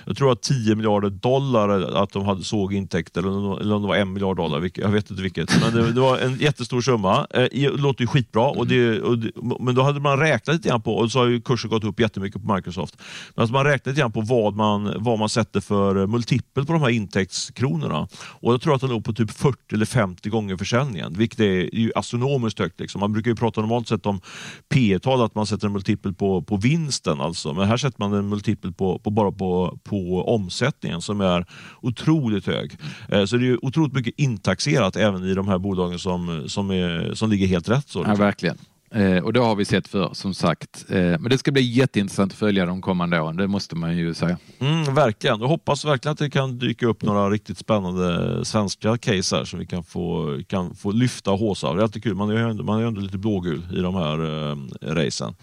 jag 0.06 0.16
tror 0.16 0.32
att 0.32 0.42
10 0.42 0.74
miljarder 0.74 1.10
dollar 1.10 1.80
eh, 1.80 2.02
att 2.02 2.12
de 2.12 2.24
hade 2.24 2.44
såg 2.44 2.74
intäkter 2.74 3.20
eller, 3.20 3.60
eller 3.60 3.74
om 3.74 3.82
det 3.82 3.88
var 3.88 3.96
en 3.96 4.12
miljard 4.12 4.36
dollar. 4.36 4.70
Jag 4.74 4.88
vet 4.88 5.10
inte 5.10 5.22
vilket. 5.22 5.60
Men 5.60 5.74
det, 5.74 5.92
det 5.92 6.00
var 6.00 6.18
en 6.18 6.36
jättestor 6.36 6.80
summa. 6.80 7.26
Eh, 7.30 7.46
det 7.52 7.68
låter 7.68 8.02
ju 8.02 8.06
skitbra. 8.06 8.42
Och 8.42 8.66
det, 8.66 9.00
och 9.00 9.18
det, 9.18 9.30
men 9.60 9.74
då 9.74 9.82
hade 9.82 10.00
man 10.00 10.18
räknat 10.18 10.56
lite 10.56 10.68
grann 10.68 10.82
på, 10.82 10.96
och 10.96 11.12
så 11.12 11.18
har 11.18 11.26
ju 11.26 11.40
kursen 11.40 11.70
gått 11.70 11.84
upp 11.84 12.00
jättemycket 12.00 12.42
på 12.46 12.54
Microsoft. 12.54 12.94
Men 13.34 13.42
alltså 13.42 13.52
man 13.52 13.64
räknat 13.64 13.86
lite 13.86 14.00
grann 14.00 14.12
på 14.12 14.20
vad 14.20 14.56
man, 14.56 14.94
vad 14.98 15.18
man 15.18 15.28
sätter 15.28 15.60
för 15.60 15.95
multipel 15.96 16.66
på 16.66 16.72
de 16.72 16.82
här 16.82 16.88
intäktskronorna. 16.88 18.08
Och 18.40 18.52
jag 18.52 18.60
tror 18.60 18.74
att 18.74 18.80
den 18.80 18.90
låg 18.90 19.04
på 19.04 19.12
typ 19.12 19.30
40 19.30 19.74
eller 19.74 19.86
50 19.86 20.28
gånger 20.28 20.56
försäljningen, 20.56 21.14
vilket 21.18 21.40
är 21.40 21.74
ju 21.74 21.92
astronomiskt 21.94 22.58
högt. 22.58 22.80
Liksom. 22.80 23.00
Man 23.00 23.12
brukar 23.12 23.30
ju 23.30 23.36
prata 23.36 23.60
normalt 23.60 23.88
sett 23.88 24.06
om 24.06 24.20
P 24.68 24.98
tal 24.98 25.22
att 25.22 25.34
man 25.34 25.46
sätter 25.46 25.66
en 25.66 25.72
multipel 25.72 26.14
på, 26.14 26.42
på 26.42 26.56
vinsten. 26.56 27.20
Alltså. 27.20 27.54
Men 27.54 27.68
här 27.68 27.76
sätter 27.76 28.00
man 28.00 28.12
en 28.12 28.28
multipel 28.28 28.72
på, 28.72 28.98
på 28.98 29.10
bara 29.10 29.32
på, 29.32 29.78
på 29.84 30.24
omsättningen 30.34 31.02
som 31.02 31.20
är 31.20 31.46
otroligt 31.80 32.46
hög. 32.46 32.76
Eh, 33.08 33.24
så 33.24 33.36
det 33.36 33.48
är 33.48 33.64
otroligt 33.64 33.92
mycket 33.92 34.14
intaxerat 34.16 34.96
även 34.96 35.24
i 35.24 35.34
de 35.34 35.48
här 35.48 35.58
bolagen 35.58 35.98
som, 35.98 36.44
som, 36.48 36.70
är, 36.70 37.14
som 37.14 37.30
ligger 37.30 37.46
helt 37.46 37.68
rätt. 37.68 37.88
Så, 37.88 37.98
liksom. 37.98 38.14
Ja, 38.18 38.24
verkligen. 38.24 38.58
Eh, 38.96 39.18
och 39.18 39.32
det 39.32 39.40
har 39.40 39.56
vi 39.56 39.64
sett 39.64 39.88
för 39.88 40.14
som 40.14 40.34
sagt. 40.34 40.84
Eh, 40.88 40.96
men 40.96 41.22
det 41.22 41.38
ska 41.38 41.52
bli 41.52 41.62
jätteintressant 41.62 42.32
att 42.32 42.38
följa 42.38 42.66
de 42.66 42.82
kommande 42.82 43.20
åren, 43.20 43.36
det 43.36 43.48
måste 43.48 43.76
man 43.76 43.96
ju 43.96 44.14
säga. 44.14 44.38
Mm, 44.58 44.94
verkligen, 44.94 45.40
jag 45.40 45.48
hoppas 45.48 45.84
verkligen 45.84 46.12
att 46.12 46.18
det 46.18 46.30
kan 46.30 46.58
dyka 46.58 46.86
upp 46.86 47.02
några 47.02 47.30
riktigt 47.30 47.58
spännande 47.58 48.44
svenska 48.44 48.98
case 48.98 49.36
här 49.36 49.44
som 49.44 49.58
vi 49.58 49.66
kan 49.66 49.84
få, 49.84 50.38
kan 50.48 50.74
få 50.74 50.92
lyfta 50.92 51.30
och 51.30 51.38
håsa. 51.38 51.74
Det 51.74 51.80
är 51.80 51.82
alltid 51.82 52.02
kul, 52.02 52.14
man 52.14 52.30
är 52.30 52.34
ju 52.34 52.50
ändå, 52.50 52.64
man 52.64 52.82
är 52.82 52.86
ändå 52.86 53.00
lite 53.00 53.18
blågul 53.18 53.62
i 53.72 53.80
de 53.80 53.94
här 53.94 54.50
eh, 54.50 54.94
racen. 54.94 55.34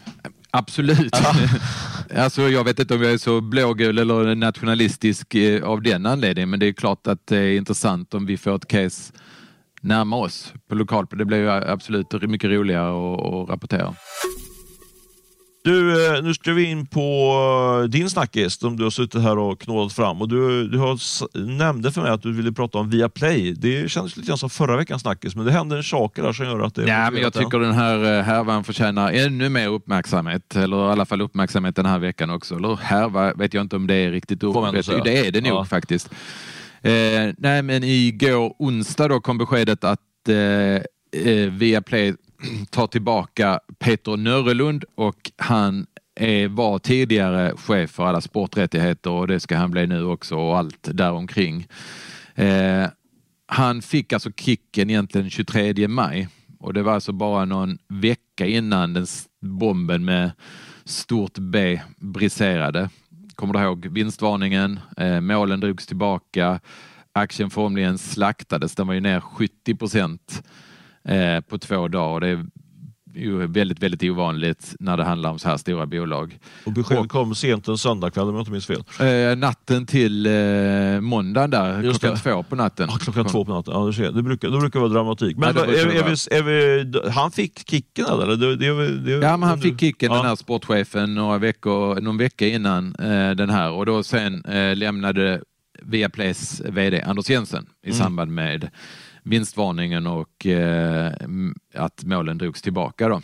Absolut. 0.52 1.16
alltså, 2.16 2.42
jag 2.42 2.64
vet 2.64 2.80
inte 2.80 2.96
om 2.96 3.02
jag 3.02 3.14
är 3.14 3.18
så 3.18 3.42
blågul 3.42 3.98
eller 3.98 4.36
nationalistisk 4.36 5.36
eh, 5.36 5.64
av 5.64 5.82
den 5.82 6.06
anledningen, 6.06 6.50
men 6.50 6.60
det 6.60 6.68
är 6.68 6.74
klart 6.74 7.08
att 7.08 7.28
det 7.28 7.38
är 7.38 7.58
intressant 7.58 8.14
om 8.14 8.26
vi 8.26 8.38
får 8.38 8.56
ett 8.56 8.68
case 8.68 9.14
närma 9.84 10.16
oss 10.16 10.54
på 10.70 10.76
lokal. 10.76 11.08
Det 11.12 11.26
blir 11.26 11.38
ju 11.38 11.50
absolut 11.50 12.22
mycket 12.22 12.50
roligare 12.50 12.90
att 12.90 13.50
rapportera. 13.50 13.96
Du, 15.64 16.08
eh, 16.16 16.24
nu 16.24 16.34
ska 16.34 16.54
vi 16.54 16.64
in 16.64 16.86
på 16.86 17.00
eh, 17.84 17.90
din 17.90 18.10
snackis 18.10 18.60
som 18.60 18.78
du 18.78 18.84
har 18.84 18.92
suttit 18.92 19.22
här 19.22 19.38
och 19.38 19.62
knålat 19.62 19.94
fram. 19.94 20.22
Och 20.22 20.30
du, 20.30 20.68
du 20.68 20.78
har, 20.78 21.00
nämnde 21.58 21.92
för 21.92 22.02
mig 22.02 22.12
att 22.12 22.22
du 22.22 22.34
ville 22.34 22.52
prata 22.52 22.78
om 22.78 22.90
Viaplay. 22.90 23.54
Det 23.54 23.92
kändes 23.92 24.18
lite 24.18 24.28
grann 24.28 24.38
som 24.38 24.50
förra 24.50 24.78
veckans 24.78 25.02
snackis, 25.02 25.36
men 25.36 25.46
det 25.46 25.52
händer 25.52 25.82
saker 25.82 26.24
där 26.24 26.34
som 26.34 26.46
gör 26.46 26.60
att 26.60 26.76
det... 26.76 26.88
Ja, 26.88 27.12
men 27.12 27.22
jag 27.22 27.34
tycker 27.34 27.60
den 27.60 27.74
här 27.74 28.18
eh, 28.18 28.24
härvan 28.24 28.64
förtjänar 28.64 29.12
ännu 29.12 29.50
mer 29.50 29.68
uppmärksamhet, 29.68 30.56
eller 30.56 30.78
i 30.78 30.92
alla 30.92 31.06
fall 31.06 31.22
uppmärksamhet 31.22 31.76
den 31.76 31.86
här 31.86 32.00
veckan 32.00 32.30
också. 32.30 32.56
Eller 32.56 32.76
härva 32.76 33.34
vet 33.34 33.54
jag 33.54 33.62
inte 33.62 33.76
om 33.76 33.88
det 33.88 33.96
är 33.96 34.12
riktigt 34.12 34.44
ordet. 34.44 34.86
Det 35.04 35.28
är 35.28 35.32
det 35.32 35.42
nog 35.42 35.52
ja. 35.52 35.66
faktiskt. 35.66 36.10
Eh, 36.84 37.34
nej, 37.38 37.62
men 37.62 37.84
igår 37.84 38.56
onsdag 38.60 39.08
då 39.08 39.20
kom 39.20 39.38
beskedet 39.38 39.84
att 39.84 40.30
eh, 40.30 40.76
eh 41.26 41.52
Viaplay 41.52 42.14
tar 42.70 42.88
tillbaka 42.88 43.60
Peter 43.80 44.18
Nörrelund 44.18 44.86
och 44.96 45.32
han 45.38 45.86
är, 46.16 46.48
var 46.48 46.80
tidigare 46.80 47.54
chef 47.58 47.92
för 47.92 48.06
alla 48.06 48.22
sporträttigheter 48.22 49.12
och 49.12 49.28
det 49.28 49.40
ska 49.40 49.58
han 49.58 49.72
bli 49.72 49.88
nu 49.88 50.06
också 50.06 50.36
och 50.36 50.58
allt 50.58 50.88
däromkring. 50.92 51.68
Eh, 52.36 52.86
han 53.46 53.82
fick 53.82 54.14
alltså 54.14 54.32
kicken 54.32 54.90
egentligen 54.90 55.30
23 55.30 55.88
maj 55.88 56.28
och 56.60 56.74
det 56.74 56.84
var 56.84 56.94
alltså 56.94 57.12
bara 57.12 57.46
någon 57.46 57.78
vecka 57.88 58.46
innan 58.46 58.94
den 58.94 59.08
bomben 59.42 60.06
med 60.06 60.32
stort 60.86 61.38
B 61.38 61.82
briserade. 61.98 62.90
Kommer 63.44 63.54
du 63.54 63.60
ihåg 63.60 63.86
vinstvarningen? 63.86 64.80
Eh, 64.98 65.22
målen 65.22 65.60
drogs 65.60 65.88
tillbaka. 65.88 66.60
Aktien 67.14 67.50
formligen 67.50 67.98
slaktades. 67.98 68.76
Den 68.76 68.88
var 68.88 68.94
ju 68.94 69.00
ner 69.00 69.20
70 69.20 69.76
procent 69.76 70.44
eh, 71.04 71.40
på 71.40 71.58
två 71.58 71.88
dagar. 71.88 72.20
Det 72.20 72.28
är 72.28 72.46
ju 73.16 73.48
väldigt, 73.48 73.84
väldigt 73.84 74.04
ovanligt 74.04 74.76
när 74.80 74.98
det 74.98 75.04
handlar 75.04 75.30
om 75.30 75.40
så 75.40 75.50
här 75.50 75.58
stora 75.58 75.86
bolag. 75.86 76.40
Och 76.66 76.72
beskedet 76.72 77.10
kom 77.10 77.36
sent 77.36 77.68
en 77.68 77.78
söndagkväll 77.78 78.28
om 78.28 78.36
jag 78.36 78.42
inte 78.42 78.52
minns 78.52 78.66
fel. 78.66 78.84
Eh, 79.00 79.38
natten 79.38 79.86
till 79.86 80.26
eh, 80.26 81.02
måndagen 81.02 81.50
där, 81.50 81.82
Just 81.82 82.00
klockan 82.00 82.18
det. 82.24 82.32
två 82.32 82.44
på 82.44 82.56
natten. 82.56 82.90
Ja, 82.92 82.98
klockan 82.98 83.26
två 83.26 83.46
på 83.46 83.54
natten, 83.54 83.74
ja, 83.74 83.92
det, 83.98 84.12
det 84.12 84.24
brukar, 84.24 84.50
då 84.50 84.60
brukar 84.60 84.80
det 84.80 84.88
vara 84.88 84.94
dramatik. 84.94 85.38
Men 85.38 85.56
ja, 85.56 85.66
är, 85.66 85.70
är, 85.70 86.04
vi, 86.04 86.38
är 86.38 86.44
vi, 86.44 87.10
han 87.10 87.32
fick 87.32 87.70
kicken 87.70 88.06
eller? 88.06 88.28
Det, 88.28 88.56
det, 88.56 88.98
det, 88.98 89.26
ja, 89.26 89.38
men 89.38 89.50
han 89.50 89.60
fick 89.60 89.80
kicken 89.80 90.12
ja. 90.12 90.18
den 90.18 90.26
här 90.26 90.36
sportchefen 90.36 91.16
några 91.16 91.38
veckor, 91.38 92.02
någon 92.02 92.18
vecka 92.18 92.48
innan 92.48 92.96
eh, 92.96 93.32
den 93.32 93.50
här 93.50 93.72
och 93.72 93.86
då 93.86 94.04
sen 94.04 94.46
eh, 94.46 94.76
lämnade 94.76 95.42
Viaplays 95.82 96.62
VD 96.66 97.02
Anders 97.02 97.30
Jensen 97.30 97.66
i 97.84 97.90
mm. 97.90 98.00
samband 98.00 98.32
med 98.32 98.70
vinstvarningen 99.24 100.08
och 100.08 100.46
eh, 100.46 101.14
att 101.74 102.04
målen 102.04 102.38
drogs 102.38 102.62
tillbaka. 102.62 103.08
Då. 103.08 103.22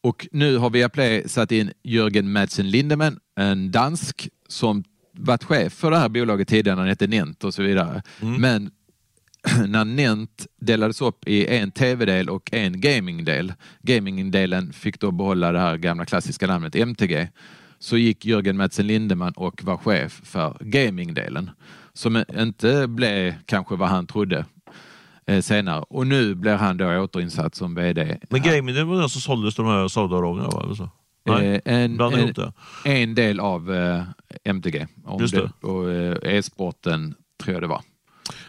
Och 0.00 0.28
nu 0.32 0.56
har 0.56 0.70
Viaplay 0.70 1.28
satt 1.28 1.52
in 1.52 1.72
Jörgen 1.82 2.32
Madsen 2.32 2.70
Lindemann, 2.70 3.18
en 3.36 3.70
dansk 3.70 4.28
som 4.48 4.84
varit 5.12 5.44
chef 5.44 5.72
för 5.72 5.90
det 5.90 5.98
här 5.98 6.08
bolaget 6.08 6.48
tidigare 6.48 6.78
han 6.78 6.88
hette 6.88 7.06
Nent 7.06 7.44
och 7.44 7.54
så 7.54 7.62
vidare. 7.62 8.02
Mm. 8.20 8.40
Men 8.40 8.70
när 9.70 9.84
Nent 9.84 10.46
delades 10.60 11.00
upp 11.00 11.28
i 11.28 11.46
en 11.46 11.70
tv-del 11.70 12.28
och 12.28 12.52
en 12.52 12.80
gamingdel, 12.80 13.52
gamingdelen 13.82 14.72
fick 14.72 15.00
då 15.00 15.10
behålla 15.10 15.52
det 15.52 15.58
här 15.58 15.76
gamla 15.76 16.04
klassiska 16.04 16.46
namnet 16.46 16.74
MTG, 16.74 17.28
så 17.78 17.96
gick 17.96 18.24
Jörgen 18.24 18.56
Madsen 18.56 18.86
Lindemann 18.86 19.32
och 19.32 19.64
var 19.64 19.76
chef 19.76 20.20
för 20.24 20.56
gamingdelen 20.60 21.50
som 21.92 22.24
inte 22.38 22.86
blev 22.88 23.34
kanske 23.46 23.76
vad 23.76 23.88
han 23.88 24.06
trodde 24.06 24.44
eh, 25.26 25.40
senare. 25.40 25.84
Och 25.88 26.06
nu 26.06 26.34
blir 26.34 26.54
han 26.54 26.76
då 26.76 27.00
återinsatt 27.00 27.54
som 27.54 27.74
VD. 27.74 28.18
Men 28.30 28.42
gaming, 28.42 28.74
det 28.74 28.84
var 28.84 29.00
den 29.00 29.08
som 29.08 29.20
såldes 29.20 29.54
till 29.54 29.64
de 29.64 29.70
här 29.70 29.88
Saudiarabien 29.88 30.50
va? 30.50 30.90
Nej, 31.24 31.60
eh, 31.64 31.74
en, 31.74 32.00
en, 32.00 32.52
en, 32.84 33.14
del 33.14 33.40
av 33.40 33.74
eh, 33.74 34.02
MTG. 34.44 34.86
Just 35.20 35.34
det. 35.34 35.50
det. 35.60 35.66
Och 35.66 35.90
eh, 35.90 36.36
e-sporten 36.36 37.14
tror 37.42 37.54
jag 37.54 37.62
det 37.62 37.66
var. 37.66 37.82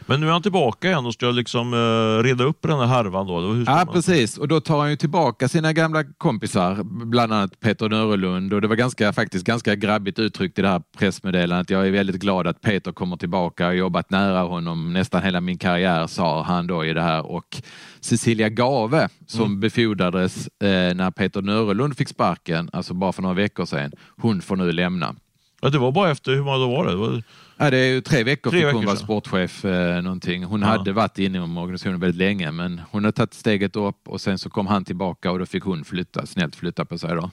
Men 0.06 0.20
nu 0.20 0.28
är 0.28 0.32
han 0.32 0.42
tillbaka 0.42 0.88
igen 0.88 1.06
och 1.06 1.14
ska 1.14 1.26
liksom 1.26 1.74
uh, 1.74 2.24
reda 2.24 2.44
upp 2.44 2.62
den 2.62 2.80
här 2.80 2.86
härvan. 2.86 3.28
Då. 3.28 3.64
ja, 3.66 3.76
man... 3.76 3.94
precis. 3.94 4.38
Och 4.38 4.48
då 4.48 4.60
tar 4.60 4.80
han 4.80 4.90
ju 4.90 4.96
tillbaka 4.96 5.48
sina 5.48 5.74
gamla 5.74 6.04
kompisar, 6.04 6.84
bland 6.84 7.34
annat 7.34 7.60
Peter 7.60 7.90
Nörelund. 7.90 8.54
Och 8.54 8.62
det 8.62 8.68
var 8.68 8.76
ganska, 8.76 9.14
faktiskt 9.14 9.46
ganska 9.46 9.76
grabbigt 9.76 10.20
uttryckt 10.20 10.60
i 10.60 10.62
det 10.62 10.68
här 10.68 10.82
pressmeddelandet. 10.98 11.70
Jag 11.70 11.88
är 11.88 11.92
väldigt 11.92 12.22
glad 12.22 12.48
att 12.48 12.62
Peter 12.62 12.92
kommer 12.92 13.18
tillbaka. 13.18 13.64
Jag 13.64 13.70
har 13.70 13.74
jobbat 13.74 14.10
nära 14.10 14.40
honom 14.42 14.94
nästan 14.94 15.24
hela 15.24 15.42
min 15.42 15.58
karriär, 15.58 16.08
sa 16.08 16.44
han 16.44 16.68
då 16.68 16.86
i 16.86 16.94
det 16.94 17.02
här. 17.02 17.26
Och 17.26 17.62
Cecilia 18.00 18.50
Gave 18.50 19.10
som 19.28 19.46
mm. 19.46 19.60
befordrades 19.60 20.48
eh, 20.48 20.96
när 20.96 21.12
Peter 21.12 21.42
Nörelund 21.42 21.98
fick 21.98 22.08
sparken, 22.08 22.70
alltså 22.74 22.94
bara 22.94 23.12
för 23.12 23.22
några 23.22 23.36
veckor 23.36 23.66
sedan, 23.66 23.92
hon 24.18 24.42
får 24.42 24.56
nu 24.56 24.72
lämna. 24.72 25.16
Ja, 25.64 25.70
det 25.70 25.78
var 25.78 25.92
bara 25.92 26.12
efter, 26.12 26.32
hur 26.32 26.44
många 26.44 26.58
dagar 26.58 26.76
var 26.76 26.86
det? 26.86 26.92
det 26.92 26.98
var... 26.98 27.24
Ja, 27.58 27.70
det 27.70 27.78
är 27.78 27.94
ju 27.94 28.02
tre 28.02 28.24
veckor 28.24 28.52
tre 28.52 28.66
fick 28.66 28.74
hon 28.74 28.86
vara 28.86 28.96
sportchef. 28.96 29.66
Eh, 29.66 30.02
någonting. 30.02 30.44
Hon 30.44 30.62
ja. 30.62 30.68
hade 30.68 30.92
varit 30.92 31.20
inom 31.20 31.58
organisationen 31.58 32.00
väldigt 32.00 32.18
länge 32.18 32.52
men 32.52 32.82
hon 32.92 33.04
har 33.04 33.12
tagit 33.12 33.34
steget 33.34 33.76
upp 33.76 34.08
och 34.08 34.22
sen 34.22 34.38
så 34.38 34.50
kom 34.50 34.68
han 34.68 34.86
tillbaka 34.86 35.32
och 35.32 35.40
då 35.40 35.46
fick 35.46 35.64
hon 35.64 35.86
flytta, 35.86 36.26
snällt 36.26 36.56
flytta 36.56 36.86
på 36.86 36.98
sig. 36.98 37.16
Då. 37.16 37.32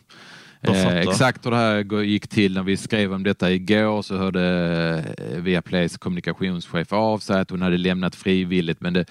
Eh, 0.63 0.97
exakt 0.97 1.47
hur 1.47 1.51
det 1.51 1.57
här 1.57 2.03
gick 2.03 2.29
till 2.29 2.55
när 2.55 2.63
vi 2.63 2.77
skrev 2.77 3.13
om 3.15 3.23
detta 3.23 3.51
igår 3.51 4.03
så 4.03 4.17
hörde 4.17 4.45
eh, 5.19 5.41
Viaplays 5.41 5.99
kommunikationschef 5.99 6.93
av 6.93 7.19
sig 7.19 7.41
att 7.41 7.51
hon 7.51 7.63
hade 7.63 7.79
lämnat 7.79 8.17
frivilligt 8.17 8.81
men 8.81 8.93
det, 8.93 9.05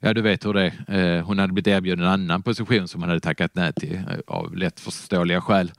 ja 0.00 0.14
du 0.14 0.22
vet 0.22 0.46
hur 0.46 0.52
det 0.52 0.72
är. 0.86 1.16
Eh, 1.18 1.24
hon 1.24 1.38
hade 1.38 1.52
blivit 1.52 1.68
erbjuden 1.68 2.04
en 2.04 2.10
annan 2.10 2.42
position 2.42 2.88
som 2.88 3.00
hon 3.00 3.08
hade 3.08 3.20
tackat 3.20 3.50
nej 3.54 3.72
till 3.72 3.94
eh, 3.94 4.02
av 4.26 4.56
lätt 4.56 4.80
förståeliga 4.80 5.40
skäl. 5.40 5.72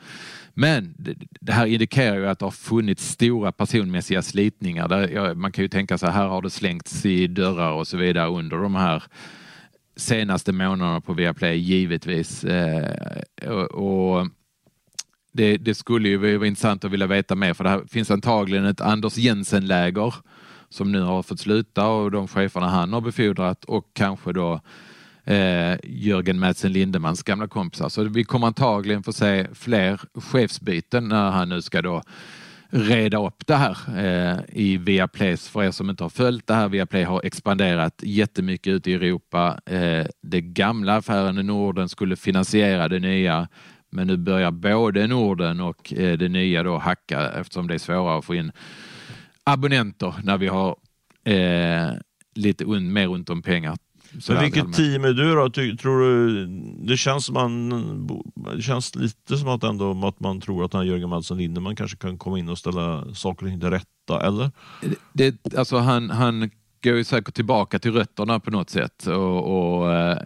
Men 0.60 0.94
det 1.42 1.52
här 1.52 1.66
indikerar 1.66 2.16
ju 2.16 2.28
att 2.28 2.40
det 2.40 2.46
har 2.46 2.52
funnits 2.52 3.10
stora 3.10 3.52
personmässiga 3.52 4.22
slitningar. 4.22 4.88
Där, 4.88 5.34
man 5.34 5.52
kan 5.52 5.64
ju 5.64 5.70
tänka 5.70 5.98
sig 5.98 6.10
här 6.10 6.28
har 6.28 6.42
det 6.42 6.50
slängts 6.50 7.06
i 7.06 7.28
dörrar 7.28 7.72
och 7.72 7.88
så 7.88 7.98
vidare 7.98 8.30
under 8.30 8.58
de 8.58 8.76
här 8.76 9.04
senaste 9.96 10.52
månaderna 10.52 11.02
på 11.02 11.14
Viaplay 11.14 11.58
givetvis. 11.58 12.44
Eh, 12.44 13.52
och 13.60 14.28
det, 15.32 15.58
det, 15.58 15.76
skulle 15.76 16.10
ju 16.10 16.18
vara 16.18 16.48
intressant 16.48 16.86
att 16.86 16.92
vilja 16.92 17.08
veta 17.08 17.36
mer 17.36 17.54
för 17.54 17.64
det 17.64 17.70
här 17.70 17.84
finns 17.88 18.12
antagligen 18.12 18.66
ett 18.66 18.82
Anders 18.82 19.18
Jensen-läger 19.18 20.14
som 20.70 20.92
nu 20.92 21.02
har 21.02 21.24
fått 21.24 21.40
sluta 21.40 21.88
och 21.88 22.12
de 22.12 22.28
cheferna 22.28 22.68
han 22.68 22.94
har 22.94 23.02
befordrat 23.02 23.66
och 23.66 23.92
kanske 23.94 24.34
då 24.34 24.62
eh, 25.28 25.78
Jörgen 25.84 26.40
Madsen 26.40 26.74
Lindemans 26.74 27.24
gamla 27.24 27.48
kompisar. 27.48 27.90
Så 27.90 28.04
vi 28.04 28.24
kommer 28.24 28.48
antagligen 28.48 29.04
få 29.04 29.14
se 29.14 29.48
fler 29.54 30.00
chefsbyten 30.14 31.08
när 31.08 31.32
han 31.32 31.50
nu 31.50 31.62
ska 31.62 31.82
då 31.82 32.04
reda 32.70 33.26
upp 33.28 33.48
det 33.48 33.56
här 33.56 33.78
eh, 33.98 34.40
i 34.48 34.78
Viaplay. 34.78 35.38
För 35.38 35.64
er 35.64 35.72
som 35.72 35.90
inte 35.90 36.04
har 36.04 36.10
följt 36.10 36.48
det 36.48 36.54
här, 36.54 36.70
Viaplay 36.70 37.04
har 37.04 37.22
expanderat 37.24 38.04
jättemycket 38.04 38.72
ute 38.72 38.92
i 38.92 38.94
Europa. 38.94 39.60
Eh, 39.66 40.06
det 40.22 40.42
gamla 40.42 40.96
affären 40.96 41.38
i 41.40 41.44
Norden 41.44 41.90
skulle 41.90 42.16
finansiera 42.16 42.88
det 42.88 43.00
nya, 43.00 43.48
men 43.90 44.08
nu 44.08 44.18
börjar 44.18 44.52
både 44.52 45.08
Norden 45.08 45.62
och 45.62 45.94
eh, 45.94 46.18
det 46.18 46.30
nya 46.30 46.64
då 46.64 46.78
hacka 46.78 47.32
eftersom 47.32 47.68
det 47.68 47.74
är 47.74 47.78
svårare 47.78 48.18
att 48.18 48.26
få 48.26 48.36
in 48.36 48.52
abonnenter 49.44 50.14
när 50.24 50.38
vi 50.38 50.48
har 50.48 50.76
eh, 51.24 51.92
lite 52.36 52.66
un, 52.66 52.94
mer 52.94 53.10
ont 53.10 53.30
om 53.30 53.42
pengar 53.42 53.78
men 54.30 54.42
vilket 54.42 54.74
team 54.74 55.06
är 55.06 55.14
du 55.14 55.36
då? 55.36 55.50
Tror 55.50 56.02
du, 56.02 56.46
det, 56.88 56.98
känns 56.98 57.30
man, 57.30 57.70
det 58.56 58.62
känns 58.62 58.96
lite 58.96 59.38
som 59.38 59.48
att, 59.48 59.64
ändå, 59.64 60.08
att 60.08 60.20
man 60.20 60.42
tror 60.42 60.66
att 60.66 60.74
här 60.74 60.84
Jörgen 60.84 61.10
Mattsson 61.10 61.38
Lindeman 61.38 61.76
kanske 61.76 61.98
kan 61.98 62.18
komma 62.18 62.40
in 62.40 62.50
och 62.50 62.58
ställa 62.58 63.14
saker 63.14 63.46
och 63.46 63.52
ting 63.52 63.60
till 63.60 63.70
rätta, 63.70 64.28
eller? 64.28 64.52
Det, 65.14 65.56
alltså 65.56 65.78
han, 65.78 66.10
han 66.10 66.50
går 66.84 66.96
ju 66.96 67.04
säkert 67.04 67.34
tillbaka 67.34 67.80
till 67.80 67.92
rötterna 67.92 68.40
på 68.40 68.52
något 68.52 68.70
sätt. 68.70 69.08
Och, 69.08 69.78
och, 69.78 69.94
eh, 69.94 70.18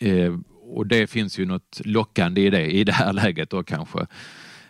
eh 0.00 0.34
och 0.74 0.86
det 0.86 1.06
finns 1.06 1.38
ju 1.38 1.46
något 1.46 1.80
lockande 1.84 2.40
i 2.40 2.50
det 2.50 2.66
i 2.66 2.84
det 2.84 2.92
här 2.92 3.12
läget 3.12 3.50
då 3.50 3.62
kanske. 3.62 4.06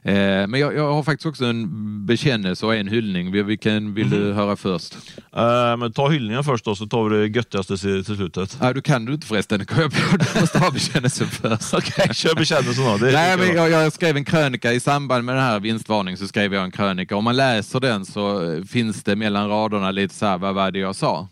Eh, 0.06 0.46
men 0.46 0.60
jag, 0.60 0.74
jag, 0.74 0.92
har 0.92 1.02
faktiskt 1.02 1.26
också 1.26 1.44
en 1.44 2.06
bekännelse 2.06 2.66
och 2.66 2.74
en 2.74 2.88
hyllning. 2.88 3.46
Vilken 3.46 3.94
vill 3.94 4.06
mm. 4.06 4.18
du 4.18 4.24
mhm. 4.26 4.36
höra 4.36 4.56
först? 4.56 4.94
Uh, 5.36 5.76
men 5.76 5.92
ta 5.92 6.08
hyllningen 6.08 6.44
först 6.44 6.64
då, 6.64 6.74
så 6.74 6.86
tar 6.86 7.08
vi 7.08 7.16
det 7.16 7.26
göttigaste 7.38 7.76
till, 7.76 8.04
till 8.04 8.16
slutet. 8.16 8.58
Ja, 8.60 8.72
du 8.72 8.82
kan 8.82 9.04
du 9.04 9.14
inte 9.14 9.26
förresten. 9.26 9.66
Kom 9.66 9.80
jag 9.80 9.92
på. 9.92 10.16
Du 10.16 10.40
måste 10.40 10.58
ha 10.58 10.70
bekännelsen 10.70 11.26
först. 11.26 11.74
Okej, 11.74 11.92
okay, 12.02 12.14
kör 12.14 12.34
bekännelsen 12.34 12.84
då. 12.84 12.96
Nej, 13.00 13.38
men 13.38 13.54
jag, 13.54 13.70
jag, 13.70 13.92
skrev 13.92 14.16
en 14.16 14.24
krönika 14.24 14.72
i 14.72 14.80
samband 14.80 15.24
med 15.24 15.34
den 15.34 15.44
här 15.44 15.60
vinstvarningen. 15.60 16.18
Så 16.18 16.28
skrev 16.28 16.54
jag 16.54 16.64
en 16.64 16.70
krönika. 16.70 17.16
Om 17.16 17.24
man 17.24 17.36
läser 17.36 17.80
den 17.80 18.04
så 18.04 18.62
finns 18.68 19.02
det 19.02 19.16
mellan 19.16 19.48
raderna 19.48 19.90
lite 19.90 20.14
så 20.14 20.26
här, 20.26 20.38
vad 20.38 20.54
var 20.54 20.70
det 20.70 20.78
jag 20.78 20.96
sa? 20.96 21.28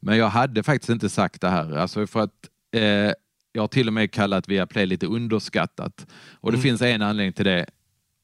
Men 0.00 0.18
jag 0.18 0.28
hade 0.28 0.62
faktiskt 0.62 0.90
inte 0.90 1.08
sagt 1.08 1.40
det 1.40 1.48
här. 1.48 1.76
Alltså 1.76 2.06
för 2.06 2.20
att 2.20 2.30
eh, 2.76 3.12
jag 3.52 3.62
har 3.62 3.68
till 3.68 3.86
och 3.86 3.94
med 3.94 4.12
kallat 4.12 4.48
Viaplay 4.48 4.86
lite 4.86 5.06
underskattat. 5.06 6.06
Och 6.32 6.52
det 6.52 6.56
mm. 6.56 6.62
finns 6.62 6.82
en 6.82 7.02
anledning 7.02 7.32
till 7.32 7.44
det 7.44 7.66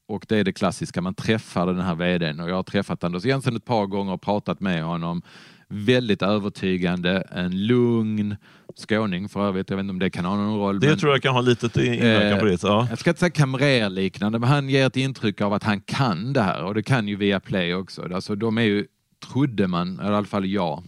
och 0.09 0.25
det 0.29 0.37
är 0.37 0.44
det 0.44 0.53
klassiska, 0.53 1.01
man 1.01 1.14
träffar 1.14 1.66
den 1.66 1.81
här 1.81 1.94
vdn 1.94 2.40
och 2.40 2.51
jag 2.51 2.55
har 2.55 2.62
träffat 2.62 3.05
Anders 3.05 3.25
Jensen 3.25 3.57
ett 3.57 3.64
par 3.64 3.87
gånger 3.87 4.12
och 4.12 4.23
pratat 4.23 4.61
med 4.61 4.85
honom. 4.85 5.23
Väldigt 5.68 6.23
övertygande, 6.23 7.21
en 7.31 7.66
lugn 7.66 8.37
skåning 8.77 9.29
för 9.29 9.49
övrigt. 9.49 9.71
Jag 9.71 9.77
vet 9.77 9.83
inte 9.83 9.90
om 9.90 9.99
det 9.99 10.11
kan 10.11 10.25
ha 10.25 10.37
någon 10.37 10.59
roll. 10.59 10.81
Det 10.81 10.88
men, 10.88 10.99
tror 10.99 11.12
jag 11.12 11.23
kan 11.23 11.35
ha 11.35 11.40
lite 11.40 11.87
inverkan 11.87 12.38
på 12.38 12.44
det. 12.44 12.62
Ja. 12.62 12.87
Jag 12.90 12.99
ska 12.99 13.11
inte 13.11 13.21
säga 13.21 13.31
kamrerliknande, 13.31 14.38
men 14.38 14.49
han 14.49 14.68
ger 14.68 14.87
ett 14.87 14.97
intryck 14.97 15.40
av 15.40 15.53
att 15.53 15.64
han 15.64 15.81
kan 15.81 16.33
det 16.33 16.42
här 16.42 16.64
och 16.64 16.75
det 16.75 16.83
kan 16.83 17.09
ju 17.09 17.16
via 17.16 17.40
Play 17.40 17.75
också. 17.75 18.14
Alltså, 18.14 18.35
de 18.35 18.59
är 18.59 18.62
ju, 18.62 18.87
trodde 19.33 19.66
man, 19.66 20.01
i 20.03 20.07
alla 20.07 20.25
fall 20.25 20.47
jag, 20.47 20.85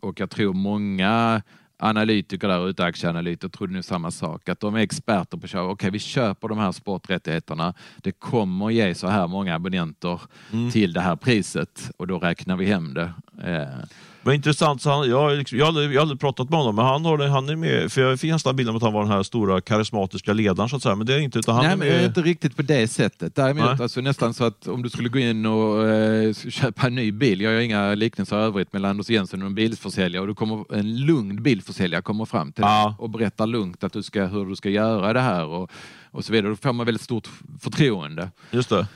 och 0.00 0.20
jag 0.20 0.30
tror 0.30 0.54
många 0.54 1.42
analytiker 1.78 2.48
där 2.48 2.68
ute, 2.68 2.84
aktieanalytiker, 2.84 3.48
trodde 3.48 3.72
nu 3.72 3.82
samma 3.82 4.10
sak. 4.10 4.48
Att 4.48 4.60
de 4.60 4.74
är 4.74 4.78
experter 4.80 5.36
på 5.38 5.44
att 5.44 5.50
köpa. 5.50 5.64
Okej, 5.64 5.72
okay, 5.72 5.90
vi 5.90 5.98
köper 5.98 6.48
de 6.48 6.58
här 6.58 6.72
sporträttigheterna. 6.72 7.74
Det 7.96 8.12
kommer 8.12 8.70
ge 8.70 8.94
så 8.94 9.06
här 9.08 9.26
många 9.26 9.54
abonnenter 9.54 10.20
mm. 10.52 10.70
till 10.70 10.92
det 10.92 11.00
här 11.00 11.16
priset 11.16 11.90
och 11.96 12.06
då 12.06 12.18
räknar 12.18 12.56
vi 12.56 12.66
hem 12.66 12.94
det. 12.94 13.12
Eh, 13.44 13.84
men 14.28 14.34
intressant, 14.34 14.82
så 14.82 14.90
han, 14.90 15.08
jag, 15.08 15.38
liksom, 15.38 15.58
jag, 15.58 15.64
har 15.64 15.68
aldrig, 15.68 15.92
jag 15.92 15.96
har 15.96 16.02
aldrig 16.02 16.20
pratat 16.20 16.50
med 16.50 16.58
honom, 16.58 16.76
men 16.76 16.84
han, 16.84 17.04
har, 17.04 17.28
han 17.28 17.48
är 17.48 17.56
med, 17.56 17.92
för 17.92 18.00
jag 18.00 18.20
fick 18.20 18.32
nästan 18.32 18.56
bilden 18.56 18.70
av 18.70 18.76
att 18.76 18.82
han 18.82 18.92
var 18.92 19.02
den 19.02 19.12
här 19.12 19.22
stora 19.22 19.60
karismatiska 19.60 20.32
ledaren, 20.32 20.68
så 20.68 20.76
att 20.76 20.82
säga. 20.82 20.94
men 20.94 21.06
det 21.06 21.14
är 21.14 21.18
inte. 21.18 21.38
Utan 21.38 21.54
han 21.54 21.64
Nej, 21.64 21.72
är 21.72 21.76
men 21.76 21.88
med... 21.88 22.04
inte 22.04 22.20
riktigt 22.20 22.56
på 22.56 22.62
det 22.62 22.88
sättet. 22.88 23.34
Däremot 23.34 23.80
alltså, 23.80 24.00
nästan 24.00 24.34
så 24.34 24.44
att 24.44 24.66
om 24.66 24.82
du 24.82 24.90
skulle 24.90 25.08
gå 25.08 25.18
in 25.18 25.46
och 25.46 25.88
eh, 25.88 26.32
köpa 26.34 26.86
en 26.86 26.94
ny 26.94 27.12
bil, 27.12 27.40
jag 27.40 27.52
gör 27.52 27.60
inga 27.60 27.94
liknelser 27.94 28.36
övrigt 28.36 28.72
mellan 28.72 28.90
Anders 28.90 29.10
Jensen 29.10 29.42
och 29.42 29.46
en 29.48 29.54
bilförsäljare, 29.54 30.20
och 30.20 30.26
du 30.26 30.34
kommer, 30.34 30.74
en 30.74 30.96
lugn 30.96 31.42
bilförsäljare 31.42 32.02
kommer 32.02 32.24
fram 32.24 32.52
till 32.52 32.62
ja. 32.62 32.96
och 32.98 33.10
berättar 33.10 33.46
lugnt 33.46 33.84
att 33.84 33.92
du 33.92 34.02
ska, 34.02 34.26
hur 34.26 34.46
du 34.46 34.56
ska 34.56 34.70
göra 34.70 35.12
det 35.12 35.20
här 35.20 35.46
och, 35.46 35.70
och 36.10 36.24
så 36.24 36.32
vidare. 36.32 36.50
Då 36.50 36.56
får 36.56 36.72
man 36.72 36.86
väldigt 36.86 37.02
stort 37.02 37.28
förtroende. 37.60 38.30
Just 38.50 38.70
det. 38.70 38.86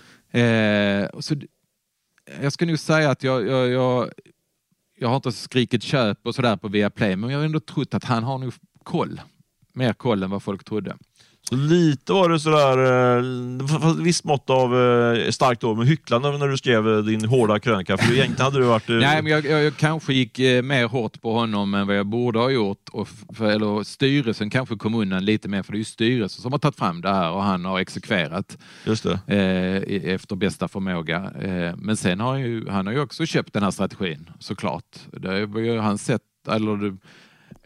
Eh, 0.40 1.20
så, 1.20 1.34
jag 2.42 2.52
ska 2.52 2.66
nog 2.66 2.78
säga 2.78 3.10
att 3.10 3.22
jag, 3.22 3.48
jag, 3.48 3.68
jag 3.68 4.10
jag 5.02 5.08
har 5.08 5.16
inte 5.16 5.32
skrikit 5.32 5.82
köp 5.82 6.26
och 6.26 6.34
sådär 6.34 6.56
på 6.56 6.68
Viaplay, 6.68 7.16
men 7.16 7.30
jag 7.30 7.38
har 7.38 7.44
ändå 7.44 7.60
trott 7.60 7.94
att 7.94 8.04
han 8.04 8.24
har 8.24 8.38
nog 8.38 8.52
koll. 8.82 9.20
Mer 9.72 9.92
koll 9.92 10.22
än 10.22 10.30
vad 10.30 10.42
folk 10.42 10.64
trodde. 10.64 10.96
Så 11.48 11.56
lite 11.56 12.12
var 12.12 12.28
det 12.28 12.40
sådär, 12.40 12.78
eh, 13.18 13.94
visst 14.04 14.24
mått 14.24 14.50
av 14.50 14.80
eh, 14.80 15.30
starkt 15.30 15.64
ord, 15.64 15.78
men 15.78 15.86
hycklande 15.86 16.38
när 16.38 16.48
du 16.48 16.56
skrev 16.56 16.88
eh, 16.88 16.98
din 16.98 17.24
hårda 17.24 17.58
krönika. 17.58 17.96
För 17.96 18.12
egentligen 18.12 18.44
hade 18.44 18.58
du 18.58 18.64
varit... 18.64 18.90
Eh... 18.90 18.96
Nej, 18.96 19.22
men 19.22 19.32
jag, 19.32 19.44
jag, 19.46 19.62
jag, 19.62 19.76
kanske 19.76 20.14
gick 20.14 20.38
eh, 20.38 20.62
mer 20.62 20.86
hårt 20.86 21.20
på 21.20 21.32
honom 21.32 21.74
än 21.74 21.86
vad 21.86 21.96
jag 21.96 22.06
borde 22.06 22.38
ha 22.38 22.50
gjort. 22.50 22.88
Och 22.92 23.08
för, 23.34 23.50
eller 23.50 23.82
styrelsen 23.82 24.50
kanske 24.50 24.76
kom 24.76 24.94
undan 24.94 25.24
lite 25.24 25.48
mer, 25.48 25.62
för 25.62 25.72
det 25.72 25.76
är 25.76 25.78
ju 25.78 25.84
styrelsen 25.84 26.42
som 26.42 26.52
har 26.52 26.58
tagit 26.58 26.76
fram 26.76 27.00
det 27.00 27.10
här 27.10 27.30
och 27.30 27.42
han 27.42 27.64
har 27.64 27.80
exekverat 27.80 28.58
Just 28.84 29.02
det. 29.02 29.20
Eh, 29.26 30.12
efter 30.14 30.36
bästa 30.36 30.68
förmåga. 30.68 31.32
men 31.76 31.96
sen 31.96 32.20
har 32.20 32.30
han 32.30 32.40
ju, 32.40 32.68
han 32.68 32.86
har 32.86 32.94
ju 32.94 33.00
också 33.00 33.26
köpt 33.26 33.52
den 33.52 33.62
här 33.62 33.70
strategin, 33.70 34.30
såklart. 34.38 34.98
Det 35.12 35.28
har 35.28 35.60
ju 35.60 35.78
han 35.78 35.98
sett, 35.98 36.22
eller 36.48 36.96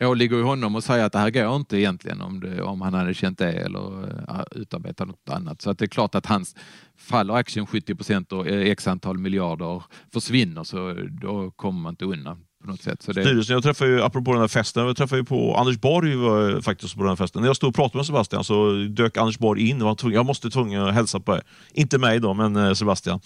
åligger 0.01 0.37
ju 0.37 0.43
honom 0.43 0.77
att 0.77 0.85
säga 0.85 1.05
att 1.05 1.13
det 1.13 1.19
här 1.19 1.31
går 1.31 1.57
inte 1.57 1.79
egentligen 1.79 2.21
om, 2.21 2.41
det, 2.41 2.63
om 2.63 2.81
han 2.81 2.95
hade 2.95 3.15
känt 3.15 3.39
det 3.39 3.53
eller 3.53 4.05
eh, 4.29 4.45
utarbetat 4.51 5.09
något 5.09 5.29
annat. 5.29 5.63
Så 5.63 5.71
att 5.71 5.79
det 5.79 5.85
är 5.85 5.89
klart 5.89 6.15
att 6.15 6.27
hans 6.27 6.55
faller 6.97 7.35
aktien 7.35 7.67
70 7.67 7.95
procent 7.95 8.33
och 8.33 8.47
x 8.47 8.89
antal 8.89 9.19
miljarder 9.19 9.83
försvinner 10.13 10.65
så 10.65 10.93
då 11.23 11.51
kommer 11.51 11.81
man 11.81 11.93
inte 11.93 12.05
undan 12.05 12.46
på 12.67 12.73
något 12.73 12.83
sätt. 12.83 13.03
Så 13.03 13.13
det... 13.13 13.23
Styrelsen, 13.23 13.55
jag 13.55 13.63
träffade 13.63 13.91
ju, 13.91 14.03
apropå 14.03 14.33
den 14.33 14.41
här 14.41 14.49
festen, 14.49 14.87
jag 14.87 14.97
träffade 14.97 15.21
ju 15.21 15.25
på 15.25 15.57
Anders 15.57 15.81
Borg 15.81 16.17
var 16.17 16.61
faktiskt 16.61 16.95
på 16.95 17.01
den 17.01 17.09
här 17.09 17.17
festen. 17.17 17.43
När 17.43 17.49
jag 17.49 17.57
stod 17.57 17.69
och 17.69 17.75
pratade 17.75 17.99
med 17.99 18.07
Sebastian 18.07 18.45
så 18.45 18.73
dök 18.73 19.17
Anders 19.17 19.39
Borg 19.39 19.69
in 19.69 19.83
och 19.83 19.89
var 19.89 19.95
tvungen, 19.95 20.17
jag 20.17 20.27
måste 20.27 20.51
tvungen 20.51 20.83
att 20.83 20.95
hälsa 20.95 21.21
på 21.21 21.35
er. 21.35 21.43
Inte 21.73 21.99
mig 21.99 22.21
då, 22.21 22.35
men 22.35 22.57
eh, 22.57 22.73
Sebastian. 22.73 23.21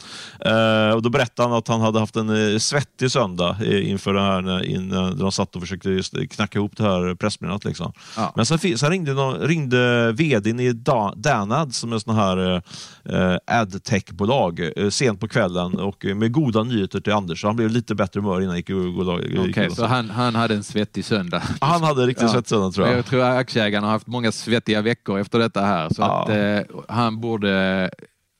Uh, 0.46 0.94
och 0.94 1.02
då 1.02 1.10
berättade 1.10 1.48
han 1.48 1.58
att 1.58 1.68
han 1.68 1.80
hade 1.80 2.00
haft 2.00 2.16
en 2.16 2.30
uh, 2.30 2.58
svettig 2.58 3.10
söndag 3.10 3.56
inför 3.64 4.14
det 4.14 4.20
här, 4.20 4.64
in, 4.64 4.88
när 4.88 5.14
de 5.14 5.32
satt 5.32 5.56
och 5.56 5.62
försökte 5.62 6.26
knacka 6.30 6.58
ihop 6.58 6.76
det 6.76 6.82
här 6.82 7.14
pressmeddelandet. 7.14 7.64
Liksom. 7.64 7.92
Ja. 8.16 8.32
Men 8.36 8.46
sen, 8.46 8.78
sen 8.78 8.90
ringde, 8.90 9.14
någon, 9.14 9.38
ringde 9.38 10.12
vdn 10.12 10.60
i 10.60 10.72
da, 10.72 11.14
Danad, 11.16 11.74
som 11.74 11.92
är 11.92 11.98
sån 11.98 12.14
här 12.14 12.38
uh, 12.56 13.36
adtech-bolag, 13.46 14.72
sent 14.90 15.20
på 15.20 15.28
kvällen 15.28 15.78
och 15.78 16.04
med 16.04 16.32
goda 16.32 16.62
nyheter 16.62 17.00
till 17.00 17.12
Anders. 17.12 17.40
Så 17.40 17.46
han 17.46 17.56
blev 17.56 17.70
lite 17.70 17.94
bättre 17.94 18.20
humör 18.20 18.40
innan 18.40 18.48
han 18.48 18.56
gick 18.56 18.70
och, 18.70 19.20
Okej, 19.38 19.50
okay, 19.50 19.70
så 19.70 19.86
han, 19.86 20.10
han 20.10 20.34
hade 20.34 20.54
en 20.54 20.64
svettig 20.64 21.04
söndag? 21.04 21.42
Han 21.60 21.82
hade 21.82 22.02
en 22.02 22.06
riktigt 22.06 22.22
ja. 22.22 22.28
svettig 22.28 22.48
söndag 22.48 22.72
tror 22.72 22.86
jag. 22.86 22.98
Jag 22.98 23.06
tror 23.06 23.22
att 23.22 23.36
aktieägarna 23.36 23.86
har 23.86 23.92
haft 23.92 24.06
många 24.06 24.32
svettiga 24.32 24.82
veckor 24.82 25.18
efter 25.18 25.38
detta 25.38 25.60
här. 25.60 25.88
Så 25.88 26.02
ja. 26.02 26.22
att, 26.22 26.28
eh, 26.28 26.76
han 26.88 27.20
borde, 27.20 27.90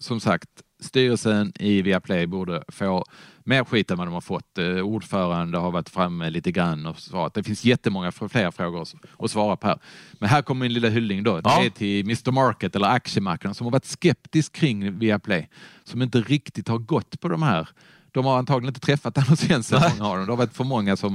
som 0.01 0.21
sagt, 0.21 0.49
styrelsen 0.81 1.53
i 1.59 1.83
Viaplay 1.83 2.27
borde 2.27 2.65
få 2.69 3.05
mer 3.45 3.65
skit 3.65 3.91
än 3.91 3.99
vad 3.99 4.07
de 4.07 4.15
har 4.15 4.21
fått. 4.21 4.59
Eh, 4.59 4.67
ordförande 4.67 5.59
har 5.59 5.71
varit 5.71 5.89
framme 5.89 6.31
lite 6.31 6.53
grann 6.53 6.87
och 6.87 6.99
svarat. 6.99 7.35
Det 7.35 7.43
finns 7.43 7.65
jättemånga 7.65 8.13
fler 8.13 8.51
frågor 8.51 8.87
att 9.19 9.31
svara 9.31 9.57
på 9.57 9.67
här. 9.67 9.79
Men 10.13 10.29
här 10.29 10.43
kommer 10.43 10.61
min 10.61 10.73
lilla 10.73 10.89
hyllning 10.89 11.23
då. 11.23 11.41
Ja. 11.45 11.61
Det 11.61 11.67
är 11.67 11.71
till 11.71 12.01
Mr 12.05 12.31
Market 12.31 12.77
eller 12.77 12.89
aktiemarknaden 12.89 13.55
som 13.55 13.67
har 13.67 13.73
varit 13.73 13.85
skeptisk 13.85 14.53
kring 14.53 14.99
Viaplay. 14.99 15.49
Som 15.85 16.03
inte 16.03 16.21
riktigt 16.21 16.69
har 16.69 16.79
gått 16.79 17.21
på 17.21 17.29
de 17.29 17.43
här 17.43 17.69
de 18.13 18.25
har 18.25 18.39
antagligen 18.39 18.69
inte 18.69 18.81
träffat 18.81 19.19
Anders 19.19 19.39
Svensson, 19.39 19.81
många 19.99 20.11
av 20.11 20.17
dem. 20.17 20.27
Det 20.27 20.33
har 20.33 20.37
varit 20.37 20.57
för 20.57 20.65
många 20.65 20.97
som... 20.97 21.15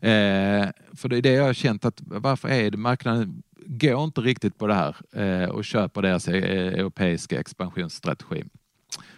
Eh, 0.00 0.68
för 0.96 1.08
det 1.08 1.16
är 1.16 1.22
det 1.22 1.32
jag 1.32 1.44
har 1.44 1.52
känt 1.52 1.84
att 1.84 2.00
varför 2.04 2.48
är 2.48 2.70
det 2.70 2.76
marknaden 2.76 3.42
går 3.66 4.04
inte 4.04 4.20
riktigt 4.20 4.58
på 4.58 4.66
det 4.66 4.74
här 4.74 4.96
eh, 5.12 5.48
och 5.48 5.64
köper 5.64 6.02
deras 6.02 6.28
e 6.28 6.32
europeiska 6.78 7.40
expansionsstrategi. 7.40 8.44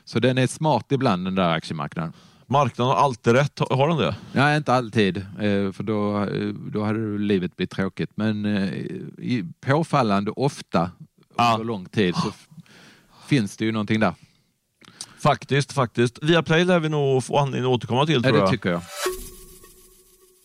Så 0.05 0.19
den 0.19 0.39
är 0.39 0.47
smart 0.47 0.93
ibland 0.93 1.25
den 1.25 1.35
där 1.35 1.51
aktiemarknaden. 1.51 2.13
Marknaden 2.47 2.97
har 2.97 3.05
alltid 3.05 3.33
rätt, 3.33 3.59
har 3.71 3.89
den 3.89 3.97
det? 3.97 4.17
Nej, 4.33 4.57
inte 4.57 4.75
alltid, 4.75 5.17
eh, 5.17 5.73
för 5.73 5.83
då, 5.83 6.29
då 6.73 6.85
hade 6.85 7.19
livet 7.19 7.57
blivit 7.57 7.71
tråkigt. 7.71 8.11
Men 8.15 8.45
eh, 8.45 9.45
påfallande 9.61 10.31
ofta 10.31 10.91
under 11.31 11.45
ja. 11.45 11.57
lång 11.57 11.87
tid 11.87 12.15
så 12.15 12.33
finns 13.27 13.57
det 13.57 13.65
ju 13.65 13.73
någonting 13.73 14.01
där. 14.01 14.15
Faktiskt, 15.23 15.73
faktiskt. 15.73 16.19
Viaplay 16.23 16.65
lär 16.65 16.81
vi 16.81 16.89
nog 16.89 17.25
få 17.25 17.39
anledning 17.39 17.73
att 17.73 17.77
återkomma 17.77 18.07
till. 18.07 18.15
Ja, 18.25 18.31
tror 18.31 18.41
det 18.41 18.49
tycker 18.51 18.71
jag. 18.71 18.81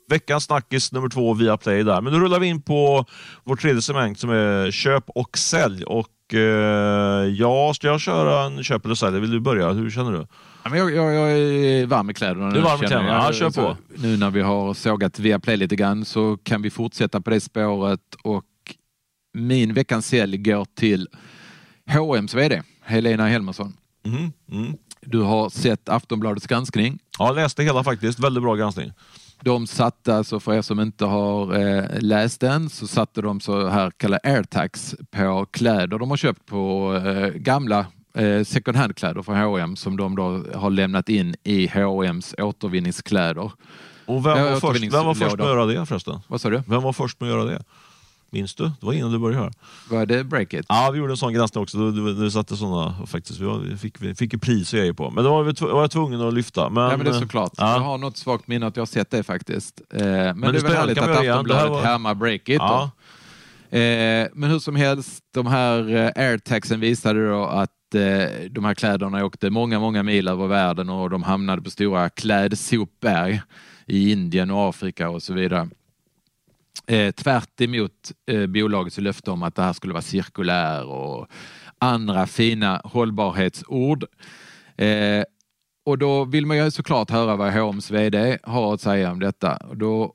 Veckans 0.09 0.43
snackis 0.43 0.91
nummer 0.91 1.09
två 1.09 1.33
via 1.33 1.57
Play 1.57 1.83
där. 1.83 2.01
Men 2.01 2.13
nu 2.13 2.19
rullar 2.19 2.39
vi 2.39 2.47
in 2.47 2.61
på 2.61 3.05
vår 3.43 3.55
tredje 3.55 3.81
segment 3.81 4.19
som 4.19 4.29
är 4.29 4.71
köp 4.71 5.03
och 5.07 5.37
sälj. 5.37 5.83
Och 5.83 6.33
eh, 6.33 6.39
ja, 7.25 7.73
ska 7.73 7.87
jag 7.87 8.01
köra 8.01 8.43
en 8.43 8.63
köp 8.63 8.85
eller 8.85 8.95
sälj? 8.95 9.19
Vill 9.19 9.31
du 9.31 9.39
börja? 9.39 9.71
Hur 9.71 9.89
känner 9.89 10.11
du? 10.11 10.27
jag, 10.77 10.95
jag, 10.95 11.13
jag 11.13 11.31
är 11.31 11.85
varm 11.85 12.09
i 12.09 12.13
kläderna. 12.13 12.49
Du 12.49 12.59
är 12.59 12.63
varm 12.63 12.83
i 12.83 12.87
kläderna? 12.87 13.23
Ja, 13.27 13.33
kör 13.33 13.49
på. 13.49 13.77
Nu 13.95 14.17
när 14.17 14.29
vi 14.29 14.41
har 14.41 14.73
sågat 14.73 15.19
Viaplay 15.19 15.57
lite 15.57 15.75
grann 15.75 16.05
så 16.05 16.37
kan 16.43 16.61
vi 16.61 16.69
fortsätta 16.69 17.21
på 17.21 17.29
det 17.29 17.39
spåret 17.39 18.15
och 18.23 18.45
min 19.33 19.73
veckans 19.73 20.07
sälj 20.07 20.37
går 20.37 20.65
till 20.75 21.07
H&M's 21.89 22.35
VD 22.35 22.61
Helena 22.81 23.27
Helmersson. 23.27 23.73
Mm, 24.07 24.31
mm. 24.51 24.77
du 25.01 25.21
har 25.21 25.49
sett 25.49 25.89
Aftonbladets 25.89 26.47
granskning. 26.47 26.99
Ja, 27.19 27.27
jag 27.27 27.35
läste 27.35 27.63
hela 27.63 27.83
faktiskt. 27.83 28.19
Väldigt 28.19 28.43
bra 28.43 28.55
granskning. 28.55 28.91
De 29.41 29.67
satte, 29.67 30.15
alltså 30.15 30.39
för 30.39 30.53
er 30.53 30.61
som 30.61 30.79
inte 30.79 31.05
har 31.05 31.55
eh, 31.55 31.85
läst 31.99 32.41
den, 32.41 32.69
så 32.69 32.87
satte 32.87 33.21
de 33.21 33.39
så 33.39 33.67
här 33.67 33.91
kallade 33.91 34.29
airtags 34.29 34.95
på 35.11 35.45
kläder 35.51 35.99
de 35.99 36.09
har 36.09 36.17
köpt 36.17 36.45
på 36.45 36.95
eh, 37.05 37.27
gamla 37.27 37.85
eh, 38.13 38.43
second 38.43 38.77
hand-kläder 38.77 39.21
från 39.21 39.37
H&M 39.37 39.75
som 39.75 39.97
de 39.97 40.15
då 40.15 40.43
har 40.55 40.69
lämnat 40.69 41.09
in 41.09 41.35
i 41.43 41.67
H&M's 41.67 42.41
återvinningskläder. 42.41 43.51
Och 44.05 44.25
vem 44.25 44.43
var, 44.43 44.59
först, 44.59 44.83
vem 44.83 45.05
var 45.05 45.13
först 45.13 45.37
med 45.37 45.41
att 45.41 45.49
göra 45.49 45.65
det 45.65 45.85
förresten? 45.85 46.19
Vad 46.27 46.41
sa 46.41 46.49
du? 46.49 46.61
Vem 46.67 46.81
var 46.81 46.93
först 46.93 47.19
med 47.21 47.29
att 47.29 47.35
göra 47.35 47.45
det? 47.45 47.63
Minns 48.29 48.55
du? 48.55 48.63
Det 48.63 48.85
var 48.85 48.93
innan 48.93 49.11
du 49.11 49.19
började 49.19 49.43
här. 49.43 49.53
Var 49.89 50.05
det 50.05 50.23
Breakit? 50.23 50.65
Ja, 50.69 50.89
vi 50.93 50.99
gjorde 50.99 51.13
en 51.13 51.17
sån 51.17 51.33
granskning 51.33 51.61
också. 51.63 51.91
Du 51.91 52.31
satte 52.31 52.55
såna, 52.55 52.95
faktiskt, 53.07 53.39
vi, 53.39 53.45
var, 53.45 53.57
vi, 53.59 53.77
fick, 53.77 54.01
vi 54.01 54.15
fick 54.15 54.33
ju 54.33 54.39
pris 54.39 54.73
och 54.73 54.77
grejer 54.79 54.93
på. 54.93 55.09
Men 55.11 55.23
då 55.23 55.29
var, 55.29 55.43
vi, 55.43 55.53
var 55.73 55.81
jag 55.81 55.91
tvungen 55.91 56.21
att 56.21 56.33
lyfta. 56.33 56.69
Men, 56.69 56.83
Ja, 56.83 56.97
men 56.97 57.05
det 57.05 57.11
är 57.11 57.19
såklart. 57.19 57.51
Ja. 57.57 57.73
Jag 57.73 57.79
har 57.79 57.97
något 57.97 58.17
svagt 58.17 58.47
minne 58.47 58.67
att 58.67 58.75
jag 58.75 58.81
har 58.81 58.85
sett 58.87 59.11
det 59.11 59.23
faktiskt. 59.23 59.81
Eh, 59.93 59.99
men, 60.05 60.41
det 60.41 60.47
är 60.47 60.51
väl 60.51 60.75
härligt 60.75 60.97
att. 60.97 61.05
Det 61.05 61.29
Aftonbladet 61.29 61.69
var- 61.69 61.81
härmar 61.81 62.13
Breakit. 62.15 62.55
Ja. 62.59 62.91
Eh, 63.69 64.27
men 64.33 64.49
hur 64.49 64.59
som 64.59 64.75
helst, 64.75 65.23
de 65.33 65.47
här 65.47 65.95
eh, 65.95 66.23
airtagsen 66.23 66.79
visade 66.79 67.29
då 67.29 67.45
att 67.45 67.71
de 68.49 68.65
här 68.65 68.73
kläderna 68.73 69.25
åkte 69.25 69.49
många, 69.49 69.79
många 69.79 70.03
mil 70.03 70.27
över 70.27 70.47
världen 70.47 70.89
och 70.89 71.09
de 71.09 71.23
hamnade 71.23 71.61
på 71.61 71.69
stora 71.69 72.09
klädsopberg 72.09 73.41
i 73.85 74.11
Indien 74.11 74.51
och 74.51 74.69
Afrika 74.69 75.09
och 75.09 75.23
så 75.23 75.33
vidare. 75.33 75.69
Eh, 76.85 77.11
tvärt 77.11 77.61
emot 77.61 78.11
eh, 78.25 78.45
bolagets 78.45 78.97
löfte 78.97 79.31
om 79.31 79.43
att 79.43 79.55
det 79.55 79.61
här 79.61 79.73
skulle 79.73 79.93
vara 79.93 80.01
cirkulär 80.01 80.85
och 80.85 81.27
andra 81.79 82.27
fina 82.27 82.81
hållbarhetsord. 82.83 84.05
Eh, 84.77 85.23
och 85.85 85.97
då 85.97 86.25
vill 86.25 86.45
man 86.45 86.57
ju 86.57 86.71
såklart 86.71 87.11
höra 87.11 87.35
vad 87.35 87.53
H&M's 87.53 87.93
VD 87.93 88.37
har 88.43 88.73
att 88.73 88.81
säga 88.81 89.11
om 89.11 89.19
detta. 89.19 89.55
Och 89.55 89.77
då 89.77 90.13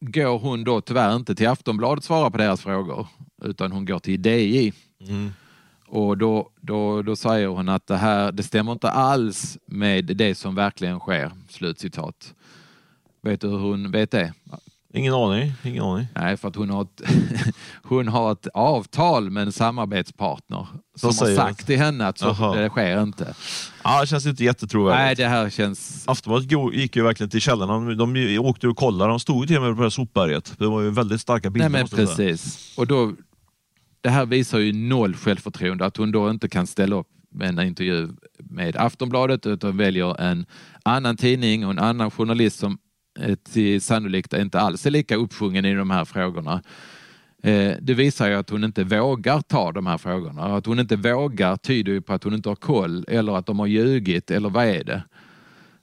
går 0.00 0.38
hon 0.38 0.64
då 0.64 0.80
tyvärr 0.80 1.16
inte 1.16 1.34
till 1.34 1.48
Aftonbladet 1.48 1.98
och 1.98 2.04
svarar 2.04 2.30
på 2.30 2.38
deras 2.38 2.60
frågor, 2.60 3.06
utan 3.44 3.72
hon 3.72 3.84
går 3.84 3.98
till 3.98 4.22
DI. 4.22 4.72
Mm. 5.00 5.32
Och 5.86 6.18
då, 6.18 6.50
då, 6.60 7.02
då 7.02 7.16
säger 7.16 7.46
hon 7.46 7.68
att 7.68 7.86
det 7.86 7.96
här, 7.96 8.32
det 8.32 8.42
stämmer 8.42 8.72
inte 8.72 8.90
alls 8.90 9.58
med 9.66 10.04
det 10.04 10.34
som 10.34 10.54
verkligen 10.54 10.98
sker. 10.98 11.30
Slutcitat. 11.48 12.34
Vet 13.22 13.40
du 13.40 13.48
hur 13.48 13.58
hon 13.58 13.90
vet 13.90 14.10
det? 14.10 14.32
Ingen 14.96 15.14
aning. 15.14 15.52
Ingen 15.64 15.84
aning. 15.84 16.06
Nej, 16.14 16.36
för 16.36 16.48
att 16.48 16.56
hon 16.56 16.70
har 16.70 16.82
ett, 16.82 17.02
hon 17.82 18.08
har 18.08 18.32
ett 18.32 18.46
avtal 18.54 19.30
med 19.30 19.42
en 19.42 19.52
samarbetspartner 19.52 20.66
som 20.94 21.06
har 21.06 21.34
sagt 21.36 21.66
till 21.66 21.78
henne 21.78 22.06
att 22.06 22.18
så, 22.18 22.54
det 22.54 22.68
sker 22.68 23.02
inte. 23.02 23.34
Ja, 23.84 24.00
det 24.00 24.06
känns 24.06 24.26
inte 24.26 24.44
jättetrovärdigt. 24.44 25.04
Nej, 25.04 25.14
det 25.14 25.28
här 25.28 25.50
känns... 25.50 26.08
Aftonbladet 26.08 26.74
gick 26.74 26.96
ju 26.96 27.02
verkligen 27.02 27.30
till 27.30 27.40
källan. 27.40 27.96
De, 27.98 28.14
de 28.14 28.38
åkte 28.38 28.68
och 28.68 28.76
kollade. 28.76 29.10
De 29.10 29.20
stod 29.20 29.40
ju 29.40 29.46
till 29.46 29.56
och 29.56 29.62
med 29.62 29.70
på 29.70 29.80
det 29.80 29.84
här 29.84 29.90
sopberget. 29.90 30.54
Det 30.58 30.66
var 30.66 30.82
ju 30.82 30.90
väldigt 30.90 31.20
starka 31.20 31.50
bilder. 31.50 31.68
Nej, 31.68 31.80
men 31.80 32.06
precis. 32.06 32.74
Och 32.78 32.86
då, 32.86 33.12
det 34.00 34.10
här 34.10 34.26
visar 34.26 34.58
ju 34.58 34.72
noll 34.72 35.14
självförtroende 35.14 35.86
att 35.86 35.96
hon 35.96 36.12
då 36.12 36.30
inte 36.30 36.48
kan 36.48 36.66
ställa 36.66 36.96
upp 36.96 37.08
med 37.34 37.48
en 37.48 37.66
intervju 37.66 38.08
med 38.38 38.76
Aftonbladet 38.76 39.46
utan 39.46 39.76
väljer 39.76 40.20
en 40.20 40.46
annan 40.82 41.16
tidning 41.16 41.64
och 41.64 41.70
en 41.70 41.78
annan 41.78 42.10
journalist 42.10 42.58
som 42.58 42.78
Eh, 43.20 43.34
till 43.34 43.80
sannolikt 43.80 44.32
inte 44.32 44.60
alls 44.60 44.86
är 44.86 44.90
lika 44.90 45.16
uppsjungen 45.16 45.64
i 45.64 45.74
de 45.74 45.90
här 45.90 46.04
frågorna. 46.04 46.62
Eh, 47.42 47.72
det 47.80 47.94
visar 47.94 48.28
ju 48.28 48.34
att 48.34 48.50
hon 48.50 48.64
inte 48.64 48.84
vågar 48.84 49.40
ta 49.40 49.72
de 49.72 49.86
här 49.86 49.98
frågorna. 49.98 50.42
Att 50.42 50.66
hon 50.66 50.78
inte 50.78 50.96
vågar 50.96 51.56
tyder 51.56 51.92
ju 51.92 52.00
på 52.00 52.12
att 52.12 52.24
hon 52.24 52.34
inte 52.34 52.48
har 52.48 52.56
koll 52.56 53.04
eller 53.08 53.36
att 53.36 53.46
de 53.46 53.58
har 53.58 53.66
ljugit 53.66 54.30
eller 54.30 54.50
vad 54.50 54.64
är 54.64 54.84
det? 54.84 55.02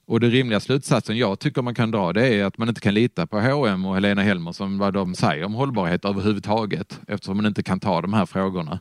Och 0.06 0.20
den 0.20 0.30
rimliga 0.30 0.60
slutsatsen 0.60 1.16
jag 1.16 1.38
tycker 1.38 1.62
man 1.62 1.74
kan 1.74 1.90
dra 1.90 2.12
det 2.12 2.28
är 2.28 2.44
att 2.44 2.58
man 2.58 2.68
inte 2.68 2.80
kan 2.80 2.94
lita 2.94 3.26
på 3.26 3.40
H&M 3.40 3.86
och 3.86 3.94
Helena 3.94 4.22
Helmersson, 4.22 4.78
vad 4.78 4.94
de 4.94 5.14
säger 5.14 5.44
om 5.44 5.54
hållbarhet 5.54 6.04
överhuvudtaget 6.04 7.00
eftersom 7.08 7.36
man 7.36 7.46
inte 7.46 7.62
kan 7.62 7.80
ta 7.80 8.00
de 8.00 8.12
här 8.12 8.26
frågorna. 8.26 8.80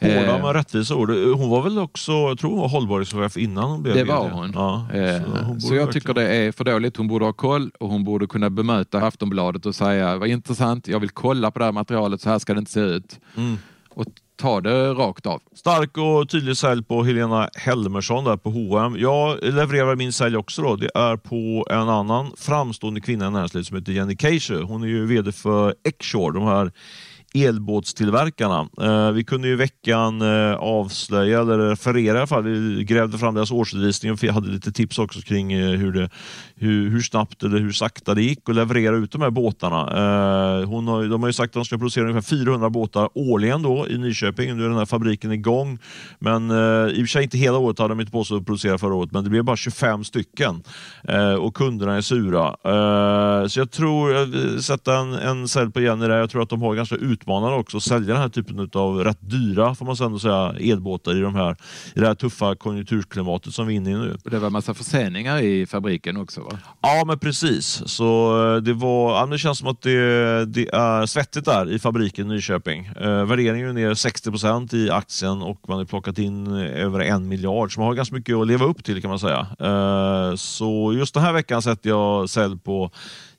Hårda 0.00 0.36
Eh, 0.36 0.42
men 0.42 0.54
rättvisa 0.54 0.94
ord. 0.94 1.10
Hon 1.10 1.50
var 1.50 1.62
väl 1.62 1.78
också, 1.78 2.12
jag 2.12 2.38
tror 2.38 2.50
hon 2.50 2.60
var 2.60 2.68
hållbarhetschef 2.68 3.36
innan 3.36 3.70
hon 3.70 3.82
blev 3.82 3.94
Det 3.94 4.04
var 4.04 4.28
hon. 4.28 4.52
Ja, 4.54 4.88
Eh, 4.94 5.22
så 5.24 5.44
hon 5.44 5.60
Så, 5.60 5.74
jag 5.74 5.92
tycker 5.92 6.14
det 6.14 6.36
är 6.36 6.52
för 6.52 6.64
dåligt. 6.64 6.96
Hon 6.96 7.08
borde 7.08 7.24
ha 7.24 7.32
koll 7.32 7.70
och 7.80 7.88
hon 7.88 8.04
borde 8.04 8.26
kunna 8.26 8.50
bemöta 8.50 8.98
Aftonbladet 8.98 9.66
och 9.66 9.74
säga 9.74 10.16
vad 10.16 10.28
intressant, 10.28 10.88
jag 10.88 11.00
vill 11.00 11.10
kolla 11.10 11.50
på 11.50 11.58
det 11.58 11.64
här 11.64 11.72
materialet, 11.72 12.20
så 12.20 12.30
här 12.30 12.38
ska 12.38 12.54
det 12.54 12.58
inte 12.58 12.72
se 12.72 12.80
ut. 12.80 13.20
Mm. 13.36 13.58
Och 13.90 14.06
ta 14.36 14.60
det 14.60 14.88
rakt 14.94 15.26
av. 15.26 15.42
Stark 15.54 15.98
och 15.98 16.28
tydlig 16.28 16.56
sälj 16.56 16.82
på 16.82 17.04
Helena 17.04 17.50
Helmersson 17.54 18.24
där 18.24 18.36
på 18.36 18.50
H&M. 18.50 18.96
Jag 18.98 19.38
levererar 19.42 19.96
min 19.96 20.12
sälj 20.12 20.36
också. 20.36 20.62
Då. 20.62 20.76
Det 20.76 20.90
är 20.94 21.16
på 21.16 21.66
en 21.70 21.88
annan 21.88 22.32
framstående 22.36 23.00
kvinna 23.00 23.26
i 23.26 23.30
näringslivet 23.30 23.66
som 23.66 23.76
heter 23.76 23.92
Jenny 23.92 24.16
Keische. 24.16 24.62
Hon 24.62 24.82
är 24.82 24.86
ju 24.86 25.06
VD 25.06 25.32
för 25.32 25.74
Exshore, 25.84 26.34
de 26.34 26.42
här 26.42 26.72
elbåtstillverkarna. 27.34 28.68
Eh, 28.80 29.10
vi 29.10 29.24
kunde 29.24 29.48
ju 29.48 29.54
i 29.54 29.56
veckan 29.56 30.22
eh, 30.22 30.54
avslöja, 30.54 31.40
eller 31.40 31.58
referera 31.58 32.16
i 32.16 32.18
alla 32.18 32.26
fall, 32.26 32.44
vi 32.44 32.84
grävde 32.84 33.18
fram 33.18 33.34
deras 33.34 33.50
årsredovisning 33.50 34.12
och 34.12 34.22
hade 34.22 34.48
lite 34.48 34.72
tips 34.72 34.98
också 34.98 35.20
kring 35.20 35.52
eh, 35.52 35.70
hur, 35.70 35.92
det, 35.92 36.10
hur, 36.54 36.90
hur 36.90 37.00
snabbt 37.00 37.42
eller 37.42 37.58
hur 37.58 37.72
sakta 37.72 38.14
det 38.14 38.22
gick 38.22 38.48
att 38.48 38.54
leverera 38.54 38.96
ut 38.96 39.12
de 39.12 39.22
här 39.22 39.30
båtarna. 39.30 39.80
Eh, 39.80 40.68
hon 40.68 40.88
har, 40.88 41.04
de 41.04 41.22
har 41.22 41.28
ju 41.28 41.32
sagt 41.32 41.50
att 41.50 41.54
de 41.54 41.64
ska 41.64 41.78
producera 41.78 42.04
ungefär 42.04 42.36
400 42.36 42.70
båtar 42.70 43.08
årligen 43.14 43.62
då 43.62 43.88
i 43.88 43.98
Nyköping. 43.98 44.56
Nu 44.56 44.64
är 44.64 44.68
den 44.68 44.78
här 44.78 44.86
fabriken 44.86 45.32
igång. 45.32 45.78
Men 46.18 46.50
eh, 46.50 46.56
i 46.56 47.02
och 47.02 47.06
för 47.06 47.06
sig 47.06 47.22
inte 47.22 47.38
hela 47.38 47.58
året 47.58 47.78
hade 47.78 47.94
de 47.94 48.00
inte 48.00 48.12
på 48.12 48.24
sig 48.24 48.36
att 48.36 48.46
producera 48.46 48.78
förra 48.78 48.94
året, 48.94 49.12
men 49.12 49.24
det 49.24 49.30
blev 49.30 49.44
bara 49.44 49.56
25 49.56 50.04
stycken. 50.04 50.62
Eh, 51.08 51.34
och 51.34 51.54
kunderna 51.54 51.96
är 51.96 52.00
sura. 52.00 52.56
Så 53.48 53.60
jag 53.60 53.70
tror, 53.70 54.12
jag 54.12 54.28
sätta 54.62 54.96
en, 54.96 55.12
en 55.12 55.48
sälj 55.48 55.72
på 55.72 55.80
Jenny 55.80 56.06
där. 56.06 56.18
Jag 56.18 56.30
tror 56.30 56.42
att 56.42 56.48
de 56.48 56.62
har 56.62 56.74
ganska 56.74 56.96
utmanande 57.16 57.56
också 57.56 57.76
att 57.76 57.82
sälja 57.82 58.14
den 58.14 58.22
här 58.22 58.28
typen 58.28 58.70
av 58.72 59.04
rätt 59.04 59.18
dyra, 59.20 59.74
får 59.74 59.86
man 59.86 59.96
ändå 60.00 60.18
säga, 60.18 60.54
elbåtar 60.60 61.16
i, 61.16 61.20
de 61.20 61.34
här, 61.34 61.56
i 61.94 62.00
det 62.00 62.06
här 62.06 62.14
tuffa 62.14 62.54
konjunkturklimatet 62.54 63.54
som 63.54 63.66
vi 63.66 63.74
är 63.74 63.76
inne 63.76 63.90
i 63.90 63.94
nu. 63.94 64.18
Och 64.24 64.30
det 64.30 64.38
var 64.38 64.46
en 64.46 64.52
massa 64.52 64.74
förseningar 64.74 65.38
i 65.38 65.66
fabriken 65.66 66.16
också 66.16 66.40
va? 66.40 66.58
Ja, 66.80 67.04
men 67.06 67.18
precis. 67.18 67.82
Så 67.86 68.38
eh, 68.54 68.62
det, 68.62 68.72
var, 68.72 69.20
ja, 69.20 69.26
det 69.26 69.38
känns 69.38 69.58
som 69.58 69.68
att 69.68 69.82
det, 69.82 70.44
det 70.44 70.68
är 70.68 71.06
svettigt 71.06 71.44
där 71.44 71.70
i 71.70 71.78
fabriken 71.78 72.30
i 72.30 72.34
Nyköping. 72.34 72.86
Eh, 72.86 73.24
värderingen 73.24 73.68
är 73.68 73.72
ner 73.72 73.94
60 73.94 74.30
procent 74.30 74.74
i 74.74 74.90
aktien 74.90 75.42
och 75.42 75.60
man 75.68 75.78
har 75.78 75.84
plockat 75.84 76.18
in 76.18 76.46
eh, 76.46 76.84
över 76.84 77.00
en 77.00 77.28
miljard. 77.28 77.74
Så 77.74 77.80
man 77.80 77.86
har 77.86 77.94
ganska 77.94 78.14
mycket 78.14 78.36
att 78.36 78.46
leva 78.46 78.64
upp 78.64 78.84
till 78.84 79.02
kan 79.02 79.10
man 79.10 79.18
säga. 79.18 79.46
Eh, 79.60 80.36
så 80.36 80.92
just 80.92 81.14
den 81.14 81.22
här 81.22 81.32
veckan 81.32 81.62
sätter 81.62 81.90
jag 81.90 82.30
sälj 82.30 82.58
på 82.58 82.90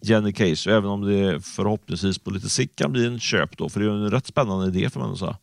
Jenny 0.01 0.33
Case, 0.33 0.71
även 0.71 0.89
om 0.89 1.01
det 1.01 1.45
förhoppningsvis 1.45 2.19
på 2.19 2.31
lite 2.31 2.49
sikt 2.49 2.75
kan 2.75 2.91
bli 2.91 3.05
en 3.05 3.19
köp 3.19 3.57
då, 3.57 3.69
för 3.69 3.79
det 3.79 3.85
är 3.85 3.89
en 3.89 4.11
rätt 4.11 4.27
spännande 4.27 4.67
idé 4.67 4.89
får 4.89 4.99
man 4.99 5.17
säga. 5.17 5.37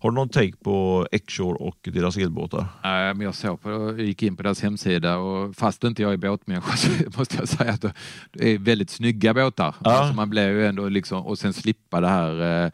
Har 0.00 0.10
du 0.10 0.14
någon 0.14 0.28
take 0.28 0.52
på 0.64 1.06
Exshore 1.12 1.56
och 1.58 1.78
deras 1.82 2.16
elbåtar? 2.16 2.66
Nej, 2.84 3.14
men 3.14 3.24
jag 3.24 3.34
såg 3.34 3.60
på, 3.60 3.70
jag 3.70 4.00
gick 4.00 4.22
in 4.22 4.36
på 4.36 4.42
deras 4.42 4.62
hemsida 4.62 5.16
och 5.16 5.56
fast 5.56 5.84
inte 5.84 6.02
jag 6.02 6.12
är 6.12 6.16
båtmänniska 6.16 6.76
så 6.76 6.88
måste 7.18 7.36
jag 7.36 7.48
säga 7.48 7.72
att 7.72 7.84
det 8.32 8.54
är 8.54 8.58
väldigt 8.58 8.90
snygga 8.90 9.34
båtar. 9.34 9.74
Ja. 9.84 9.90
Alltså 9.90 10.14
man 10.14 10.30
blir 10.30 10.48
ju 10.48 10.66
ändå 10.66 10.88
liksom, 10.88 11.26
och 11.26 11.38
sen 11.38 11.52
slippa 11.52 12.00
det 12.00 12.08
här, 12.08 12.72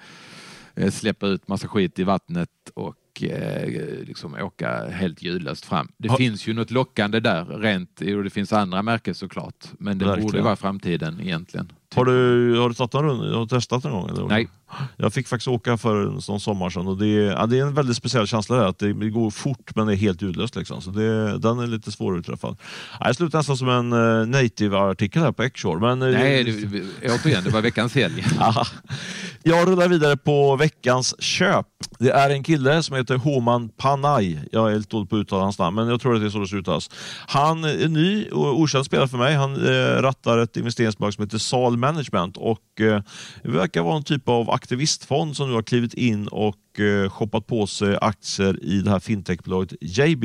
eh, 0.75 0.91
släppa 0.91 1.27
ut 1.27 1.49
massa 1.49 1.69
skit 1.69 1.99
i 1.99 2.05
vattnet 2.05 2.51
och 2.75 2.95
eh, 3.23 4.05
liksom 4.07 4.35
åka 4.35 4.89
helt 4.89 5.23
ljudlöst 5.23 5.65
fram. 5.65 5.89
Det 5.97 6.09
Ha- 6.09 6.17
finns 6.17 6.47
ju 6.49 6.55
något 6.55 6.71
lockande 6.71 7.21
där, 7.21 7.45
rent, 7.45 8.01
och 8.01 8.25
det 8.25 8.31
finns 8.31 8.53
andra 8.53 8.83
märken 8.83 9.15
såklart. 9.15 9.65
Men 9.79 9.99
det 9.99 10.05
borde 10.05 10.21
Verkligen. 10.23 10.45
vara 10.45 10.57
framtiden 10.57 11.21
egentligen. 11.21 11.73
Har 11.95 12.05
du, 12.05 12.59
har 12.59 12.69
du 12.69 12.75
tagit 12.75 12.95
en 12.95 13.03
runda? 13.03 13.35
Har 13.35 13.41
du 13.41 13.47
testat 13.47 13.85
en 13.85 13.91
gång? 13.91 14.09
Eller? 14.11 14.23
Nej. 14.25 14.49
Jag 14.97 15.13
fick 15.13 15.29
faktiskt 15.29 15.49
åka 15.49 15.77
för 15.77 16.07
en 16.07 16.21
sån 16.23 16.41
sommar 16.41 16.71
sedan 16.71 16.87
och 16.87 16.99
det, 16.99 17.07
är- 17.07 17.31
ja, 17.31 17.47
det 17.47 17.59
är 17.59 17.63
en 17.63 17.75
väldigt 17.75 17.97
speciell 17.97 18.27
känsla 18.27 18.57
där, 18.57 18.65
att 18.67 18.79
det 18.79 18.93
går 18.93 19.31
fort 19.31 19.71
men 19.75 19.87
det 19.87 19.93
är 19.93 19.97
helt 19.97 20.23
ljudlöst. 20.23 20.57
Liksom. 20.57 20.83
Så 20.83 20.91
det, 20.91 21.39
den 21.39 21.59
är 21.59 21.67
lite 21.67 21.93
svårutträffad. 21.93 22.57
Ja, 23.01 23.07
jag 23.07 23.17
slutar 23.17 23.39
nästan 23.39 23.57
som 23.57 23.69
en 23.69 23.93
uh, 23.93 24.27
native-artikel 24.27 25.23
här 25.23 25.33
på 25.33 25.43
Exshore. 25.43 25.81
Men, 25.81 26.03
eh, 26.03 26.19
Nej, 26.21 26.45
det, 26.45 27.11
återigen, 27.15 27.45
det 27.45 27.51
var 27.51 27.61
veckans 27.63 27.95
helg. 27.95 28.25
Jag 29.43 29.69
rullar 29.69 29.89
vidare 29.89 30.17
på 30.17 30.57
veckans 30.57 31.15
köp. 31.23 31.67
Det 31.99 32.11
är 32.11 32.31
en 32.31 32.43
kille 32.45 32.83
som 32.83 32.97
heter 32.97 33.17
Homan 33.17 33.69
Panay. 33.69 34.37
Jag 34.53 34.73
är 34.73 34.77
lite 34.77 34.91
dålig 34.97 35.11
på 35.11 35.17
att 35.17 35.21
uttala 35.21 35.43
hans 35.43 35.59
namn, 35.59 35.77
men 35.77 35.89
jag 35.89 36.01
tror 36.01 36.15
att 36.15 36.21
det 36.21 36.27
är 36.27 36.31
så 36.31 36.39
det 36.39 36.57
uttalas. 36.61 36.91
Han 37.27 37.65
är 37.65 37.89
ny 37.89 38.29
och 38.31 38.61
okänd 38.61 38.85
spelare 38.87 39.09
för 39.09 39.19
mig. 39.19 39.35
Han 39.35 39.67
eh, 39.67 40.03
rattar 40.03 40.39
ett 40.39 40.57
investeringsbolag 40.57 41.15
som 41.15 41.25
heter 41.25 41.39
Sal 41.39 41.77
Management 41.79 42.37
och 42.37 42.65
det 42.77 43.03
verkar 43.43 43.83
vara 43.83 43.97
en 43.97 44.05
typ 44.05 44.29
av 44.29 44.51
aktivistfond 44.51 45.37
som 45.37 45.49
nu 45.49 45.55
har 45.55 45.63
klivit 45.63 45.95
in 45.95 46.29
och 46.29 46.57
eh, 46.81 47.11
shoppat 47.11 47.47
på 47.47 47.67
sig 47.67 47.99
aktier 48.01 48.65
i 48.65 48.81
det 48.81 48.91
här 48.91 49.01
fintechbolaget 49.01 49.75
JB. 49.81 50.25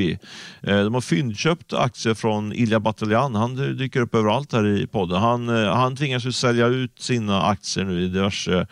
Eh, 0.62 0.84
de 0.84 0.94
har 0.94 1.00
fyndköpt 1.00 1.72
aktier 1.72 2.14
från 2.14 2.52
Ilja 2.52 2.80
Batljan. 2.80 3.34
Han 3.34 3.76
dyker 3.76 4.00
upp 4.00 4.14
överallt 4.14 4.52
här 4.52 4.66
i 4.66 4.86
podden. 4.86 5.20
Han, 5.20 5.48
eh, 5.48 5.74
han 5.74 5.96
tvingas 5.96 6.24
ju 6.24 6.32
sälja 6.32 6.66
ut 6.66 7.00
sina 7.00 7.42
aktier 7.42 7.84
nu 7.84 8.02
i 8.02 8.08
diverse 8.08 8.66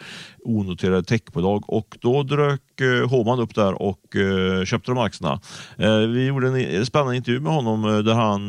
onoterade 0.45 1.03
techbolag 1.03 1.65
och 1.71 1.99
då 2.01 2.23
drök 2.23 2.81
eh, 2.81 3.09
Håman 3.09 3.41
upp 3.41 3.55
där 3.55 3.83
och 3.83 4.17
eh, 4.17 4.65
köpte 4.65 4.91
de 4.91 4.99
aktierna. 4.99 5.41
Eh, 5.77 5.97
vi 5.97 6.27
gjorde 6.27 6.49
en 6.49 6.87
spännande 6.87 7.17
intervju 7.17 7.41
med 7.41 7.53
honom 7.53 7.83
där 7.83 8.15
han 8.15 8.49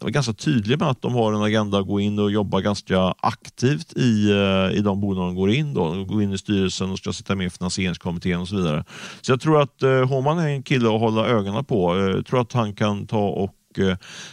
var 0.00 0.10
ganska 0.10 0.32
tydlig 0.32 0.78
med 0.78 0.88
att 0.88 1.02
de 1.02 1.14
har 1.14 1.32
en 1.32 1.42
agenda 1.42 1.78
att 1.78 1.86
gå 1.86 2.00
in 2.00 2.18
och 2.18 2.30
jobba 2.30 2.60
ganska 2.60 3.14
aktivt 3.20 3.96
i, 3.96 4.30
i 4.72 4.80
de 4.80 5.00
bolag 5.00 5.28
de 5.28 5.34
går 5.34 5.50
in. 5.50 5.74
Då. 5.74 5.94
De 5.94 6.06
går 6.06 6.22
in 6.22 6.32
i 6.32 6.38
styrelsen 6.38 6.90
och 6.90 6.98
ska 6.98 7.12
sitta 7.12 7.34
med 7.34 7.46
i 7.46 7.50
finansieringskommittén 7.50 8.39
och 8.40 8.48
så 8.48 8.56
vidare. 8.56 8.84
Så 9.20 9.32
jag 9.32 9.40
tror 9.40 9.62
att 9.62 9.82
Håman 10.08 10.38
är 10.38 10.48
en 10.48 10.62
kille 10.62 10.94
att 10.94 11.00
hålla 11.00 11.26
ögonen 11.26 11.64
på. 11.64 11.98
Jag 11.98 12.26
tror 12.26 12.40
att 12.40 12.52
han 12.52 12.74
kan 12.74 13.06
ta 13.06 13.28
och 13.28 13.54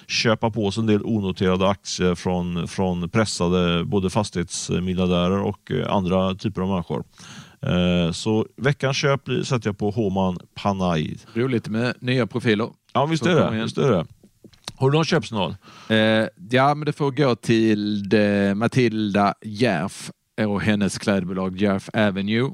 köpa 0.08 0.49
på 0.49 0.72
sig 0.72 0.82
en 0.82 0.88
del 0.88 1.03
onoterade 1.03 1.70
aktier 1.70 2.16
från, 2.16 2.68
från 2.68 3.10
pressade 3.10 3.86
både 3.86 4.10
fastighetsmiljardärer 4.10 5.41
och 5.41 5.72
eh, 5.72 5.93
andra 5.93 6.36
typer 6.36 6.62
av 6.62 6.70
människor. 6.70 7.03
Eh, 7.62 8.12
så 8.12 8.45
veckans 8.58 8.97
köp 8.97 9.22
sätter 9.43 9.68
jag 9.68 9.78
på 9.78 9.91
Homan 9.91 10.38
Panay. 10.55 11.16
Roligt 11.34 11.68
med 11.68 11.93
nya 11.99 12.28
profiler. 12.28 12.70
Ja, 12.93 13.05
visst 13.05 13.26
är, 13.26 13.36
det, 13.36 13.64
visst 13.64 13.78
är 13.78 13.91
det. 13.91 14.05
Har 14.76 14.89
du 14.89 14.97
någon 14.97 15.05
köpsignal? 15.05 15.55
Eh, 15.89 15.97
ja, 16.49 16.76
men 16.76 16.86
det 16.86 16.93
får 16.93 17.12
gå 17.12 17.36
till 17.36 18.10
Matilda 18.55 19.34
Järf 19.41 20.12
och 20.47 20.62
hennes 20.62 20.97
klädbolag 20.97 21.58
Järf 21.58 21.89
Avenue 21.93 22.51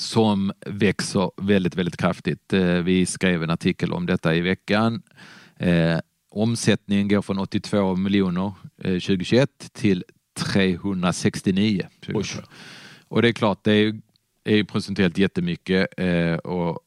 som 0.00 0.52
växer 0.66 1.30
väldigt, 1.36 1.74
väldigt 1.74 1.96
kraftigt. 1.96 2.52
Vi 2.84 3.06
skrev 3.06 3.42
en 3.42 3.50
artikel 3.50 3.92
om 3.92 4.06
detta 4.06 4.34
i 4.34 4.40
veckan. 4.40 5.02
Eh, 5.60 5.98
omsättningen 6.30 7.08
går 7.08 7.22
från 7.22 7.38
82 7.38 7.96
miljoner 7.96 8.52
eh, 8.82 8.92
2021 8.92 9.50
till 9.72 10.04
369. 10.38 11.86
Och 13.08 13.22
det 13.22 13.28
är 13.28 13.32
klart, 13.32 13.64
det 13.64 13.72
är, 13.72 14.00
är 14.44 14.64
procentuellt 14.64 15.18
jättemycket 15.18 15.86
eh, 15.96 16.34
och 16.34 16.78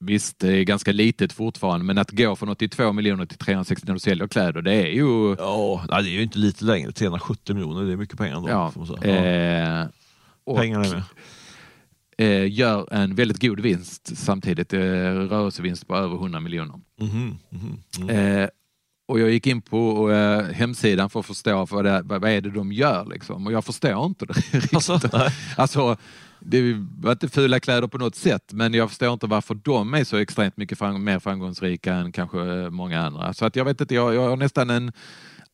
Visst, 0.00 0.38
det 0.38 0.52
är 0.52 0.62
ganska 0.62 0.92
litet 0.92 1.32
fortfarande, 1.32 1.84
men 1.86 1.98
att 1.98 2.10
gå 2.10 2.36
från 2.36 2.48
82 2.48 2.92
miljoner 2.92 3.26
till 3.26 3.38
360 3.38 3.86
när 3.86 3.94
du 3.94 4.00
säljer 4.00 4.28
kläder, 4.28 4.62
det 4.62 4.74
är 4.74 4.86
ju... 4.86 5.36
Ja, 5.38 5.84
det 5.88 5.94
är 5.94 6.02
ju 6.02 6.22
inte 6.22 6.38
lite 6.38 6.64
längre. 6.64 6.92
370 6.92 7.54
miljoner, 7.54 7.84
det 7.84 7.92
är 7.92 7.96
mycket 7.96 8.18
pengar 8.18 8.36
ändå. 8.36 8.48
Ja, 8.48 8.72
ja. 8.76 9.08
Eh, 9.08 9.86
Pengarna 10.56 10.84
är 10.84 10.90
med 10.90 11.02
eh, 12.16 12.52
gör 12.52 12.92
en 12.94 13.14
väldigt 13.14 13.40
god 13.40 13.60
vinst 13.60 14.16
samtidigt. 14.16 14.72
Eh, 14.72 14.80
rörelsevinst 14.80 15.88
på 15.88 15.96
över 15.96 16.16
100 16.16 16.40
miljoner. 16.40 16.80
Mm 17.00 17.10
mm 17.12 17.36
-hmm. 17.50 18.42
Eh, 18.42 18.48
och 19.08 19.20
jag 19.20 19.30
gick 19.30 19.46
in 19.46 19.62
på 19.62 20.10
eh, 20.10 20.42
hemsidan 20.42 21.10
för 21.10 21.20
att 21.20 21.26
förstå 21.26 21.64
vad, 21.64 21.84
det, 21.84 22.02
vad, 22.04 22.20
vad 22.20 22.30
är 22.30 22.40
det 22.40 22.50
de 22.50 22.72
gör 22.72 23.04
liksom. 23.04 23.46
Och 23.46 23.52
jag 23.52 23.64
förstår 23.64 24.06
inte 24.06 24.26
det 24.26 24.32
riktigt. 24.52 24.74
Alltså, 24.74 25.00
alltså, 25.56 25.96
det 26.40 26.74
var 26.98 27.12
inte 27.12 27.28
fula 27.28 27.60
kläder 27.60 27.88
på 27.88 27.98
något 27.98 28.14
sätt, 28.14 28.52
men 28.52 28.74
jag 28.74 28.88
förstår 28.88 29.12
inte 29.12 29.26
varför 29.26 29.54
de 29.54 29.94
är 29.94 30.04
så 30.04 30.16
extremt 30.16 30.56
mycket 30.56 30.78
fram 30.78 31.04
mer 31.04 31.18
framgångsrika 31.18 31.94
än 31.94 32.12
kanske 32.12 32.70
många 32.70 33.00
andra. 33.00 33.34
Så 33.34 33.44
att 33.44 33.56
jag 33.56 33.64
vet 33.64 33.80
inte, 33.80 33.94
jag, 33.94 34.14
jag 34.14 34.28
har 34.28 34.36
nästan 34.36 34.70
en 34.70 34.92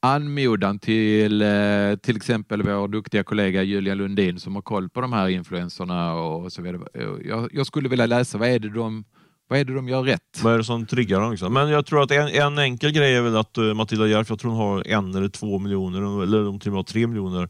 anmodan 0.02 0.78
till 0.78 1.42
eh, 1.42 1.96
till 2.02 2.16
exempel 2.16 2.62
vår 2.62 2.88
duktiga 2.88 3.24
kollega 3.24 3.62
Julia 3.62 3.94
Lundin 3.94 4.40
som 4.40 4.54
har 4.54 4.62
koll 4.62 4.88
på 4.88 5.00
de 5.00 5.12
här 5.12 5.28
influenserna 5.28 6.14
och 6.14 6.52
så 6.52 6.62
vidare. 6.62 6.80
Jag, 7.24 7.48
jag 7.52 7.66
skulle 7.66 7.88
vilja 7.88 8.06
läsa, 8.06 8.38
vad 8.38 8.48
är 8.48 8.58
det 8.58 8.70
de 8.70 9.04
vad 9.48 9.58
är 9.58 9.64
det 9.64 9.74
de 9.74 9.88
gör 9.88 10.02
rätt? 10.02 10.40
Vad 10.42 10.54
är 10.54 10.58
det 10.58 10.64
som 10.64 10.86
triggar 10.86 11.20
dem? 11.20 11.30
Liksom? 11.30 11.52
Men 11.52 11.68
jag 11.68 11.86
tror 11.86 12.02
att 12.02 12.10
en, 12.10 12.28
en 12.28 12.58
enkel 12.58 12.92
grej 12.92 13.16
är 13.16 13.22
väl 13.22 13.36
att 13.36 13.58
uh, 13.58 13.74
Matilda 13.74 14.06
Järf, 14.06 14.30
jag 14.30 14.38
tror 14.38 14.50
hon 14.50 14.60
har 14.60 14.88
en 14.88 15.14
eller 15.14 15.28
två 15.28 15.58
miljoner, 15.58 16.22
eller 16.22 16.48
om 16.48 16.58
till 16.60 16.70
och 16.70 16.76
med 16.76 16.86
tre 16.86 17.06
miljoner 17.06 17.48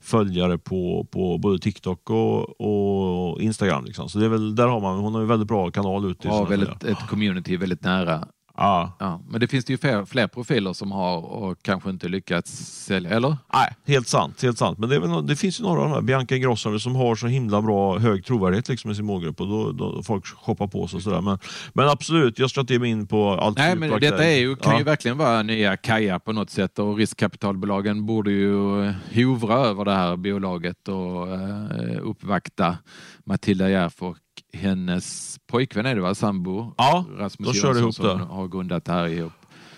följare 0.00 0.58
på, 0.58 1.06
på 1.10 1.38
både 1.38 1.58
TikTok 1.58 2.10
och, 2.10 2.60
och 2.60 3.40
Instagram. 3.40 3.84
Liksom. 3.84 4.08
Så 4.08 4.18
det 4.18 4.24
är 4.24 4.28
väl, 4.28 4.54
där 4.54 4.66
har 4.66 4.80
man, 4.80 4.98
hon 4.98 5.14
har 5.14 5.20
en 5.20 5.28
väldigt 5.28 5.48
bra 5.48 5.70
kanal 5.70 6.10
ute. 6.10 6.28
Ja, 6.28 6.44
väldigt, 6.44 6.84
ett 6.84 7.08
community 7.08 7.56
väldigt 7.56 7.82
nära 7.82 8.28
Ja. 8.62 8.96
ja. 8.98 9.20
Men 9.28 9.40
det 9.40 9.48
finns 9.48 9.64
det 9.64 9.72
ju 9.72 9.78
fler, 9.78 10.04
fler, 10.04 10.26
profiler 10.26 10.72
som 10.72 10.92
har 10.92 11.18
och 11.18 11.62
kanske 11.62 11.90
inte 11.90 12.08
lyckats 12.08 12.50
sälja, 12.84 13.10
eller? 13.10 13.36
Nej, 13.54 13.76
helt 13.86 14.08
sant. 14.08 14.42
Helt 14.42 14.58
sant. 14.58 14.78
Men 14.78 14.88
det, 14.88 14.98
väl, 14.98 15.26
det 15.26 15.36
finns 15.36 15.60
ju 15.60 15.64
några 15.64 15.80
av 15.80 15.88
de 15.88 15.94
här, 15.94 16.00
Bianca 16.00 16.36
Ingrosso 16.36 16.78
som 16.78 16.96
har 16.96 17.14
så 17.14 17.26
himla 17.26 17.62
bra 17.62 17.98
hög 17.98 18.24
trovärdighet 18.24 18.68
liksom, 18.68 18.90
i 18.90 18.94
sin 18.94 19.04
målgrupp 19.04 19.40
och 19.40 19.48
då, 19.48 19.72
då 19.72 20.02
folk 20.02 20.26
shoppar 20.26 20.66
på 20.66 20.88
sig 20.88 20.96
och 20.96 21.02
sådär. 21.02 21.20
Men, 21.20 21.38
men 21.72 21.88
absolut, 21.88 22.38
jag 22.38 22.50
ska 22.50 22.60
inte 22.60 22.72
ge 22.72 22.78
mig 22.78 22.90
in 22.90 23.06
på 23.06 23.30
allt. 23.30 23.58
Nej, 23.58 23.76
men 23.76 24.00
detta 24.00 24.24
är 24.24 24.38
ju, 24.38 24.56
kan 24.56 24.72
ja. 24.72 24.78
ju 24.78 24.84
verkligen 24.84 25.18
vara 25.18 25.42
nya 25.42 25.76
Kaja 25.76 26.18
på 26.18 26.32
något 26.32 26.50
sätt 26.50 26.78
och 26.78 26.96
riskkapitalbolagen 26.96 28.06
borde 28.06 28.30
ju 28.30 28.92
hovra 29.14 29.54
över 29.54 29.84
det 29.84 29.94
här 29.94 30.16
bolaget 30.16 30.88
och 30.88 31.28
uh, 31.28 31.98
uppvakta 32.02 32.76
Matilda 33.24 33.70
Järf 33.70 34.02
och 34.02 34.16
hennes 34.52 35.38
pojkvän 35.46 35.86
är 35.86 35.94
det 35.94 36.00
va, 36.00 36.14
sambo? 36.14 36.74
Ja, 36.76 37.04
Rasmus 37.18 37.48
då 37.48 37.54
kör 37.54 37.78
ihop 37.78 37.96
det. 37.96 38.08
har 38.08 38.48
grundat 38.48 38.84
det 38.84 38.92
här 38.92 39.08
ihop. 39.08 39.32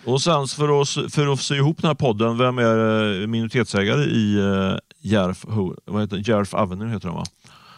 Och 0.04 0.22
sen 0.22 0.46
för 0.46 0.80
att, 0.80 1.12
för 1.12 1.32
att 1.32 1.40
sy 1.40 1.54
ihop 1.54 1.82
den 1.82 1.88
här 1.88 1.94
podden, 1.94 2.38
vem 2.38 2.58
är 2.58 3.22
eh, 3.22 3.26
minoritetsägare 3.26 4.02
i 4.02 4.38
uh, 4.38 4.78
Järf, 5.00 5.44
vad 5.84 6.02
heter 6.02 6.30
Järf 6.30 6.54
Avenue? 6.54 6.88
Heter 6.88 7.08
den, 7.08 7.16
va? 7.16 7.24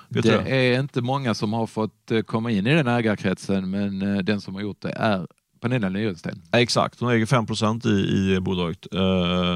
Vet 0.08 0.22
det 0.22 0.74
är 0.74 0.80
inte 0.80 1.00
många 1.02 1.34
som 1.34 1.52
har 1.52 1.66
fått 1.66 2.10
eh, 2.10 2.20
komma 2.20 2.50
in 2.50 2.66
i 2.66 2.74
den 2.74 2.86
ägarkretsen 2.86 3.70
men 3.70 4.24
den 4.24 4.40
som 4.40 4.54
har 4.54 4.62
gjort 4.62 4.80
det 4.80 4.92
är 4.92 5.26
Pernilla 5.68 5.88
Nyrensten. 5.88 6.42
Exakt, 6.52 7.00
hon 7.00 7.10
äger 7.10 7.26
5 7.26 7.46
i, 7.84 8.34
i 8.34 8.40
bolaget. 8.40 8.86
Uh, 8.94 9.00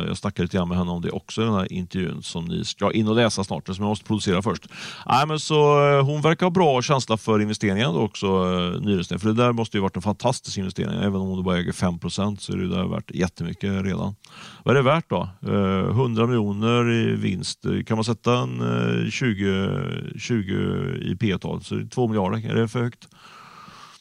jag 0.08 0.16
snackade 0.16 0.42
lite 0.42 0.56
grann 0.56 0.68
med 0.68 0.78
henne 0.78 0.90
om 0.90 1.02
det 1.02 1.10
också 1.10 1.42
i 1.42 1.44
den 1.44 1.54
här 1.54 1.72
intervjun 1.72 2.22
som 2.22 2.44
ni 2.44 2.64
ska 2.64 2.92
in 2.92 3.08
och 3.08 3.16
läsa 3.16 3.44
snart, 3.44 3.66
som 3.66 3.76
jag 3.78 3.88
måste 3.88 4.04
producera 4.04 4.42
först. 4.42 4.66
Nej, 5.06 5.26
men 5.26 5.40
så, 5.40 5.80
uh, 5.80 6.04
hon 6.04 6.22
verkar 6.22 6.46
ha 6.46 6.50
bra 6.50 6.82
känsla 6.82 7.16
för 7.16 7.40
investeringar 7.40 7.98
också, 7.98 8.26
eh, 8.26 8.32
uh, 8.32 8.80
Nyrensten. 8.80 9.18
För 9.18 9.28
det 9.28 9.34
där 9.34 9.52
måste 9.52 9.76
ju 9.76 9.80
varit 9.80 9.96
en 9.96 10.02
fantastisk 10.02 10.58
investering. 10.58 10.98
Även 10.98 11.14
om 11.14 11.28
hon 11.28 11.44
bara 11.44 11.58
äger 11.58 11.72
5% 11.72 12.36
så 12.36 12.52
är 12.52 12.56
det 12.56 12.68
där 12.68 12.88
värt 12.88 13.10
jättemycket 13.10 13.84
redan. 13.84 14.14
Vad 14.64 14.76
är 14.76 14.82
det 14.82 14.90
värt 14.90 15.10
då? 15.10 15.28
Uh, 15.46 15.90
100 15.90 16.26
miljoner 16.26 16.90
i 16.90 17.16
vinst. 17.16 17.66
Kan 17.86 17.96
man 17.96 18.04
sätta 18.04 18.38
en 18.38 19.10
20, 19.10 20.18
20 20.18 20.54
i 21.02 21.16
P-tal 21.20 21.62
så 21.64 21.74
är 21.74 21.78
det 21.78 21.88
2 21.88 22.08
miljarder. 22.08 22.50
Är 22.50 22.54
det 22.54 22.68
för 22.68 22.82
högt? 22.82 23.08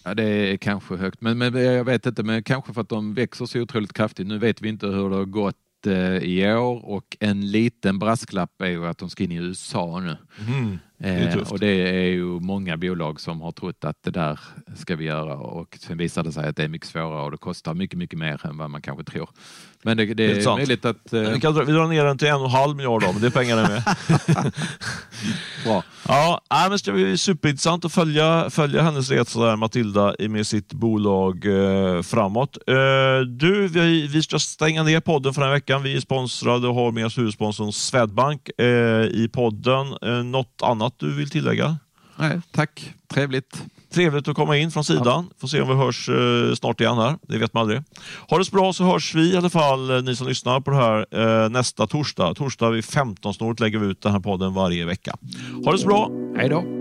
Ja, 0.10 0.16
det 0.16 0.24
är 0.24 0.58
kanske 0.58 0.96
högt, 0.96 1.22
men, 1.22 1.38
men 1.38 1.54
jag 1.64 1.84
vet 1.84 2.06
inte, 2.06 2.24
men 2.24 2.44
kanske 2.44 2.74
för 2.74 2.82
att 2.82 2.90
de 2.90 3.14
växer 3.14 3.46
så 3.46 3.62
otroligt 3.62 3.94
kraftigt. 3.94 4.28
Nu 4.28 4.38
vet 4.38 4.62
vi 4.62 4.70
inte 4.70 4.88
hur 4.88 5.10
det 5.10 5.16
har 5.16 5.26
gått 5.26 5.88
eh, 5.88 6.18
i 6.18 6.54
år 6.54 6.86
och 6.86 7.18
en 7.20 7.52
liten 7.52 8.00
brasklapp 8.00 8.62
är 8.62 8.68
ju 8.68 8.88
att 8.88 8.98
de 8.98 9.10
ska 9.10 9.24
in 9.24 9.32
i 9.32 9.36
USA 9.36 10.00
nu. 10.00 10.18
Mm. 10.48 10.80
Det 11.00 11.10
eh, 11.10 11.52
och 11.52 11.60
det 11.60 11.90
är 11.90 12.10
ju 12.10 12.26
många 12.26 12.78
bolag 12.78 13.20
som 13.20 13.42
har 13.42 13.52
trott 13.52 13.84
att 13.84 14.04
det 14.04 14.12
där 14.12 14.40
ska 14.76 14.96
vi 14.96 15.06
göra 15.06 15.38
och 15.38 15.78
sen 15.80 15.98
visar 15.98 16.24
det 16.24 16.32
sig 16.32 16.48
att 16.48 16.56
det 16.56 16.64
är 16.64 16.68
mycket 16.68 16.88
svårare 16.88 17.22
och 17.22 17.32
det 17.32 17.38
kostar 17.38 17.74
mycket, 17.74 17.98
mycket 17.98 18.20
mer 18.20 18.46
än 18.46 18.58
vad 18.58 18.70
man 18.70 18.82
kanske 18.82 19.04
tror. 19.04 19.30
Men 19.84 19.98
det, 19.98 20.06
det, 20.06 20.14
det 20.14 20.24
är, 20.24 20.52
är 20.52 20.56
möjligt 20.56 20.86
att... 20.86 21.14
Eh... 21.14 21.22
Vi, 21.22 21.40
dra, 21.40 21.52
vi 21.52 21.72
drar 21.72 21.88
ner 21.88 22.06
den 22.06 22.18
till 22.18 22.28
en 22.28 22.36
och 22.36 22.46
en 22.46 22.52
halv 22.52 22.76
miljard 22.76 23.02
då, 23.02 23.12
men 23.12 23.22
det 23.22 23.28
är 23.28 23.32
pengarna 23.32 23.62
med. 23.62 23.84
Bra. 25.64 25.84
Ja, 26.08 26.42
men 26.50 26.78
det 26.86 26.92
bli 26.92 27.18
superintressant 27.18 27.86
att 27.86 27.94
följa, 27.94 28.50
följa 28.50 28.82
hennes 28.82 29.12
resa 29.12 29.40
där, 29.40 29.56
Matilda 29.56 30.16
med 30.20 30.48
sitt 30.48 30.74
bolag 30.74 31.46
eh, 31.46 32.02
framåt. 32.02 32.58
Eh, 32.68 33.20
du, 33.28 33.68
vi, 33.68 34.08
vi 34.08 34.24
ska 34.24 34.40
stänga 34.40 34.84
ner 34.84 35.00
podden 35.00 35.34
för 35.34 35.42
den 35.42 35.50
här 35.50 35.56
veckan. 35.56 35.84
Vi 35.84 35.96
är 35.96 36.00
sponsrade 36.00 36.68
och 36.68 36.76
har 36.76 36.92
med 36.92 37.06
oss 37.06 37.18
huvudsponsorn 37.18 37.74
Swedbank 37.74 38.50
eh, 38.58 38.66
i 39.06 39.30
podden. 39.34 39.98
Eh, 40.02 40.24
något 40.24 40.62
annat 40.64 40.89
du 40.98 41.16
vill 41.16 41.30
tillägga? 41.30 41.78
Nej, 42.16 42.42
tack. 42.52 42.94
Trevligt. 43.14 43.64
Trevligt 43.94 44.28
att 44.28 44.36
komma 44.36 44.58
in 44.58 44.72
från 44.72 44.84
sidan. 44.84 45.30
Får 45.38 45.48
se 45.48 45.62
om 45.62 45.68
vi 45.68 45.74
hörs 45.74 46.10
eh, 46.10 46.56
snart 46.56 46.82
igen 46.82 46.98
här. 46.98 47.18
Det 47.22 47.38
vet 47.38 47.54
man 47.54 47.62
aldrig. 47.62 47.84
Ha 48.30 48.38
det 48.38 48.46
så 48.46 48.56
bra 48.56 48.74
så 48.74 48.84
hörs 48.84 49.16
vi 49.16 49.34
i 49.34 49.38
alla 49.38 49.50
fall, 49.50 49.90
eh, 49.90 50.02
ni 50.02 50.16
som 50.16 50.28
lyssnar 50.28 50.60
på 50.60 50.72
det 50.72 50.78
här, 50.78 51.06
eh, 51.44 51.50
nästa 51.50 51.88
torsdag. 51.88 52.34
Torsdag 52.34 52.70
vid 52.70 52.86
15 52.86 53.34
snåret 53.34 53.60
lägger 53.60 53.80
vi 53.80 53.88
ut 53.88 54.02
den 54.02 54.12
här 54.12 54.20
podden 54.20 54.54
varje 54.54 54.86
vecka. 54.86 55.16
Ha 55.66 55.72
det 55.72 55.78
så 55.78 55.88
bra. 55.88 56.12
Hej 56.38 56.50
då. 56.50 56.79